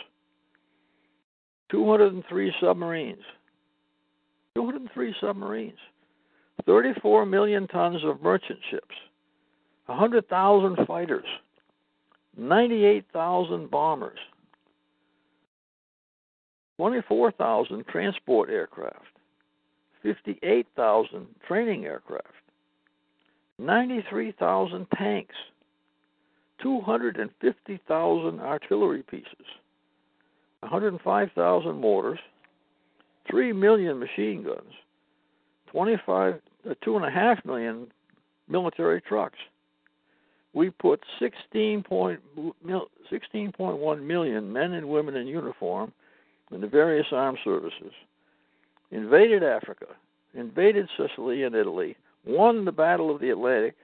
203 1.70 2.52
submarines, 2.60 3.22
203 4.54 5.14
submarines. 5.20 5.78
34 6.66 7.26
million 7.26 7.68
tons 7.68 8.02
of 8.04 8.20
merchant 8.22 8.58
ships, 8.70 8.94
100,000 9.86 10.86
fighters, 10.86 11.24
98,000 12.36 13.70
bombers, 13.70 14.18
24,000 16.76 17.86
transport 17.86 18.50
aircraft, 18.50 19.06
58,000 20.02 21.26
training 21.46 21.86
aircraft, 21.86 22.26
93,000 23.58 24.86
tanks, 24.96 25.34
250,000 26.62 28.40
artillery 28.40 29.02
pieces, 29.02 29.46
105,000 30.60 31.80
mortars, 31.80 32.18
3 33.30 33.52
million 33.52 33.98
machine 33.98 34.42
guns, 34.42 34.72
25, 35.70 36.34
uh, 36.34 36.38
Uh, 36.68 36.74
two 36.82 36.96
and 36.96 37.04
a 37.04 37.10
half 37.10 37.44
million 37.44 37.86
military 38.48 39.00
trucks. 39.00 39.38
We 40.52 40.70
put 40.70 41.00
16.1 41.20 44.02
million 44.02 44.52
men 44.52 44.72
and 44.72 44.88
women 44.88 45.16
in 45.16 45.26
uniform 45.26 45.92
in 46.50 46.60
the 46.60 46.66
various 46.66 47.06
armed 47.12 47.38
services, 47.44 47.92
invaded 48.90 49.42
Africa, 49.42 49.86
invaded 50.34 50.88
Sicily 50.96 51.42
and 51.42 51.54
Italy, 51.54 51.96
won 52.24 52.64
the 52.64 52.72
Battle 52.72 53.14
of 53.14 53.20
the 53.20 53.30
Atlantic, 53.30 53.76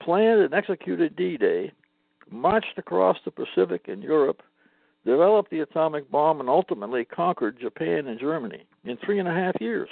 planned 0.00 0.40
and 0.40 0.54
executed 0.54 1.14
D 1.14 1.36
Day, 1.36 1.72
marched 2.30 2.78
across 2.78 3.18
the 3.24 3.30
Pacific 3.30 3.88
and 3.88 4.02
Europe, 4.02 4.42
developed 5.04 5.50
the 5.50 5.60
atomic 5.60 6.10
bomb, 6.10 6.40
and 6.40 6.48
ultimately 6.48 7.04
conquered 7.04 7.60
Japan 7.60 8.06
and 8.06 8.18
Germany 8.18 8.64
in 8.84 8.96
three 9.04 9.18
and 9.18 9.28
a 9.28 9.34
half 9.34 9.60
years. 9.60 9.90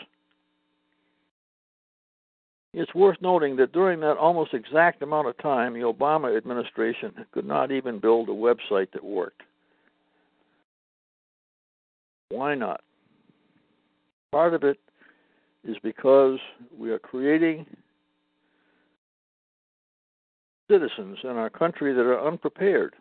It's 2.79 2.95
worth 2.95 3.17
noting 3.23 3.57
that 3.57 3.73
during 3.73 4.01
that 4.01 4.19
almost 4.19 4.53
exact 4.53 5.01
amount 5.01 5.29
of 5.29 5.39
time, 5.39 5.73
the 5.73 5.81
Obama 5.81 6.37
administration 6.37 7.11
could 7.33 7.47
not 7.47 7.73
even 7.73 7.99
build 7.99 8.29
a 8.29 8.33
website 8.33 8.93
that 8.93 9.03
worked. 9.03 9.41
Why 12.29 12.55
not? 12.55 12.83
Part 14.31 14.53
of 14.53 14.63
it 14.63 14.79
is 15.67 15.79
because 15.83 16.39
we 16.79 16.91
are 16.91 16.99
creating 16.99 17.65
citizens 20.71 21.17
in 21.25 21.31
our 21.31 21.49
country 21.49 21.95
that 21.95 22.03
are 22.03 22.29
unprepared. 22.29 22.93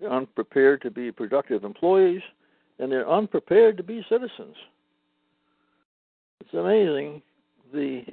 They're 0.00 0.10
unprepared 0.10 0.80
to 0.80 0.90
be 0.90 1.12
productive 1.12 1.64
employees, 1.64 2.22
and 2.78 2.90
they're 2.90 3.10
unprepared 3.10 3.76
to 3.76 3.82
be 3.82 4.02
citizens. 4.08 4.56
It's 6.40 6.54
amazing 6.54 7.20
the 7.74 8.04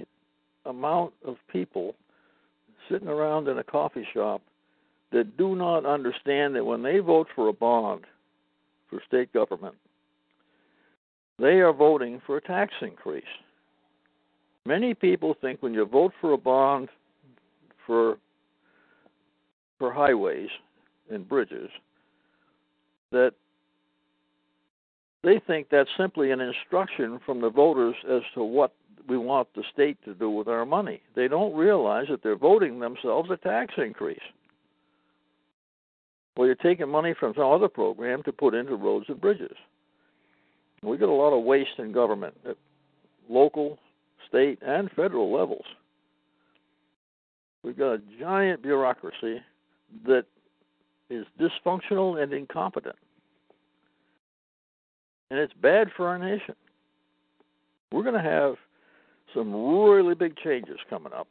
amount 0.67 1.13
of 1.25 1.35
people 1.51 1.95
sitting 2.89 3.07
around 3.07 3.47
in 3.47 3.57
a 3.57 3.63
coffee 3.63 4.07
shop 4.13 4.41
that 5.11 5.37
do 5.37 5.55
not 5.55 5.85
understand 5.85 6.55
that 6.55 6.65
when 6.65 6.83
they 6.83 6.99
vote 6.99 7.27
for 7.35 7.47
a 7.47 7.53
bond 7.53 8.05
for 8.89 9.01
state 9.07 9.31
government, 9.33 9.75
they 11.39 11.59
are 11.59 11.73
voting 11.73 12.21
for 12.25 12.37
a 12.37 12.41
tax 12.41 12.73
increase. 12.81 13.23
Many 14.65 14.93
people 14.93 15.35
think 15.39 15.61
when 15.61 15.73
you 15.73 15.85
vote 15.85 16.13
for 16.19 16.33
a 16.33 16.37
bond 16.37 16.89
for 17.85 18.17
for 19.79 19.93
highways 19.93 20.49
and 21.11 21.27
bridges 21.27 21.69
that 23.11 23.31
they 25.23 25.39
think 25.45 25.67
that's 25.69 25.89
simply 25.97 26.31
an 26.31 26.41
instruction 26.41 27.19
from 27.25 27.41
the 27.41 27.49
voters 27.49 27.95
as 28.09 28.21
to 28.33 28.43
what 28.43 28.73
we 29.07 29.17
want 29.17 29.47
the 29.55 29.63
state 29.71 29.97
to 30.05 30.13
do 30.13 30.29
with 30.29 30.47
our 30.47 30.65
money. 30.65 31.01
They 31.15 31.27
don't 31.27 31.55
realize 31.55 32.07
that 32.09 32.23
they're 32.23 32.35
voting 32.35 32.79
themselves 32.79 33.29
a 33.31 33.37
tax 33.37 33.73
increase. 33.77 34.19
Well, 36.35 36.45
you're 36.45 36.55
taking 36.55 36.89
money 36.89 37.15
from 37.19 37.33
some 37.35 37.51
other 37.51 37.69
program 37.69 38.21
to 38.23 38.31
put 38.31 38.53
into 38.53 38.75
roads 38.75 39.05
and 39.07 39.19
bridges. 39.19 39.55
We 40.83 40.97
got 40.97 41.09
a 41.09 41.11
lot 41.11 41.35
of 41.35 41.43
waste 41.43 41.79
in 41.79 41.91
government 41.91 42.35
at 42.47 42.57
local, 43.27 43.79
state, 44.27 44.59
and 44.61 44.91
federal 44.91 45.33
levels. 45.33 45.65
We've 47.63 47.77
got 47.77 47.93
a 47.93 48.01
giant 48.19 48.61
bureaucracy 48.61 49.41
that 50.05 50.25
is 51.09 51.25
dysfunctional 51.39 52.21
and 52.21 52.31
incompetent. 52.31 52.95
And 55.31 55.39
it's 55.39 55.53
bad 55.53 55.89
for 55.95 56.07
our 56.07 56.19
nation. 56.19 56.55
We're 57.91 58.03
going 58.03 58.15
to 58.15 58.21
have 58.21 58.55
some 59.37 59.53
really 59.53 60.15
big 60.15 60.35
changes 60.37 60.77
coming 60.89 61.13
up. 61.13 61.27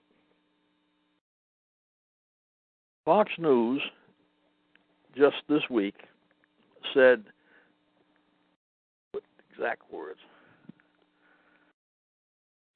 Fox 3.04 3.32
News 3.38 3.82
just 5.16 5.36
this 5.48 5.62
week 5.70 5.94
said 6.94 7.24
exact 9.50 9.82
words 9.92 10.20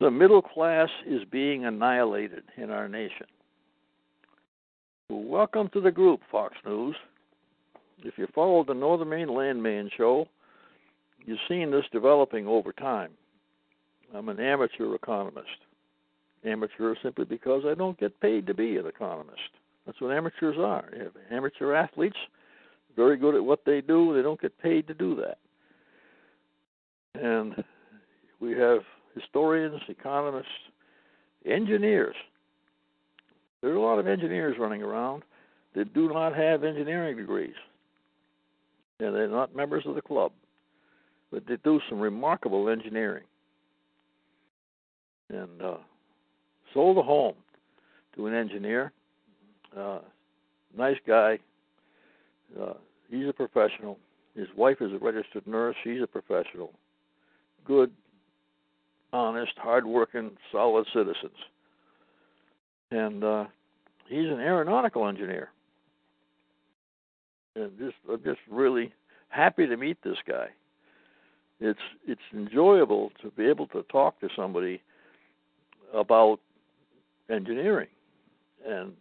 the 0.00 0.10
middle 0.10 0.40
class 0.40 0.88
is 1.06 1.20
being 1.30 1.66
annihilated 1.66 2.42
in 2.56 2.70
our 2.70 2.88
nation. 2.88 3.26
Welcome 5.10 5.68
to 5.74 5.80
the 5.80 5.90
group, 5.90 6.22
Fox 6.32 6.54
News. 6.64 6.96
If 8.02 8.14
you 8.16 8.26
followed 8.34 8.66
the 8.66 8.74
Northern 8.74 9.10
Maine 9.10 9.34
Landman 9.34 9.90
show, 9.94 10.26
you've 11.26 11.38
seen 11.48 11.70
this 11.70 11.84
developing 11.92 12.46
over 12.46 12.72
time. 12.72 13.10
I'm 14.14 14.28
an 14.28 14.40
amateur 14.40 14.94
economist. 14.94 15.48
Amateur 16.44 16.94
simply 17.02 17.24
because 17.24 17.62
I 17.66 17.74
don't 17.74 17.98
get 17.98 18.18
paid 18.20 18.46
to 18.46 18.54
be 18.54 18.76
an 18.76 18.86
economist. 18.86 19.40
That's 19.86 20.00
what 20.00 20.12
amateurs 20.14 20.56
are. 20.58 20.88
Amateur 21.30 21.74
athletes, 21.74 22.16
very 22.96 23.16
good 23.16 23.34
at 23.34 23.44
what 23.44 23.64
they 23.64 23.80
do, 23.80 24.14
they 24.14 24.22
don't 24.22 24.40
get 24.40 24.58
paid 24.58 24.86
to 24.88 24.94
do 24.94 25.16
that. 25.16 25.38
And 27.14 27.62
we 28.40 28.52
have 28.52 28.80
historians, 29.14 29.80
economists, 29.88 30.48
engineers. 31.44 32.16
There 33.60 33.70
are 33.70 33.76
a 33.76 33.82
lot 33.82 33.98
of 33.98 34.06
engineers 34.06 34.56
running 34.58 34.82
around 34.82 35.22
that 35.74 35.92
do 35.92 36.08
not 36.08 36.34
have 36.34 36.64
engineering 36.64 37.16
degrees. 37.16 37.54
And 38.98 39.14
they're 39.14 39.28
not 39.28 39.54
members 39.54 39.84
of 39.86 39.94
the 39.94 40.02
club. 40.02 40.32
But 41.30 41.46
they 41.46 41.56
do 41.62 41.80
some 41.88 42.00
remarkable 42.00 42.68
engineering 42.68 43.24
and 45.30 45.62
uh, 45.62 45.76
sold 46.74 46.98
a 46.98 47.02
home 47.02 47.34
to 48.16 48.26
an 48.26 48.34
engineer. 48.34 48.92
Uh, 49.76 50.00
nice 50.76 50.96
guy. 51.06 51.38
Uh, 52.60 52.74
he's 53.10 53.28
a 53.28 53.32
professional. 53.32 53.98
His 54.34 54.48
wife 54.56 54.78
is 54.80 54.92
a 54.92 54.98
registered 54.98 55.46
nurse. 55.46 55.76
She's 55.84 56.02
a 56.02 56.06
professional. 56.06 56.72
Good, 57.64 57.90
honest, 59.12 59.52
hardworking, 59.56 60.32
solid 60.50 60.86
citizens. 60.92 61.36
And 62.90 63.22
uh, 63.22 63.44
he's 64.08 64.26
an 64.26 64.40
aeronautical 64.40 65.06
engineer. 65.06 65.50
And 67.54 67.70
just, 67.78 67.96
I'm 68.10 68.22
just 68.24 68.40
really 68.50 68.92
happy 69.28 69.66
to 69.66 69.76
meet 69.76 69.98
this 70.02 70.18
guy. 70.26 70.46
It's 71.62 71.78
it's 72.06 72.20
enjoyable 72.32 73.10
to 73.20 73.30
be 73.32 73.44
able 73.44 73.66
to 73.68 73.82
talk 73.92 74.18
to 74.20 74.28
somebody 74.34 74.80
about 75.94 76.38
engineering 77.28 77.88
and 78.66 78.92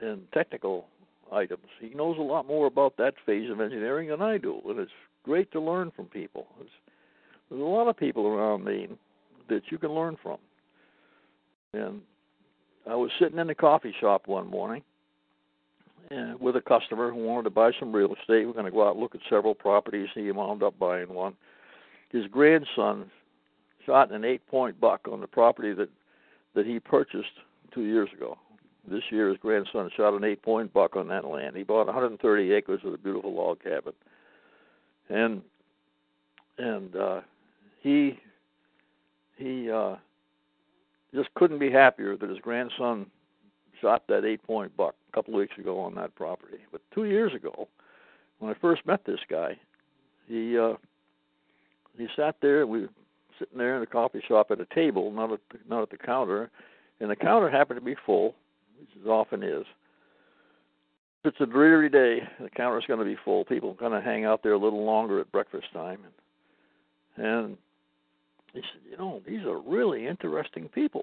and 0.00 0.22
technical 0.32 0.86
items. 1.30 1.66
He 1.80 1.90
knows 1.90 2.18
a 2.18 2.22
lot 2.22 2.46
more 2.46 2.66
about 2.66 2.96
that 2.96 3.14
phase 3.24 3.50
of 3.50 3.60
engineering 3.60 4.08
than 4.08 4.22
I 4.22 4.38
do, 4.38 4.60
and 4.66 4.78
it's 4.78 4.90
great 5.22 5.50
to 5.52 5.60
learn 5.60 5.92
from 5.94 6.06
people. 6.06 6.46
It's, 6.60 6.70
there's 7.48 7.62
a 7.62 7.64
lot 7.64 7.88
of 7.88 7.96
people 7.96 8.26
around 8.26 8.64
me 8.64 8.88
that 9.48 9.62
you 9.70 9.78
can 9.78 9.90
learn 9.90 10.16
from. 10.22 10.38
And 11.74 12.00
I 12.88 12.94
was 12.94 13.10
sitting 13.18 13.38
in 13.38 13.48
a 13.50 13.54
coffee 13.54 13.94
shop 14.00 14.26
one 14.26 14.48
morning 14.48 14.82
and 16.10 16.38
with 16.40 16.56
a 16.56 16.60
customer 16.60 17.10
who 17.10 17.24
wanted 17.24 17.44
to 17.44 17.50
buy 17.50 17.70
some 17.78 17.92
real 17.92 18.14
estate. 18.14 18.46
We're 18.46 18.52
going 18.52 18.66
to 18.66 18.70
go 18.70 18.86
out 18.86 18.94
and 18.94 19.00
look 19.00 19.14
at 19.14 19.20
several 19.30 19.54
properties. 19.54 20.08
He 20.14 20.30
wound 20.32 20.62
up 20.62 20.78
buying 20.78 21.08
one. 21.08 21.34
His 22.10 22.26
grandson 22.26 23.10
shot 23.86 24.12
an 24.12 24.24
eight 24.24 24.46
point 24.46 24.80
buck 24.80 25.06
on 25.10 25.20
the 25.20 25.26
property 25.26 25.72
that 25.74 25.88
that 26.54 26.66
he 26.66 26.78
purchased 26.78 27.32
two 27.72 27.82
years 27.82 28.08
ago. 28.14 28.36
This 28.88 29.02
year, 29.10 29.28
his 29.28 29.38
grandson 29.38 29.90
shot 29.96 30.14
an 30.14 30.24
eight 30.24 30.42
point 30.42 30.72
buck 30.72 30.96
on 30.96 31.08
that 31.08 31.24
land. 31.24 31.56
He 31.56 31.62
bought 31.62 31.86
130 31.86 32.52
acres 32.52 32.80
with 32.82 32.94
a 32.94 32.98
beautiful 32.98 33.32
log 33.32 33.62
cabin, 33.62 33.92
and 35.08 35.42
and 36.58 36.96
uh, 36.96 37.20
he 37.80 38.18
he 39.36 39.70
uh, 39.70 39.96
just 41.14 41.32
couldn't 41.34 41.58
be 41.58 41.70
happier 41.70 42.16
that 42.16 42.28
his 42.28 42.38
grandson 42.40 43.06
shot 43.80 44.04
that 44.08 44.24
eight 44.24 44.42
point 44.42 44.76
buck 44.76 44.94
a 45.08 45.14
couple 45.14 45.34
of 45.34 45.38
weeks 45.38 45.56
ago 45.58 45.78
on 45.78 45.94
that 45.94 46.14
property. 46.14 46.58
But 46.70 46.80
two 46.92 47.04
years 47.04 47.34
ago, 47.34 47.68
when 48.38 48.50
I 48.50 48.54
first 48.60 48.84
met 48.86 49.04
this 49.04 49.20
guy, 49.28 49.58
he 50.26 50.58
uh, 50.58 50.74
he 51.96 52.08
sat 52.16 52.36
there. 52.42 52.66
We 52.66 52.88
sitting 53.42 53.58
there 53.58 53.74
in 53.74 53.80
the 53.80 53.86
coffee 53.86 54.22
shop 54.28 54.50
at 54.50 54.60
a 54.60 54.66
table, 54.74 55.10
not 55.10 55.32
at 55.32 55.40
the, 55.50 55.58
not 55.68 55.82
at 55.82 55.90
the 55.90 55.98
counter, 55.98 56.50
and 57.00 57.10
the 57.10 57.16
counter 57.16 57.50
happened 57.50 57.80
to 57.80 57.84
be 57.84 57.96
full, 58.06 58.34
which 58.78 58.88
it 59.04 59.08
often 59.08 59.42
is. 59.42 59.64
If 61.24 61.32
it's 61.32 61.40
a 61.40 61.46
dreary 61.46 61.88
day, 61.88 62.20
the 62.40 62.50
counter's 62.50 62.84
going 62.86 63.00
to 63.00 63.04
be 63.04 63.16
full. 63.24 63.44
People 63.44 63.74
kind 63.74 63.94
of 63.94 64.02
hang 64.02 64.24
out 64.24 64.42
there 64.42 64.52
a 64.52 64.58
little 64.58 64.84
longer 64.84 65.20
at 65.20 65.32
breakfast 65.32 65.66
time, 65.72 66.00
and, 67.16 67.26
and 67.26 67.56
he 68.52 68.60
said, 68.60 68.90
"You 68.90 68.96
know, 68.96 69.22
these 69.26 69.44
are 69.44 69.60
really 69.60 70.06
interesting 70.06 70.68
people." 70.68 71.02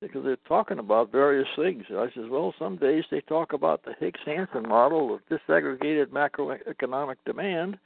because 0.00 0.24
they're 0.24 0.36
talking 0.48 0.80
about 0.80 1.12
various 1.12 1.46
things. 1.54 1.84
I 1.88 2.08
says, 2.12 2.24
well, 2.28 2.52
some 2.58 2.76
days 2.76 3.04
they 3.10 3.20
talk 3.20 3.52
about 3.52 3.84
the 3.84 3.94
Hicks 4.00 4.18
Hansen 4.26 4.68
model 4.68 5.14
of 5.14 5.20
disaggregated 5.30 6.06
macroeconomic 6.06 7.14
demand, 7.24 7.78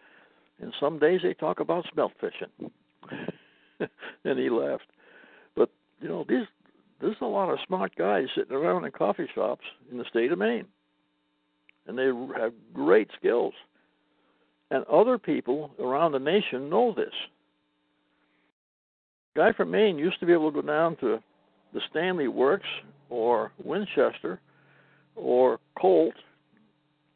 and 0.60 0.72
some 0.80 0.98
days 0.98 1.20
they 1.22 1.34
talk 1.34 1.60
about 1.60 1.86
smelt 1.92 2.12
fishing. 2.20 2.70
and 4.24 4.38
he 4.38 4.48
laughed. 4.48 4.90
But 5.54 5.70
you 6.00 6.08
know, 6.08 6.24
these 6.28 6.46
there's 7.00 7.16
a 7.20 7.26
lot 7.26 7.50
of 7.50 7.58
smart 7.66 7.94
guys 7.96 8.26
sitting 8.34 8.56
around 8.56 8.84
in 8.84 8.90
coffee 8.90 9.28
shops 9.34 9.64
in 9.90 9.98
the 9.98 10.04
state 10.08 10.32
of 10.32 10.38
Maine, 10.38 10.66
and 11.86 11.98
they 11.98 12.06
have 12.40 12.52
great 12.72 13.10
skills. 13.18 13.52
And 14.70 14.84
other 14.86 15.18
people 15.18 15.70
around 15.78 16.12
the 16.12 16.18
nation 16.18 16.68
know 16.68 16.92
this. 16.96 17.12
guy 19.36 19.52
from 19.52 19.70
Maine 19.70 19.98
used 19.98 20.18
to 20.20 20.26
be 20.26 20.32
able 20.32 20.50
to 20.50 20.62
go 20.62 20.66
down 20.66 20.96
to 20.96 21.18
the 21.72 21.80
Stanley 21.90 22.26
Works 22.26 22.66
or 23.10 23.52
Winchester 23.62 24.40
or 25.14 25.60
Colt 25.78 26.14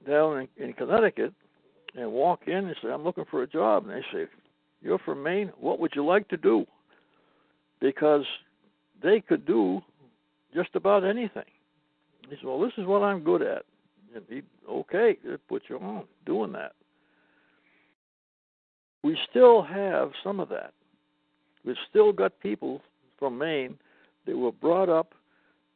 down 0.06 0.46
in, 0.58 0.64
in 0.64 0.72
Connecticut 0.74 1.32
and 1.96 2.10
walk 2.12 2.42
in 2.46 2.54
and 2.54 2.76
say, 2.82 2.88
I'm 2.88 3.04
looking 3.04 3.24
for 3.30 3.42
a 3.42 3.46
job. 3.46 3.84
And 3.84 3.92
they 3.92 4.04
say, 4.12 4.26
You're 4.82 4.98
from 4.98 5.22
Maine? 5.22 5.52
What 5.58 5.80
would 5.80 5.92
you 5.94 6.04
like 6.04 6.28
to 6.28 6.36
do? 6.36 6.66
Because 7.80 8.24
they 9.02 9.20
could 9.20 9.46
do 9.46 9.80
just 10.54 10.70
about 10.74 11.04
anything. 11.04 11.44
He 12.28 12.36
said, 12.36 12.44
Well, 12.44 12.60
this 12.60 12.72
is 12.76 12.86
what 12.86 13.02
I'm 13.02 13.20
good 13.20 13.42
at. 13.42 13.64
And 14.14 14.24
he, 14.28 14.42
okay, 14.68 15.16
put 15.48 15.62
you 15.68 15.78
on 15.78 16.04
doing 16.26 16.52
that. 16.52 16.72
We 19.02 19.16
still 19.30 19.62
have 19.62 20.10
some 20.22 20.40
of 20.40 20.48
that. 20.50 20.72
We've 21.64 21.76
still 21.88 22.12
got 22.12 22.38
people 22.40 22.82
from 23.18 23.38
Maine 23.38 23.78
that 24.26 24.36
were 24.36 24.52
brought 24.52 24.88
up 24.88 25.14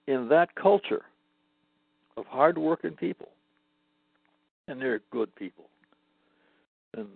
in 0.07 0.29
that 0.29 0.55
culture 0.55 1.03
of 2.17 2.27
hardworking 2.27 2.93
people. 2.93 3.29
And 4.69 4.81
they're 4.81 5.01
good 5.11 5.35
people. 5.37 5.65
And 6.97 7.09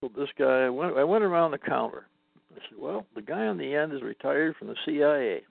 so 0.00 0.10
this 0.16 0.28
guy, 0.38 0.66
I 0.66 0.68
went, 0.68 0.96
I 0.96 1.04
went 1.04 1.24
around 1.24 1.52
the 1.52 1.58
counter. 1.58 2.06
I 2.52 2.60
said, 2.68 2.78
"Well, 2.78 3.06
the 3.14 3.22
guy 3.22 3.46
on 3.46 3.58
the 3.58 3.74
end 3.74 3.92
is 3.92 4.02
retired 4.02 4.56
from 4.56 4.68
the 4.68 4.76
CIA. 4.84 5.42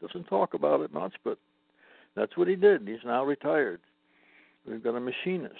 Doesn't 0.00 0.24
talk 0.24 0.54
about 0.54 0.80
it 0.80 0.92
much, 0.92 1.14
but 1.24 1.38
that's 2.16 2.36
what 2.36 2.48
he 2.48 2.56
did. 2.56 2.86
He's 2.86 3.04
now 3.04 3.24
retired. 3.24 3.80
We've 4.66 4.82
got 4.82 4.96
a 4.96 5.00
machinist. 5.00 5.54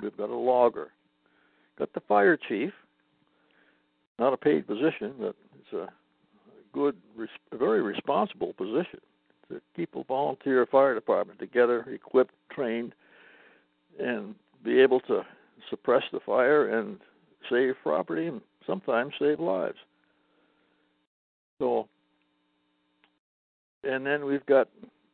We've 0.00 0.16
got 0.16 0.30
a 0.30 0.36
logger. 0.36 0.90
Got 1.78 1.92
the 1.92 2.00
fire 2.00 2.38
chief. 2.48 2.72
Not 4.18 4.32
a 4.32 4.36
paid 4.36 4.66
position, 4.66 5.14
but 5.18 5.36
it's 5.58 5.72
a 5.72 5.88
good, 6.72 6.96
a 7.52 7.56
very 7.56 7.82
responsible 7.82 8.54
position 8.54 9.00
to 9.48 9.60
keep 9.74 9.94
a 9.94 10.04
volunteer 10.04 10.66
fire 10.66 10.94
department 10.94 11.38
together, 11.38 11.86
equipped, 11.92 12.34
trained, 12.50 12.94
and 13.98 14.34
be 14.64 14.80
able 14.80 15.00
to 15.00 15.22
suppress 15.70 16.02
the 16.12 16.20
fire 16.20 16.78
and 16.78 16.98
save 17.50 17.74
property 17.82 18.26
and 18.26 18.40
sometimes 18.66 19.12
save 19.18 19.40
lives. 19.40 19.76
So, 21.58 21.88
and 23.84 24.04
then 24.04 24.24
we've 24.24 24.44
got 24.46 24.68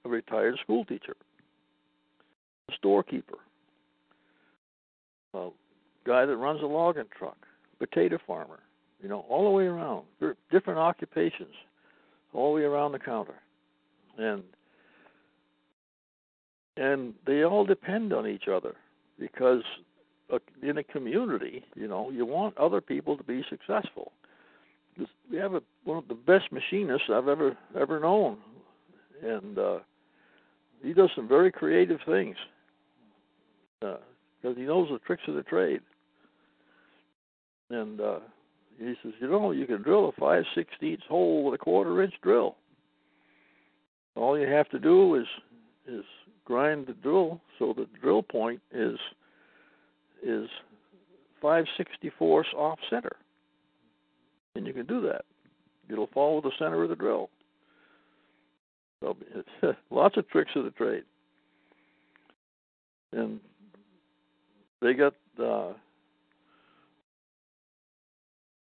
a 0.04 0.08
retired 0.08 0.58
school 0.62 0.84
teacher, 0.84 1.14
a 2.68 2.74
storekeeper, 2.74 3.38
a 5.34 5.50
guy 6.04 6.26
that 6.26 6.36
runs 6.36 6.62
a 6.62 6.66
logging 6.66 7.04
truck, 7.16 7.36
potato 7.78 8.18
farmer, 8.26 8.60
you 9.02 9.08
know, 9.08 9.24
all 9.28 9.44
the 9.44 9.50
way 9.50 9.64
around. 9.64 10.04
different 10.50 10.78
occupations, 10.78 11.54
all 12.32 12.52
the 12.52 12.60
way 12.60 12.64
around 12.64 12.92
the 12.92 12.98
counter, 12.98 13.36
and 14.18 14.42
and 16.76 17.14
they 17.26 17.44
all 17.44 17.64
depend 17.64 18.12
on 18.12 18.26
each 18.26 18.48
other 18.48 18.74
because 19.18 19.62
in 20.62 20.78
a 20.78 20.84
community, 20.84 21.62
you 21.74 21.86
know, 21.86 22.10
you 22.10 22.24
want 22.24 22.56
other 22.56 22.80
people 22.80 23.16
to 23.16 23.22
be 23.22 23.44
successful. 23.50 24.12
We 25.30 25.36
have 25.38 25.54
a, 25.54 25.62
one 25.84 25.98
of 25.98 26.08
the 26.08 26.14
best 26.14 26.52
machinists 26.52 27.08
I've 27.12 27.28
ever 27.28 27.56
ever 27.78 28.00
known, 28.00 28.38
and 29.22 29.58
uh, 29.58 29.78
he 30.82 30.92
does 30.92 31.10
some 31.16 31.28
very 31.28 31.50
creative 31.50 32.00
things 32.06 32.36
because 33.80 34.00
uh, 34.44 34.54
he 34.54 34.62
knows 34.62 34.88
the 34.90 34.98
tricks 34.98 35.22
of 35.28 35.34
the 35.34 35.42
trade. 35.42 35.80
And 37.70 38.00
uh, 38.00 38.18
he 38.78 38.94
says, 39.02 39.12
you 39.18 39.28
know, 39.28 39.52
you 39.52 39.66
can 39.66 39.82
drill 39.82 40.10
a 40.10 40.12
five 40.20 40.44
sixteenths 40.54 41.04
hole 41.08 41.44
with 41.44 41.54
a 41.54 41.64
quarter 41.64 42.02
inch 42.02 42.14
drill. 42.22 42.56
All 44.14 44.38
you 44.38 44.46
have 44.46 44.68
to 44.70 44.78
do 44.78 45.14
is 45.14 45.26
is 45.86 46.04
grind 46.52 46.86
the 46.86 46.92
drill 46.92 47.40
so 47.58 47.72
the 47.74 47.86
drill 48.02 48.22
point 48.22 48.60
is 48.72 48.98
is 50.22 50.50
564 51.40 52.44
off 52.54 52.78
center. 52.90 53.16
And 54.54 54.66
you 54.66 54.74
can 54.74 54.84
do 54.84 55.00
that. 55.00 55.24
It'll 55.90 56.10
follow 56.12 56.42
the 56.42 56.50
center 56.58 56.82
of 56.82 56.90
the 56.90 56.94
drill. 56.94 57.30
So 59.00 59.16
lots 59.90 60.18
of 60.18 60.28
tricks 60.28 60.50
of 60.54 60.64
the 60.64 60.70
trade. 60.72 61.04
And 63.14 63.40
they 64.82 64.92
got 64.92 65.14
uh 65.42 65.72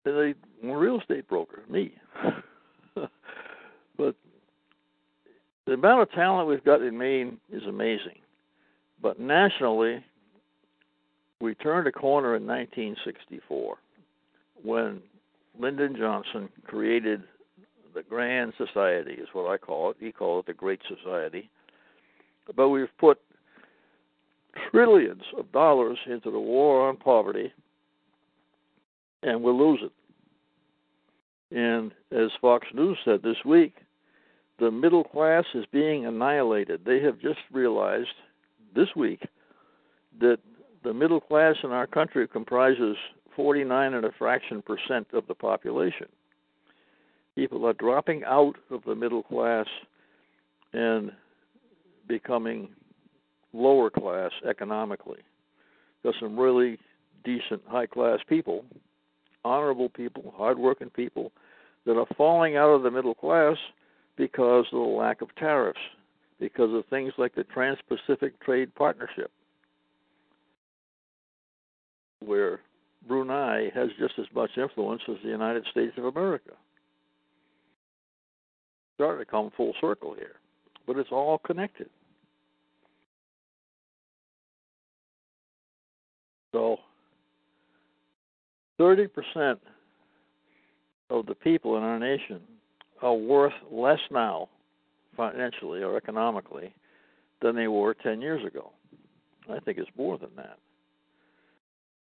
they 0.06 0.36
one 0.62 0.80
real 0.80 1.02
estate 1.02 1.28
broker, 1.28 1.64
me. 1.70 1.96
but 3.98 4.16
the 5.66 5.74
amount 5.74 6.02
of 6.02 6.12
talent 6.12 6.48
we've 6.48 6.64
got 6.64 6.82
in 6.82 6.98
Maine 6.98 7.38
is 7.52 7.64
amazing. 7.68 8.20
But 9.02 9.20
nationally, 9.20 10.04
we 11.40 11.56
turned 11.56 11.88
a 11.88 11.92
corner 11.92 12.36
in 12.36 12.46
1964 12.46 13.78
when 14.64 15.02
Lyndon 15.60 15.96
Johnson 15.98 16.50
created 16.66 17.24
the 17.94 18.04
Grand 18.04 18.54
Society, 18.58 19.14
is 19.14 19.28
what 19.34 19.52
I 19.52 19.58
call 19.58 19.92
it. 19.92 19.98
He 20.00 20.12
called 20.12 20.46
it 20.46 20.48
the 20.48 20.54
Great 20.54 20.82
Society. 20.88 21.50
But 22.56 22.70
we've 22.70 22.88
put 22.98 23.20
trillions 24.72 25.24
of 25.38 25.52
dollars 25.52 25.98
into 26.08 26.32
the 26.32 26.40
war 26.40 26.88
on 26.88 26.98
poverty, 26.98 27.54
and 29.22 29.42
we'll 29.44 29.58
lose 29.58 29.82
it. 29.84 29.92
And 31.56 31.92
as 32.12 32.32
Fox 32.42 32.68
News 32.74 32.98
said 33.06 33.22
this 33.22 33.38
week, 33.46 33.76
the 34.64 34.72
middle 34.72 35.04
class 35.04 35.44
is 35.54 35.66
being 35.74 36.06
annihilated. 36.06 36.86
They 36.86 37.02
have 37.02 37.20
just 37.20 37.40
realized 37.52 38.16
this 38.74 38.88
week 38.96 39.22
that 40.22 40.38
the 40.86 40.94
middle 40.94 41.20
class 41.20 41.56
in 41.66 41.72
our 41.72 41.86
country 41.86 42.26
comprises 42.30 42.96
49 43.36 43.94
and 43.94 44.06
a 44.06 44.12
fraction 44.18 44.62
percent 44.62 45.08
of 45.12 45.28
the 45.28 45.36
population. 45.36 46.08
People 47.36 47.66
are 47.66 47.74
dropping 47.74 48.24
out 48.24 48.56
of 48.72 48.82
the 48.86 48.96
middle 48.96 49.24
class 49.24 49.66
and 50.72 51.12
becoming 52.08 52.70
lower 53.52 53.90
class 53.90 54.32
economically. 54.50 55.20
There's 56.04 56.16
some 56.22 56.40
really 56.40 56.80
decent 57.26 57.64
high 57.68 57.88
class 57.88 58.20
people, 58.30 58.64
honorable 59.44 59.90
people, 59.90 60.34
hardworking 60.38 60.90
people 60.90 61.34
that 61.86 61.98
are 61.98 62.08
falling 62.16 62.56
out 62.56 62.70
of 62.70 62.84
the 62.84 62.92
middle 62.92 63.14
class 63.14 63.58
because 64.18 64.66
of 64.72 64.80
the 64.80 64.86
lack 64.86 65.22
of 65.22 65.34
tariffs, 65.36 65.80
because 66.40 66.74
of 66.74 66.86
things 66.90 67.14
like 67.18 67.34
the 67.36 67.44
Trans 67.46 67.80
Pacific 67.88 68.40
Trade 68.42 68.74
Partnership, 68.76 69.32
where 72.20 72.60
Brunei 73.08 73.70
has 73.74 73.90
just 74.00 74.14
as 74.20 74.26
much 74.34 74.52
influence 74.58 75.02
as 75.10 75.16
the 75.24 75.30
United 75.30 75.66
States 75.72 75.94
of 75.98 76.06
America. 76.06 76.52
Starting 78.96 79.26
to 79.26 79.30
come 79.30 79.52
full 79.58 79.74
circle 79.82 80.14
here, 80.14 80.36
but 80.86 80.98
it's 80.98 81.12
all 81.12 81.40
connected. 81.40 81.90
So, 86.54 86.78
30% 88.80 89.58
of 91.10 91.26
the 91.26 91.34
people 91.34 91.78
in 91.78 91.84
our 91.84 91.98
nation 91.98 92.40
are 93.04 93.14
worth 93.14 93.54
less 93.70 94.00
now, 94.10 94.50
financially 95.16 95.84
or 95.84 95.98
economically, 95.98 96.74
than 97.42 97.56
they 97.56 97.68
were 97.68 97.94
10 97.94 98.22
years 98.22 98.44
ago. 98.46 98.72
I 99.50 99.60
think 99.60 99.78
it's 99.78 99.90
more 99.98 100.18
than 100.18 100.30
that. 100.38 100.58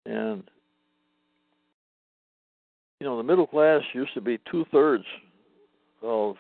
And, 0.05 0.45
you 3.01 3.07
know, 3.07 3.17
the 3.17 3.23
middle 3.23 3.47
class 3.47 3.81
used 3.95 4.15
to 4.15 4.21
be 4.21 4.39
two 4.51 4.65
thirds 4.71 5.05
of 6.03 6.37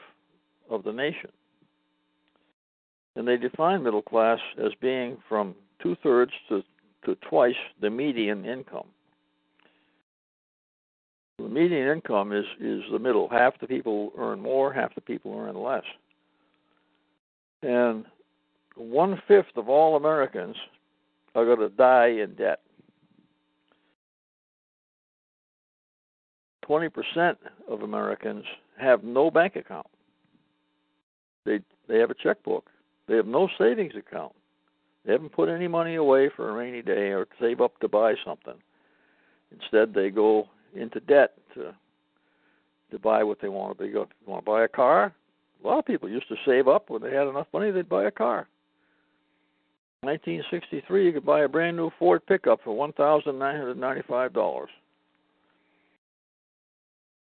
of 0.71 0.85
the 0.85 0.93
nation. 0.93 1.31
And 3.17 3.27
they 3.27 3.37
define 3.37 3.83
middle 3.83 4.03
class 4.03 4.39
as 4.65 4.71
being 4.81 5.19
from 5.29 5.55
two 5.83 5.97
thirds 6.03 6.31
to, 6.49 6.63
to 7.05 7.17
twice 7.29 7.57
the 7.81 7.91
median 7.91 8.45
income. 8.45 8.87
The 11.43 11.49
median 11.49 11.89
income 11.89 12.33
is 12.33 12.45
is 12.61 12.83
the 12.93 12.99
middle. 12.99 13.29
Half 13.29 13.59
the 13.61 13.67
people 13.67 14.13
earn 14.19 14.41
more, 14.41 14.73
half 14.73 14.95
the 14.95 15.01
people 15.01 15.35
earn 15.39 15.57
less. 15.57 15.85
And 17.63 18.05
one 18.77 19.21
fifth 19.27 19.57
of 19.57 19.69
all 19.69 19.97
Americans 19.97 20.57
are 21.35 21.45
going 21.45 21.61
to 21.61 21.69
die 21.69 22.09
in 22.09 22.35
debt. 22.35 22.61
Twenty 26.63 26.89
percent 26.89 27.39
of 27.69 27.83
Americans 27.83 28.45
have 28.79 29.03
no 29.03 29.31
bank 29.31 29.57
account. 29.57 29.87
They 31.45 31.61
they 31.89 31.99
have 31.99 32.11
a 32.11 32.15
checkbook. 32.15 32.69
They 33.09 33.17
have 33.17 33.27
no 33.27 33.49
savings 33.59 33.95
account. 33.97 34.33
They 35.05 35.13
haven't 35.13 35.33
put 35.33 35.49
any 35.49 35.69
money 35.69 35.95
away 35.95 36.29
for 36.37 36.51
a 36.51 36.53
rainy 36.53 36.83
day 36.83 37.13
or 37.13 37.27
save 37.41 37.61
up 37.63 37.79
to 37.81 37.89
buy 37.89 38.15
something. 38.25 38.61
Instead, 39.51 39.95
they 39.95 40.11
go 40.11 40.49
into 40.75 41.01
debt 41.01 41.33
to 41.55 41.75
to 42.91 42.99
buy 42.99 43.23
what 43.23 43.41
they 43.41 43.49
want 43.49 43.77
to 43.77 43.85
be. 43.85 43.91
You 43.91 44.07
want 44.27 44.45
to 44.45 44.51
buy 44.51 44.65
a 44.65 44.69
car? 44.69 45.15
A 45.63 45.67
lot 45.67 45.79
of 45.79 45.87
people 45.87 46.09
used 46.09 46.29
to 46.29 46.37
save 46.45 46.67
up 46.67 46.91
when 46.91 47.03
they 47.03 47.15
had 47.15 47.29
enough 47.29 47.47
money, 47.53 47.71
they'd 47.71 47.89
buy 47.89 48.05
a 48.05 48.11
car. 48.11 48.49
1963, 50.03 51.05
you 51.07 51.13
could 51.13 51.27
buy 51.27 51.43
a 51.43 51.49
brand 51.49 51.77
new 51.77 51.91
Ford 51.99 52.25
pickup 52.27 52.61
for 52.65 52.75
one 52.75 52.93
thousand 52.93 53.39
nine 53.39 53.57
hundred 53.57 53.77
ninety-five 53.77 54.33
dollars. 54.33 54.71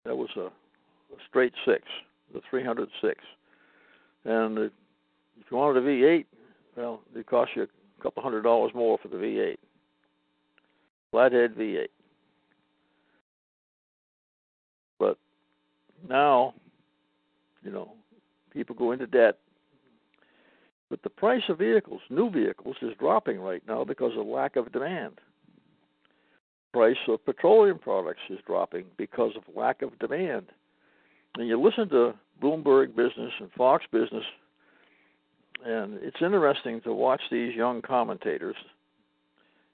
That 0.05 0.16
was 0.16 0.28
a, 0.36 0.47
a 0.47 0.51
straight 1.28 1.53
six, 1.64 1.82
the 2.34 2.40
306. 2.51 3.20
And 4.24 4.59
if 4.59 4.72
you 5.51 5.57
wanted 5.57 5.82
a 5.82 5.86
V8, 5.86 6.26
well, 6.76 7.01
it 7.14 7.26
cost 7.26 7.53
you 7.55 7.62
a 7.62 8.03
couple 8.03 8.22
hundred 8.22 8.42
dollars 8.42 8.72
more 8.74 8.99
for 9.01 9.09
the 9.09 9.16
V8. 9.16 9.57
Flathead 11.12 11.55
V8. 11.55 11.86
Now, 16.09 16.55
you 17.62 17.70
know, 17.70 17.92
people 18.52 18.74
go 18.74 18.92
into 18.92 19.07
debt. 19.07 19.38
But 20.90 21.02
the 21.02 21.11
price 21.11 21.42
of 21.48 21.59
vehicles, 21.59 22.02
new 22.11 22.30
vehicles, 22.30 22.76
is 22.82 22.92
dropping 22.98 23.40
right 23.40 23.62
now 23.66 23.84
because 23.84 24.12
of 24.16 24.26
lack 24.26 24.57
of 24.57 24.70
demand. 24.72 25.20
Price 26.72 26.96
of 27.09 27.24
petroleum 27.24 27.78
products 27.78 28.20
is 28.28 28.38
dropping 28.46 28.84
because 28.96 29.32
of 29.36 29.42
lack 29.57 29.82
of 29.82 29.98
demand. 29.98 30.46
And 31.36 31.48
you 31.48 31.61
listen 31.61 31.88
to 31.88 32.14
Bloomberg 32.42 32.94
Business 32.94 33.32
and 33.40 33.50
Fox 33.52 33.84
Business, 33.90 34.24
and 35.64 35.98
it's 36.02 36.20
interesting 36.20 36.80
to 36.82 36.92
watch 36.92 37.22
these 37.30 37.55
young 37.55 37.80
commentators 37.80 38.57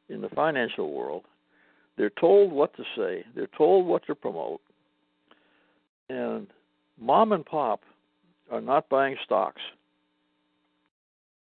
in 0.08 0.20
the 0.20 0.28
financial 0.30 0.92
world. 0.92 1.24
They're 1.96 2.10
told 2.10 2.52
what 2.52 2.74
to 2.76 2.84
say, 2.96 3.24
they're 3.34 3.48
told 3.58 3.86
what 3.86 4.06
to 4.06 4.14
promote, 4.14 4.60
and 6.10 6.48
mom 7.00 7.32
and 7.32 7.46
pop 7.46 7.82
are 8.50 8.60
not 8.60 8.88
buying 8.88 9.16
stocks. 9.24 9.62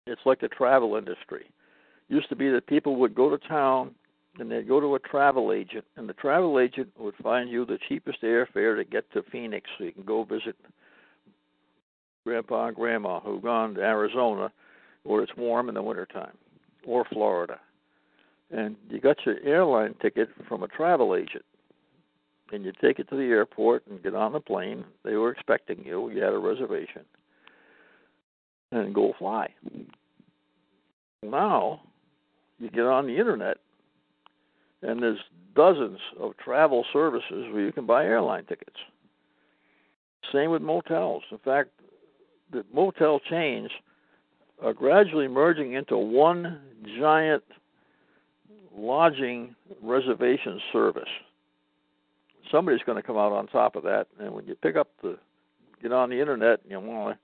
It's 0.06 0.22
like 0.26 0.42
the 0.42 0.50
travel 0.50 0.96
industry. 0.96 1.46
used 2.10 2.30
to 2.30 2.36
be 2.36 2.50
that 2.50 2.68
people 2.68 2.98
would 2.98 3.16
go 3.16 3.30
to 3.30 3.38
town 3.48 3.96
and 4.40 4.52
they'd 4.52 4.68
go 4.68 4.80
to 4.80 4.96
a 4.96 5.00
travel 5.00 5.52
agent, 5.52 5.84
and 5.98 6.08
the 6.08 6.14
travel 6.14 6.60
agent 6.60 6.90
would 6.98 7.16
find 7.22 7.50
you 7.50 7.66
the 7.66 7.78
cheapest 7.90 8.22
airfare 8.22 8.78
to 8.78 8.84
get 8.84 9.12
to 9.12 9.24
Phoenix 9.30 9.70
so 9.78 9.84
you 9.84 9.92
can 9.92 10.04
go 10.04 10.24
visit 10.24 10.56
grandpa 12.26 12.68
and 12.68 12.76
grandma 12.76 13.20
who've 13.20 13.42
gone 13.42 13.74
to 13.76 13.82
Arizona 13.82 14.52
where 15.04 15.24
it's 15.24 15.36
warm 15.36 15.68
in 15.68 15.76
the 15.76 15.82
wintertime 15.82 16.38
or 16.86 17.06
Florida. 17.06 17.60
And 18.52 18.76
you 18.90 19.00
got 19.00 19.18
your 19.26 19.40
airline 19.44 19.96
ticket 20.02 20.30
from 20.48 20.64
a 20.64 20.68
travel 20.68 21.16
agent. 21.16 21.46
And 22.52 22.66
you 22.66 22.74
take 22.82 23.00
it 23.00 23.10
to 23.10 23.16
the 23.16 23.24
airport 23.24 23.88
and 23.88 24.04
get 24.04 24.14
on 24.14 24.34
the 24.34 24.40
plane. 24.40 24.84
They 25.04 25.16
were 25.16 25.32
expecting 25.32 25.84
you. 25.86 26.10
You 26.10 26.22
had 26.22 26.34
a 26.34 26.38
reservation. 26.38 27.04
And 28.72 28.94
go 28.94 29.14
fly. 29.18 29.54
Now, 31.24 31.82
you 32.60 32.70
get 32.70 32.86
on 32.86 33.06
the 33.06 33.18
internet, 33.18 33.58
and 34.82 35.02
there's 35.02 35.20
dozens 35.56 36.00
of 36.20 36.38
travel 36.38 36.86
services 36.92 37.48
where 37.52 37.62
you 37.62 37.72
can 37.72 37.86
buy 37.86 38.06
airline 38.06 38.46
tickets. 38.46 38.78
Same 40.32 40.52
with 40.52 40.62
motels. 40.62 41.24
In 41.32 41.38
fact, 41.40 41.70
the 42.52 42.66
motel 42.74 43.20
chains 43.30 43.70
are 44.64 44.74
gradually 44.74 45.28
merging 45.28 45.74
into 45.74 45.98
one 45.98 46.60
giant 47.00 47.44
lodging 48.76 49.56
reservation 49.82 50.60
service. 50.72 51.10
Somebody's 52.52 52.82
going 52.86 52.98
to 52.98 53.04
come 53.04 53.18
out 53.18 53.32
on 53.32 53.48
top 53.48 53.76
of 53.76 53.84
that, 53.84 54.08
and 54.20 54.34
when 54.34 54.46
you 54.46 54.56
pick 54.56 54.76
up 54.76 54.90
the 55.02 55.18
get 55.82 55.92
on 55.92 56.10
the 56.10 56.20
internet, 56.20 56.62
and 56.62 56.72
you 56.72 56.80
want 56.80 57.16
to 57.16 57.20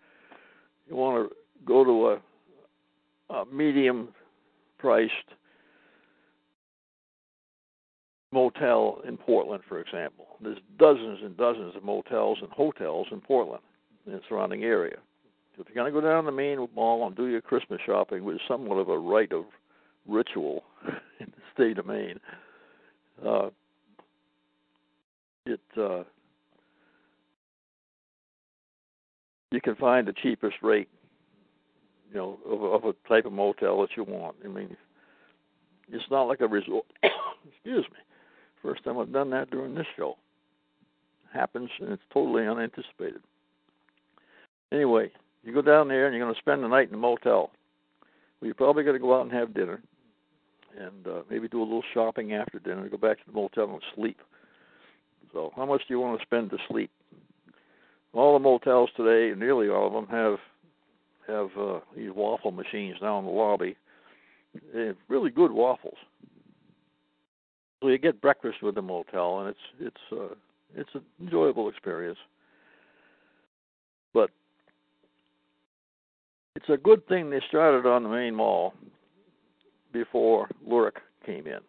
you 0.89 0.95
want 0.95 1.29
to 1.29 1.35
go 1.65 1.83
to 1.83 2.19
a, 3.33 3.35
a 3.35 3.45
medium 3.45 4.09
priced 4.79 5.11
motel 8.31 9.01
in 9.07 9.17
Portland, 9.17 9.63
for 9.67 9.79
example. 9.79 10.25
There's 10.41 10.57
dozens 10.77 11.19
and 11.23 11.35
dozens 11.37 11.75
of 11.75 11.83
motels 11.83 12.39
and 12.41 12.51
hotels 12.51 13.07
in 13.11 13.21
Portland 13.21 13.63
and 14.05 14.21
surrounding 14.27 14.63
area. 14.63 14.97
If 15.59 15.65
you're 15.67 15.75
going 15.75 15.91
to 15.91 16.01
go 16.01 16.07
down 16.07 16.25
the 16.25 16.31
Maine 16.31 16.67
Mall 16.75 17.07
and 17.07 17.15
do 17.15 17.25
your 17.25 17.41
Christmas 17.41 17.79
shopping, 17.83 18.23
which 18.23 18.35
is 18.35 18.41
somewhat 18.47 18.75
of 18.75 18.89
a 18.89 18.97
rite 18.97 19.31
of 19.31 19.45
ritual 20.07 20.63
in 21.19 21.25
the 21.25 21.41
state 21.53 21.79
of 21.79 21.87
Maine, 21.87 22.19
uh, 23.25 23.49
it 25.49 25.61
uh, 25.77 26.03
you 29.51 29.61
can 29.61 29.75
find 29.75 30.07
the 30.07 30.13
cheapest 30.13 30.57
rate, 30.61 30.89
you 32.11 32.17
know, 32.17 32.39
of, 32.45 32.63
of 32.63 32.83
a 32.85 33.07
type 33.07 33.25
of 33.25 33.33
motel 33.33 33.81
that 33.81 33.95
you 33.95 34.03
want. 34.03 34.35
I 34.43 34.47
mean, 34.47 34.75
it's 35.91 36.03
not 36.11 36.23
like 36.23 36.41
a 36.41 36.47
resort. 36.47 36.85
Excuse 37.03 37.85
me. 37.91 37.97
First 38.61 38.83
time 38.83 38.97
I've 38.97 39.13
done 39.13 39.29
that 39.31 39.49
during 39.49 39.75
this 39.75 39.87
show. 39.95 40.17
Happens 41.33 41.69
and 41.79 41.91
it's 41.91 42.03
totally 42.13 42.47
unanticipated. 42.47 43.21
Anyway, 44.71 45.11
you 45.43 45.53
go 45.53 45.61
down 45.61 45.87
there 45.87 46.07
and 46.07 46.15
you're 46.15 46.25
going 46.25 46.33
to 46.33 46.41
spend 46.41 46.63
the 46.63 46.67
night 46.67 46.89
in 46.89 46.95
a 46.95 46.97
motel. 46.97 47.51
Well, 48.39 48.47
you're 48.47 48.53
probably 48.53 48.83
going 48.83 48.95
to 48.95 48.99
go 48.99 49.17
out 49.17 49.23
and 49.23 49.31
have 49.31 49.53
dinner, 49.53 49.81
and 50.77 51.07
uh, 51.07 51.21
maybe 51.29 51.47
do 51.47 51.61
a 51.61 51.63
little 51.63 51.83
shopping 51.93 52.33
after 52.33 52.59
dinner. 52.59 52.87
Go 52.89 52.97
back 52.97 53.17
to 53.17 53.23
the 53.25 53.31
motel 53.31 53.69
and 53.69 53.81
sleep. 53.95 54.19
So, 55.37 55.53
how 55.55 55.67
much 55.67 55.81
do 55.87 55.93
you 55.93 55.99
want 55.99 56.19
to 56.19 56.25
spend 56.25 56.49
to 56.49 56.57
sleep? 56.67 56.89
All 58.11 58.33
the 58.33 58.39
motels 58.39 58.89
today, 58.97 59.39
nearly 59.39 59.69
all 59.69 59.85
of 59.85 59.93
them, 59.93 60.07
have 60.07 60.39
have 61.27 61.49
uh, 61.55 61.79
these 61.95 62.09
waffle 62.09 62.49
machines 62.49 62.97
now 63.03 63.19
in 63.19 63.25
the 63.25 63.31
lobby. 63.31 63.77
They're 64.73 64.95
really 65.07 65.29
good 65.29 65.51
waffles. 65.51 65.97
So 67.83 67.89
you 67.89 67.99
get 67.99 68.19
breakfast 68.19 68.63
with 68.63 68.73
the 68.73 68.81
motel, 68.81 69.41
and 69.41 69.49
it's 69.49 69.59
it's 69.79 70.11
uh, 70.11 70.33
it's 70.75 70.89
an 70.95 71.03
enjoyable 71.21 71.69
experience. 71.69 72.17
But 74.15 74.31
it's 76.55 76.69
a 76.69 76.77
good 76.77 77.07
thing 77.07 77.29
they 77.29 77.41
started 77.47 77.87
on 77.87 78.01
the 78.01 78.09
Maine 78.09 78.33
Mall 78.33 78.73
before 79.93 80.49
LURC 80.67 80.93
came 81.23 81.45
in 81.45 81.59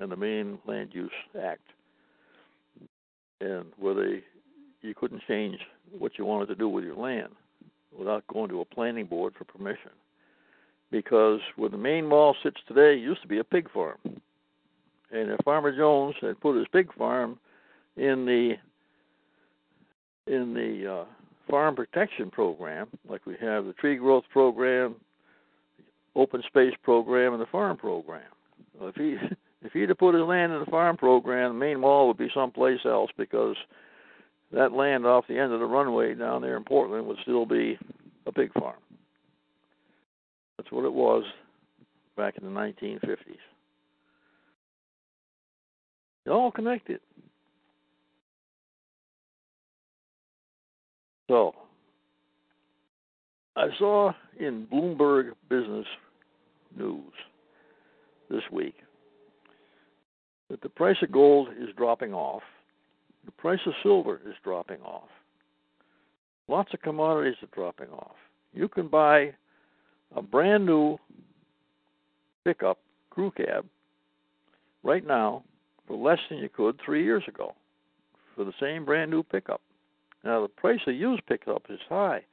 and 0.00 0.10
the 0.10 0.16
Maine 0.16 0.58
Land 0.66 0.90
Use 0.92 1.12
Act, 1.40 1.62
and 3.42 3.66
where 3.78 3.94
they 3.94 4.22
you 4.82 4.94
couldn't 4.94 5.22
change 5.28 5.58
what 5.96 6.12
you 6.18 6.24
wanted 6.24 6.46
to 6.46 6.54
do 6.54 6.68
with 6.68 6.84
your 6.84 6.96
land 6.96 7.28
without 7.96 8.26
going 8.26 8.48
to 8.48 8.60
a 8.60 8.64
planning 8.64 9.06
board 9.06 9.34
for 9.36 9.44
permission. 9.44 9.90
Because 10.90 11.40
where 11.56 11.70
the 11.70 11.76
Maine 11.76 12.06
Mall 12.06 12.34
sits 12.42 12.60
today 12.66 12.98
used 12.98 13.22
to 13.22 13.28
be 13.28 13.38
a 13.38 13.44
pig 13.44 13.70
farm. 13.70 13.98
And 14.04 15.30
if 15.30 15.38
Farmer 15.44 15.76
Jones 15.76 16.14
had 16.20 16.40
put 16.40 16.56
his 16.56 16.66
pig 16.72 16.92
farm 16.94 17.38
in 17.96 18.24
the 18.26 18.54
in 20.26 20.54
the 20.54 21.00
uh, 21.00 21.04
farm 21.50 21.74
protection 21.74 22.30
program, 22.30 22.88
like 23.08 23.26
we 23.26 23.34
have 23.40 23.64
the 23.64 23.72
tree 23.74 23.96
growth 23.96 24.24
program, 24.30 24.94
open 26.14 26.42
space 26.46 26.74
program, 26.82 27.32
and 27.32 27.42
the 27.42 27.46
farm 27.46 27.76
program. 27.76 28.22
Well, 28.78 28.88
if 28.88 28.94
he 28.94 29.16
if 29.64 29.72
he'd 29.72 29.88
have 29.88 29.98
put 29.98 30.14
his 30.14 30.24
land 30.24 30.52
in 30.52 30.60
the 30.60 30.70
farm 30.70 30.96
program, 30.96 31.52
the 31.52 31.58
Maine 31.58 31.80
Mall 31.80 32.08
would 32.08 32.18
be 32.18 32.28
someplace 32.34 32.80
else 32.84 33.10
because 33.16 33.56
that 34.52 34.72
land 34.72 35.06
off 35.06 35.26
the 35.28 35.38
end 35.38 35.52
of 35.52 35.60
the 35.60 35.66
runway 35.66 36.14
down 36.14 36.42
there 36.42 36.56
in 36.56 36.64
Portland 36.64 37.06
would 37.06 37.18
still 37.22 37.46
be 37.46 37.78
a 38.26 38.32
pig 38.32 38.52
farm. 38.54 38.76
That's 40.56 40.70
what 40.72 40.84
it 40.84 40.92
was 40.92 41.24
back 42.16 42.34
in 42.38 42.44
the 42.44 42.60
1950s. 42.60 43.16
They're 46.24 46.34
all 46.34 46.52
connected. 46.52 47.00
So, 51.28 51.54
I 53.56 53.68
saw 53.78 54.12
in 54.38 54.66
Bloomberg 54.70 55.32
Business 55.48 55.86
News 56.76 57.12
this 58.28 58.42
week 58.50 58.74
that 60.52 60.60
the 60.60 60.68
price 60.68 60.98
of 61.00 61.10
gold 61.10 61.48
is 61.58 61.70
dropping 61.78 62.12
off, 62.12 62.42
the 63.24 63.32
price 63.32 63.58
of 63.64 63.72
silver 63.82 64.20
is 64.28 64.34
dropping 64.44 64.82
off. 64.82 65.08
Lots 66.46 66.74
of 66.74 66.82
commodities 66.82 67.36
are 67.42 67.54
dropping 67.54 67.88
off. 67.88 68.16
You 68.52 68.68
can 68.68 68.88
buy 68.88 69.32
a 70.14 70.20
brand 70.20 70.66
new 70.66 70.98
pickup 72.44 72.78
crew 73.08 73.32
cab 73.34 73.64
right 74.82 75.06
now 75.06 75.42
for 75.88 75.96
less 75.96 76.18
than 76.28 76.38
you 76.38 76.50
could 76.50 76.78
three 76.84 77.02
years 77.02 77.24
ago 77.26 77.54
for 78.36 78.44
the 78.44 78.52
same 78.60 78.84
brand 78.84 79.10
new 79.10 79.22
pickup. 79.22 79.62
Now, 80.22 80.42
the 80.42 80.48
price 80.48 80.80
of 80.86 80.94
used 80.94 81.24
pickup 81.24 81.62
is 81.70 81.80
high, 81.88 82.26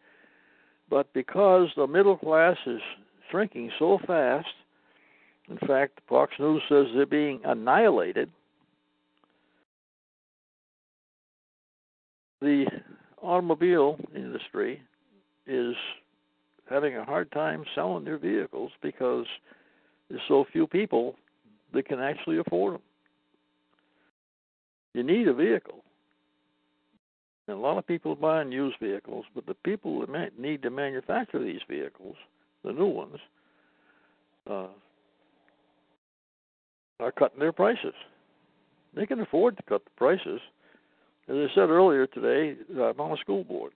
but 0.90 1.14
because 1.14 1.70
the 1.78 1.88
middle 1.88 2.18
class 2.18 2.58
is 2.68 2.82
shrinking 3.32 3.72
so 3.80 3.98
fast, 4.06 4.48
in 5.50 5.58
fact, 5.68 6.00
Fox 6.08 6.34
News 6.40 6.62
says 6.70 6.86
they're 6.96 7.06
being 7.06 7.42
annihilated. 7.44 8.30
The 12.42 12.66
automobile 13.22 13.98
industry 14.16 14.82
is 15.48 15.76
having 16.70 16.96
a 16.96 17.04
hard 17.04 17.32
time 17.32 17.64
selling 17.74 18.06
their 18.06 18.18
vehicles 18.18 18.72
because 18.82 19.26
there's 20.10 20.22
so 20.28 20.46
few 20.52 20.68
people 20.68 21.16
that 21.74 21.88
can 21.88 22.00
actually 22.00 22.38
afford 22.38 22.76
them. 22.76 22.82
You 24.94 25.04
need 25.04 25.28
a 25.28 25.34
vehicle. 25.34 25.84
And 27.48 27.58
a 27.58 27.60
lot 27.60 27.78
of 27.78 27.88
people 27.88 28.12
are 28.12 28.16
buying 28.16 28.52
used 28.52 28.78
vehicles, 28.80 29.26
but 29.34 29.48
the 29.48 29.56
people 29.56 30.06
that 30.06 30.38
need 30.38 30.62
to 30.62 30.70
manufacture 30.70 31.44
these 31.44 31.62
vehicles, 31.68 32.16
the 32.64 32.72
new 32.72 32.86
ones, 32.86 33.18
uh, 34.50 34.68
are 37.00 37.12
cutting 37.12 37.40
their 37.40 37.52
prices. 37.52 37.94
They 38.94 39.06
can 39.06 39.20
afford 39.20 39.58
to 39.58 39.64
cut 39.64 39.84
the 39.84 39.92
prices. 39.98 40.42
As 41.28 41.36
I 41.36 41.48
said 41.54 41.70
earlier 41.70 42.08
today, 42.08 42.56
uh, 42.76 42.86
I'm 42.86 43.00
on 43.00 43.12
a 43.12 43.18
school 43.18 43.44
board, 43.44 43.74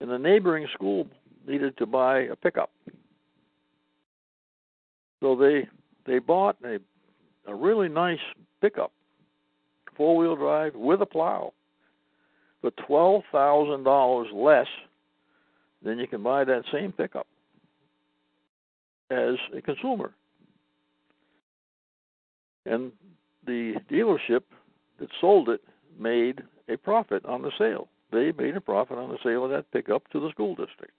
and 0.00 0.10
the 0.10 0.18
neighboring 0.18 0.66
school 0.72 1.06
needed 1.46 1.76
to 1.78 1.86
buy 1.86 2.20
a 2.20 2.36
pickup, 2.36 2.70
so 5.20 5.36
they 5.36 5.68
they 6.06 6.18
bought 6.18 6.56
a 6.64 6.78
a 7.46 7.54
really 7.54 7.88
nice 7.88 8.18
pickup 8.62 8.90
four 9.96 10.16
wheel 10.16 10.36
drive 10.36 10.74
with 10.74 11.00
a 11.02 11.06
plow 11.06 11.52
for 12.60 12.70
twelve 12.86 13.22
thousand 13.30 13.84
dollars 13.84 14.28
less 14.32 14.66
than 15.82 15.98
you 15.98 16.06
can 16.06 16.22
buy 16.22 16.44
that 16.44 16.62
same 16.72 16.92
pickup 16.92 17.26
as 19.10 19.34
a 19.56 19.60
consumer. 19.60 20.12
And 22.66 22.92
the 23.46 23.74
dealership 23.90 24.42
that 24.98 25.08
sold 25.20 25.48
it 25.48 25.62
made 25.98 26.42
a 26.68 26.76
profit 26.76 27.24
on 27.26 27.42
the 27.42 27.52
sale. 27.58 27.88
They 28.10 28.32
made 28.32 28.56
a 28.56 28.60
profit 28.60 28.96
on 28.96 29.10
the 29.10 29.18
sale 29.22 29.44
of 29.44 29.50
that 29.50 29.70
pickup 29.72 30.08
to 30.12 30.20
the 30.20 30.30
school 30.30 30.54
district. 30.54 30.94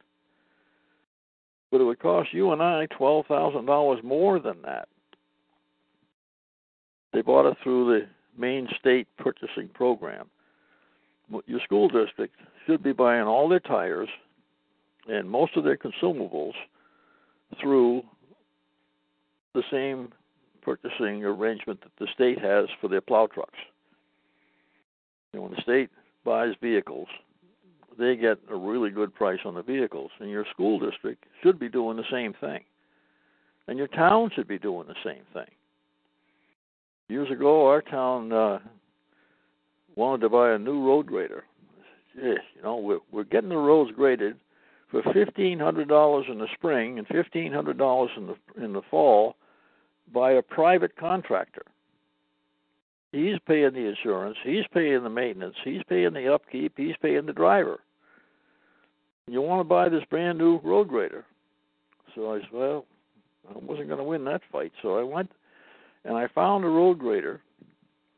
but 1.72 1.82
it 1.82 1.86
would 1.86 2.00
cost 2.00 2.34
you 2.34 2.52
and 2.52 2.62
I 2.62 2.86
twelve 2.88 3.26
thousand 3.26 3.66
dollars 3.66 4.00
more 4.04 4.40
than 4.40 4.62
that. 4.64 4.88
They 7.14 7.22
bought 7.22 7.50
it 7.50 7.58
through 7.64 7.86
the 7.86 8.08
Maine 8.38 8.68
State 8.80 9.08
Purchasing 9.18 9.70
Program. 9.74 10.28
Your 11.48 11.60
school 11.62 11.88
district 11.88 12.36
should 12.66 12.84
be 12.84 12.92
buying 12.94 13.24
all 13.24 13.50
their 13.50 13.60
tires 13.60 14.10
and 15.08 15.30
most 15.30 15.56
of 15.58 15.64
their 15.64 15.78
consumables 15.78 16.54
through 17.60 18.04
the 19.54 19.64
same 19.72 20.12
purchasing 20.66 21.24
arrangement 21.24 21.80
that 21.82 21.92
the 22.00 22.08
state 22.14 22.40
has 22.40 22.66
for 22.82 22.88
their 22.88 23.02
plow 23.02 23.28
trucks. 23.28 23.60
And 25.32 25.44
when 25.44 25.52
the 25.52 25.62
state 25.62 25.90
buys 26.26 26.56
vehicles, 26.60 27.08
they 27.98 28.16
get 28.16 28.40
a 28.50 28.56
really 28.56 28.90
good 28.90 29.14
price 29.14 29.40
on 29.46 29.54
the 29.54 29.62
vehicles, 29.62 30.12
and 30.20 30.30
your 30.30 30.46
school 30.52 30.80
district 30.80 31.24
should 31.44 31.60
be 31.60 31.70
doing 31.70 31.96
the 31.96 32.04
same 32.12 32.34
thing. 32.42 32.62
And 33.68 33.78
your 33.78 33.88
town 33.88 34.32
should 34.36 34.48
be 34.48 34.60
doing 34.60 34.88
the 34.88 34.96
same 35.04 35.24
thing. 35.34 35.52
Years 37.08 37.30
ago, 37.32 37.68
our 37.68 37.82
town 37.82 38.34
uh, 38.34 38.60
wanted 39.96 40.22
to 40.22 40.30
buy 40.30 40.52
a 40.52 40.58
new 40.58 40.86
road 40.86 41.06
grader. 41.06 41.44
Yes, 42.16 42.40
you 42.56 42.64
know, 42.64 42.78
we're, 42.78 43.00
we're 43.12 43.24
getting 43.24 43.50
the 43.50 43.58
roads 43.58 43.92
graded 43.96 44.36
for 44.90 45.04
fifteen 45.14 45.60
hundred 45.60 45.88
dollars 45.88 46.26
in 46.30 46.40
the 46.40 46.48
spring 46.54 46.98
and 46.98 47.08
fifteen 47.08 47.52
hundred 47.52 47.78
dollars 47.78 48.12
in 48.18 48.28
the 48.28 48.64
in 48.64 48.74
the 48.74 48.82
fall 48.90 49.36
by 50.14 50.32
a 50.34 50.42
private 50.42 50.96
contractor. 50.98 51.64
He's 53.12 53.40
paying 53.48 53.74
the 53.74 53.88
insurance, 53.88 54.38
he's 54.44 54.66
paying 54.74 55.04
the 55.04 55.10
maintenance, 55.10 55.56
he's 55.64 55.82
paying 55.88 56.14
the 56.14 56.34
upkeep, 56.34 56.74
he's 56.76 56.96
paying 57.02 57.26
the 57.26 57.34
driver. 57.34 57.80
You 59.28 59.42
want 59.42 59.62
to 59.62 59.64
buy 59.64 59.90
this 59.90 60.04
brand 60.10 60.38
new 60.38 60.60
road 60.60 60.90
grader. 60.90 61.26
So 62.14 62.34
I 62.34 62.42
said, 62.42 62.50
well, 62.54 62.86
I 63.50 63.58
wasn't 63.58 63.88
going 63.88 64.00
to 64.00 64.04
win 64.04 64.26
that 64.26 64.42
fight. 64.52 64.72
So 64.82 64.98
I 64.98 65.04
went 65.04 65.32
and 66.04 66.16
I 66.16 66.28
found 66.28 66.64
a 66.64 66.70
road 66.70 67.00
grader. 67.00 67.42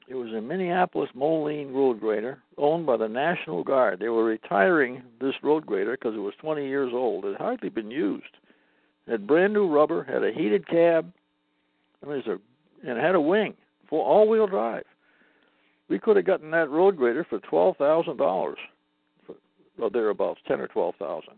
It 0.07 0.15
was 0.15 0.31
a 0.33 0.41
Minneapolis 0.41 1.09
Moline 1.13 1.73
road 1.73 1.99
grader 1.99 2.39
owned 2.57 2.85
by 2.85 2.97
the 2.97 3.07
National 3.07 3.63
Guard. 3.63 3.99
They 3.99 4.09
were 4.09 4.23
retiring 4.23 5.03
this 5.19 5.35
road 5.43 5.65
grader 5.65 5.91
because 5.91 6.15
it 6.15 6.19
was 6.19 6.33
20 6.39 6.65
years 6.65 6.91
old. 6.93 7.25
It 7.25 7.33
had 7.33 7.41
hardly 7.41 7.69
been 7.69 7.91
used. 7.91 8.37
It 9.05 9.11
had 9.11 9.27
brand 9.27 9.53
new 9.53 9.67
rubber, 9.67 10.03
had 10.03 10.23
a 10.23 10.31
heated 10.31 10.67
cab, 10.67 11.11
I 12.07 12.09
mean, 12.09 12.19
it's 12.19 12.27
a, 12.27 12.87
and 12.87 12.97
it 12.97 13.03
had 13.03 13.15
a 13.15 13.21
wing 13.21 13.53
for 13.89 14.03
all-wheel 14.05 14.47
drive. 14.47 14.85
We 15.89 15.99
could 15.99 16.15
have 16.15 16.25
gotten 16.25 16.51
that 16.51 16.69
road 16.69 16.97
grader 16.97 17.25
for 17.29 17.39
twelve 17.39 17.77
thousand 17.77 18.17
dollars, 18.17 18.57
or 19.79 19.89
thereabouts, 19.89 20.39
ten 20.47 20.59
or 20.59 20.67
twelve 20.67 20.95
thousand. 20.95 21.33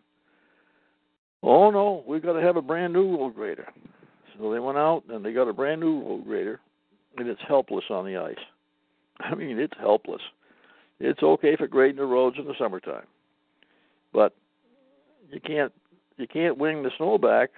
Oh 1.43 1.69
no, 1.69 2.03
we've 2.07 2.23
got 2.23 2.33
to 2.33 2.41
have 2.41 2.57
a 2.57 2.61
brand 2.61 2.93
new 2.93 3.17
road 3.17 3.35
grader. 3.35 3.67
So 4.37 4.51
they 4.51 4.59
went 4.59 4.77
out 4.77 5.03
and 5.09 5.23
they 5.23 5.33
got 5.33 5.47
a 5.47 5.53
brand 5.53 5.81
new 5.81 6.01
road 6.01 6.25
grader, 6.25 6.59
and 7.17 7.27
it's 7.27 7.41
helpless 7.47 7.85
on 7.89 8.05
the 8.05 8.17
ice. 8.17 8.35
I 9.19 9.35
mean, 9.35 9.59
it's 9.59 9.73
helpless. 9.79 10.21
It's 10.99 11.21
okay 11.21 11.55
for 11.55 11.67
grading 11.67 11.97
the 11.97 12.05
roads 12.05 12.37
in 12.39 12.45
the 12.45 12.55
summertime, 12.57 13.05
but 14.13 14.35
you 15.31 15.39
can't 15.39 15.71
you 16.17 16.27
can't 16.27 16.57
wing 16.57 16.81
the 16.81 16.91
snow 16.97 17.17
back 17.17 17.51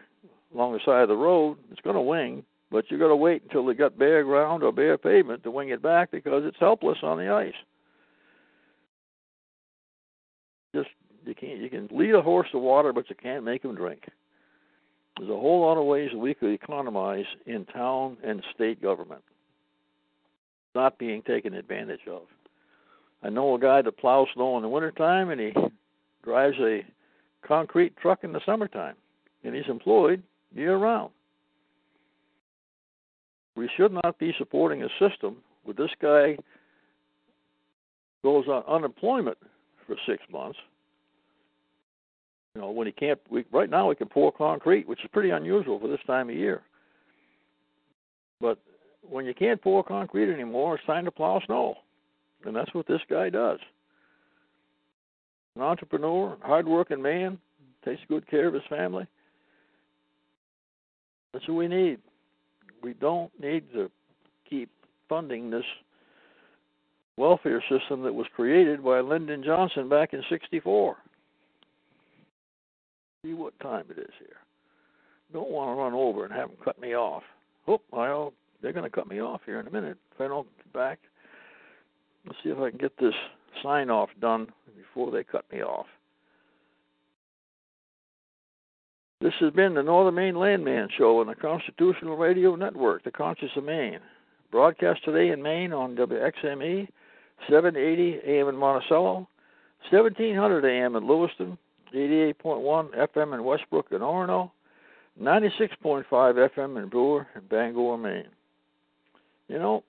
along 0.53 0.73
the 0.73 0.79
side 0.85 1.01
of 1.03 1.07
the 1.07 1.15
road. 1.15 1.57
It's 1.71 1.81
going 1.81 1.95
to 1.95 2.01
wing, 2.01 2.43
but 2.71 2.89
you 2.89 2.97
got 2.97 3.09
to 3.09 3.15
wait 3.15 3.43
until 3.43 3.65
they 3.65 3.73
got 3.73 3.99
bare 3.99 4.23
ground 4.23 4.63
or 4.63 4.71
bare 4.71 4.97
pavement 4.97 5.43
to 5.43 5.51
wing 5.51 5.69
it 5.69 5.81
back 5.81 6.09
because 6.09 6.43
it's 6.45 6.57
helpless 6.59 6.99
on 7.03 7.17
the 7.17 7.29
ice. 7.29 7.53
Just 10.73 10.89
you 11.25 11.35
can't 11.35 11.59
you 11.59 11.69
can 11.69 11.89
lead 11.91 12.15
a 12.15 12.21
horse 12.21 12.47
to 12.53 12.57
water, 12.57 12.93
but 12.93 13.09
you 13.09 13.15
can't 13.21 13.43
make 13.43 13.63
him 13.63 13.75
drink. 13.75 14.05
There's 15.17 15.29
a 15.29 15.33
whole 15.33 15.61
lot 15.61 15.77
of 15.77 15.85
ways 15.85 16.11
that 16.13 16.17
we 16.17 16.33
could 16.33 16.53
economize 16.53 17.25
in 17.45 17.65
town 17.65 18.15
and 18.23 18.41
state 18.55 18.81
government, 18.81 19.21
not 20.73 20.97
being 20.97 21.21
taken 21.21 21.53
advantage 21.53 22.07
of. 22.09 22.21
I 23.21 23.29
know 23.29 23.53
a 23.53 23.59
guy 23.59 23.81
that 23.81 23.97
plows 23.97 24.29
snow 24.33 24.55
in 24.55 24.63
the 24.63 24.69
wintertime 24.69 25.29
and 25.29 25.41
he 25.41 25.53
drives 26.23 26.57
a 26.59 26.85
concrete 27.45 27.97
truck 27.97 28.23
in 28.23 28.31
the 28.31 28.39
summertime, 28.45 28.95
and 29.43 29.53
he's 29.53 29.67
employed 29.67 30.23
year 30.55 30.77
round 30.77 31.11
we 33.55 33.69
should 33.75 33.91
not 33.91 34.17
be 34.17 34.33
supporting 34.37 34.83
a 34.83 34.89
system 34.99 35.37
where 35.63 35.73
this 35.73 35.91
guy 36.01 36.37
goes 38.23 38.47
on 38.47 38.63
unemployment 38.67 39.37
for 39.85 39.95
six 40.05 40.23
months. 40.31 40.57
You 42.55 42.61
know, 42.61 42.71
when 42.71 42.87
he 42.87 42.93
can't, 42.93 43.19
we, 43.29 43.45
right 43.51 43.69
now 43.69 43.89
we 43.89 43.95
can 43.95 44.07
pour 44.07 44.31
concrete, 44.31 44.87
which 44.87 45.03
is 45.03 45.09
pretty 45.13 45.29
unusual 45.29 45.79
for 45.79 45.87
this 45.87 45.99
time 46.05 46.29
of 46.29 46.35
year. 46.35 46.61
But 48.39 48.57
when 49.07 49.25
you 49.25 49.33
can't 49.33 49.61
pour 49.61 49.83
concrete 49.83 50.31
anymore, 50.31 50.75
it's 50.75 50.85
time 50.85 51.05
to 51.05 51.11
plow 51.11 51.41
snow. 51.45 51.75
And 52.45 52.55
that's 52.55 52.73
what 52.73 52.87
this 52.87 53.01
guy 53.09 53.29
does. 53.29 53.59
An 55.55 55.61
entrepreneur, 55.61 56.37
hardworking 56.41 57.01
man, 57.01 57.37
takes 57.85 58.01
good 58.07 58.29
care 58.29 58.47
of 58.47 58.53
his 58.53 58.63
family. 58.69 59.05
That's 61.33 61.47
what 61.47 61.57
we 61.57 61.67
need 61.67 61.99
we 62.83 62.93
don't 62.93 63.31
need 63.41 63.71
to 63.73 63.89
keep 64.49 64.69
funding 65.07 65.49
this 65.49 65.65
welfare 67.17 67.63
system 67.69 68.03
that 68.03 68.13
was 68.13 68.27
created 68.35 68.83
by 68.83 68.99
Lyndon 68.99 69.43
Johnson 69.43 69.89
back 69.89 70.13
in 70.13 70.23
64. 70.29 70.97
See 73.23 73.33
what 73.33 73.59
time 73.59 73.85
it 73.89 73.99
is 73.99 74.13
here. 74.19 74.37
Don't 75.33 75.51
want 75.51 75.69
to 75.69 75.81
run 75.81 75.93
over 75.93 76.25
and 76.25 76.33
have 76.33 76.49
them 76.49 76.57
cut 76.63 76.79
me 76.81 76.95
off. 76.95 77.23
Oh, 77.67 77.79
well, 77.91 78.33
they're 78.61 78.73
going 78.73 78.89
to 78.89 78.95
cut 78.95 79.07
me 79.07 79.21
off 79.21 79.41
here 79.45 79.59
in 79.59 79.67
a 79.67 79.71
minute 79.71 79.97
if 80.13 80.21
I 80.21 80.27
don't 80.27 80.47
get 80.57 80.73
back. 80.73 80.99
Let's 82.25 82.37
see 82.43 82.49
if 82.49 82.57
I 82.57 82.69
can 82.69 82.79
get 82.79 82.97
this 82.97 83.13
sign 83.63 83.89
off 83.89 84.09
done 84.19 84.47
before 84.75 85.11
they 85.11 85.23
cut 85.23 85.45
me 85.51 85.61
off. 85.61 85.85
This 89.21 89.33
has 89.39 89.53
been 89.53 89.75
the 89.75 89.83
Northern 89.83 90.15
Maine 90.15 90.35
Landman 90.35 90.89
Show 90.97 91.19
on 91.19 91.27
the 91.27 91.35
Constitutional 91.35 92.17
Radio 92.17 92.55
Network, 92.55 93.03
the 93.03 93.11
Conscious 93.11 93.51
of 93.55 93.63
Maine. 93.63 93.99
Broadcast 94.49 95.05
today 95.05 95.31
in 95.31 95.43
Maine 95.43 95.73
on 95.73 95.95
WXME, 95.95 96.87
780 97.47 98.19
AM 98.25 98.47
in 98.47 98.55
Monticello, 98.55 99.27
1700 99.91 100.65
AM 100.65 100.95
in 100.95 101.07
Lewiston, 101.07 101.55
88.1 101.93 102.97
FM 102.97 103.35
in 103.35 103.43
Westbrook 103.43 103.91
and 103.91 104.01
Orono, 104.01 104.49
96.5 105.21 106.03
FM 106.09 106.81
in 106.81 106.89
Brewer 106.89 107.27
and 107.35 107.47
Bangor, 107.47 107.99
Maine. 107.99 108.25
You 109.49 109.59
know, 109.59 109.83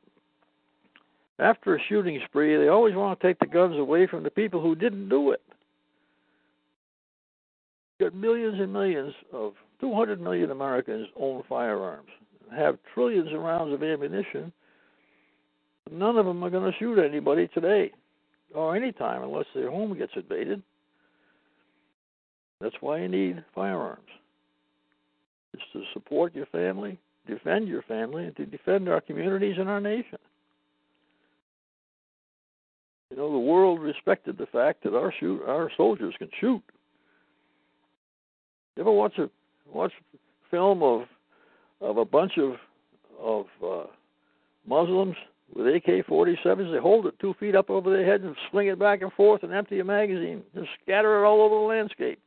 after 1.39 1.75
a 1.75 1.83
shooting 1.89 2.21
spree, 2.27 2.59
they 2.59 2.69
always 2.69 2.95
want 2.95 3.19
to 3.19 3.27
take 3.27 3.39
the 3.39 3.47
guns 3.47 3.79
away 3.79 4.07
from 4.07 4.25
the 4.25 4.31
people 4.31 4.61
who 4.61 4.75
didn't 4.75 5.09
do 5.09 5.31
it 5.31 5.41
got 8.03 8.15
millions 8.15 8.61
and 8.61 8.73
millions 8.73 9.15
of 9.33 9.55
200 9.81 10.21
million 10.21 10.51
Americans 10.51 11.09
own 11.19 11.43
firearms, 11.49 12.09
have 12.57 12.79
trillions 12.95 13.33
of 13.33 13.41
rounds 13.41 13.73
of 13.73 13.83
ammunition. 13.83 14.53
None 15.91 16.17
of 16.17 16.27
them 16.27 16.43
are 16.43 16.51
going 16.51 16.71
to 16.71 16.79
shoot 16.79 16.99
anybody 16.99 17.49
today 17.49 17.93
or 18.55 18.77
anytime 18.77 19.23
unless 19.23 19.47
their 19.55 19.71
home 19.71 19.97
gets 19.97 20.13
invaded. 20.15 20.63
That's 22.61 22.77
why 22.81 23.01
you 23.01 23.09
need 23.09 23.45
firearms. 23.55 24.09
It's 25.53 25.63
to 25.73 25.83
support 25.93 26.35
your 26.35 26.47
family, 26.47 26.99
defend 27.27 27.69
your 27.69 27.83
family, 27.83 28.25
and 28.25 28.37
to 28.37 28.47
defend 28.47 28.89
our 28.89 29.01
communities 29.01 29.57
and 29.59 29.69
our 29.69 29.81
nation. 29.81 30.19
You 33.11 33.17
know, 33.17 33.33
the 33.33 33.39
world 33.39 33.81
respected 33.81 34.39
the 34.39 34.47
fact 34.47 34.85
that 34.85 34.95
our 34.95 35.13
shoot 35.21 35.43
our 35.47 35.71
soldiers 35.77 36.15
can 36.19 36.31
shoot. 36.41 36.63
You 38.77 38.83
ever 38.83 38.93
watch 38.93 39.19
a 39.19 39.29
watch 39.73 39.93
film 40.51 40.83
of 40.83 41.03
of 41.81 41.99
a 41.99 42.05
bunch 42.05 42.39
of 42.39 42.55
of 43.21 43.47
uh, 43.65 43.87
Muslims 44.67 45.17
with 45.55 45.67
AK-47s? 45.67 46.73
They 46.73 46.79
hold 46.79 47.07
it 47.07 47.19
two 47.21 47.35
feet 47.39 47.55
up 47.55 47.69
over 47.69 47.91
their 47.91 48.07
heads 48.07 48.25
and 48.25 48.35
swing 48.51 48.69
it 48.69 48.79
back 48.79 49.03
and 49.03 49.13
forth 49.13 49.43
and 49.43 49.53
empty 49.53 49.81
a 49.81 49.85
magazine, 49.85 50.43
and 50.55 50.67
scatter 50.83 51.23
it 51.23 51.27
all 51.27 51.43
over 51.43 51.55
the 51.55 51.79
landscape. 51.79 52.19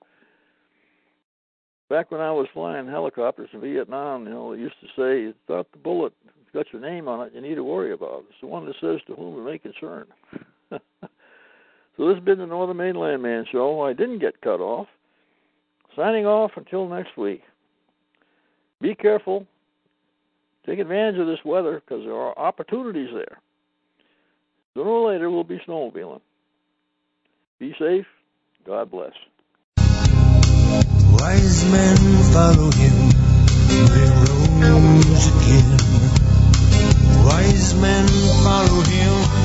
Back 1.90 2.12
when 2.12 2.22
I 2.22 2.32
was 2.32 2.48
flying 2.54 2.88
helicopters 2.88 3.50
in 3.54 3.62
Vietnam, 3.62 4.26
you 4.26 4.32
know, 4.32 4.56
they 4.56 4.62
used 4.62 4.76
to 4.82 4.88
say, 4.96 5.22
"You 5.22 5.34
thought 5.48 5.72
the 5.72 5.80
bullet 5.80 6.14
it's 6.24 6.52
got 6.54 6.72
your 6.72 6.82
name 6.82 7.08
on 7.08 7.26
it, 7.26 7.34
you 7.34 7.42
need 7.42 7.56
to 7.56 7.64
worry 7.64 7.92
about 7.92 8.20
it. 8.20 8.26
It's 8.30 8.42
the 8.42 8.48
one 8.48 8.66
that 8.66 8.76
says 8.80 9.02
to 9.08 9.16
whom 9.16 9.40
it 9.40 9.50
may 9.50 9.58
concern." 9.58 10.06
so 10.70 10.80
this 11.98 12.16
has 12.16 12.24
been 12.24 12.38
the 12.40 12.46
Northern 12.46 12.78
Maine 12.78 12.96
Landman 12.96 13.46
Show. 13.52 13.82
I 13.82 13.94
didn't 13.94 14.20
get 14.20 14.42
cut 14.42 14.60
off. 14.60 14.88
Signing 15.96 16.26
off 16.26 16.52
until 16.58 16.88
next 16.88 17.16
week. 17.18 17.42
Be 18.82 18.96
careful. 18.96 19.48
Take 20.66 20.80
advantage 20.80 21.20
of 21.20 21.28
this 21.28 21.44
weather 21.46 21.76
because 21.76 22.04
there 22.04 22.16
are 22.16 22.38
opportunities 22.38 23.10
there. 23.14 23.40
Sooner 24.74 24.90
or 24.90 25.12
later, 25.12 25.30
we'll 25.30 25.44
be 25.46 25.60
snowmobiling. 25.60 26.22
Be 27.60 27.74
safe. 27.80 28.06
God 28.66 28.92
bless. 28.92 29.14
Wise 31.18 31.72
men 31.72 31.98
follow 32.34 32.72
him. 32.72 33.10
They 33.70 34.10
rose 34.60 35.28
again. 35.28 35.78
Wise 37.26 37.74
men 37.80 38.08
follow 38.44 38.82
him. 38.82 39.45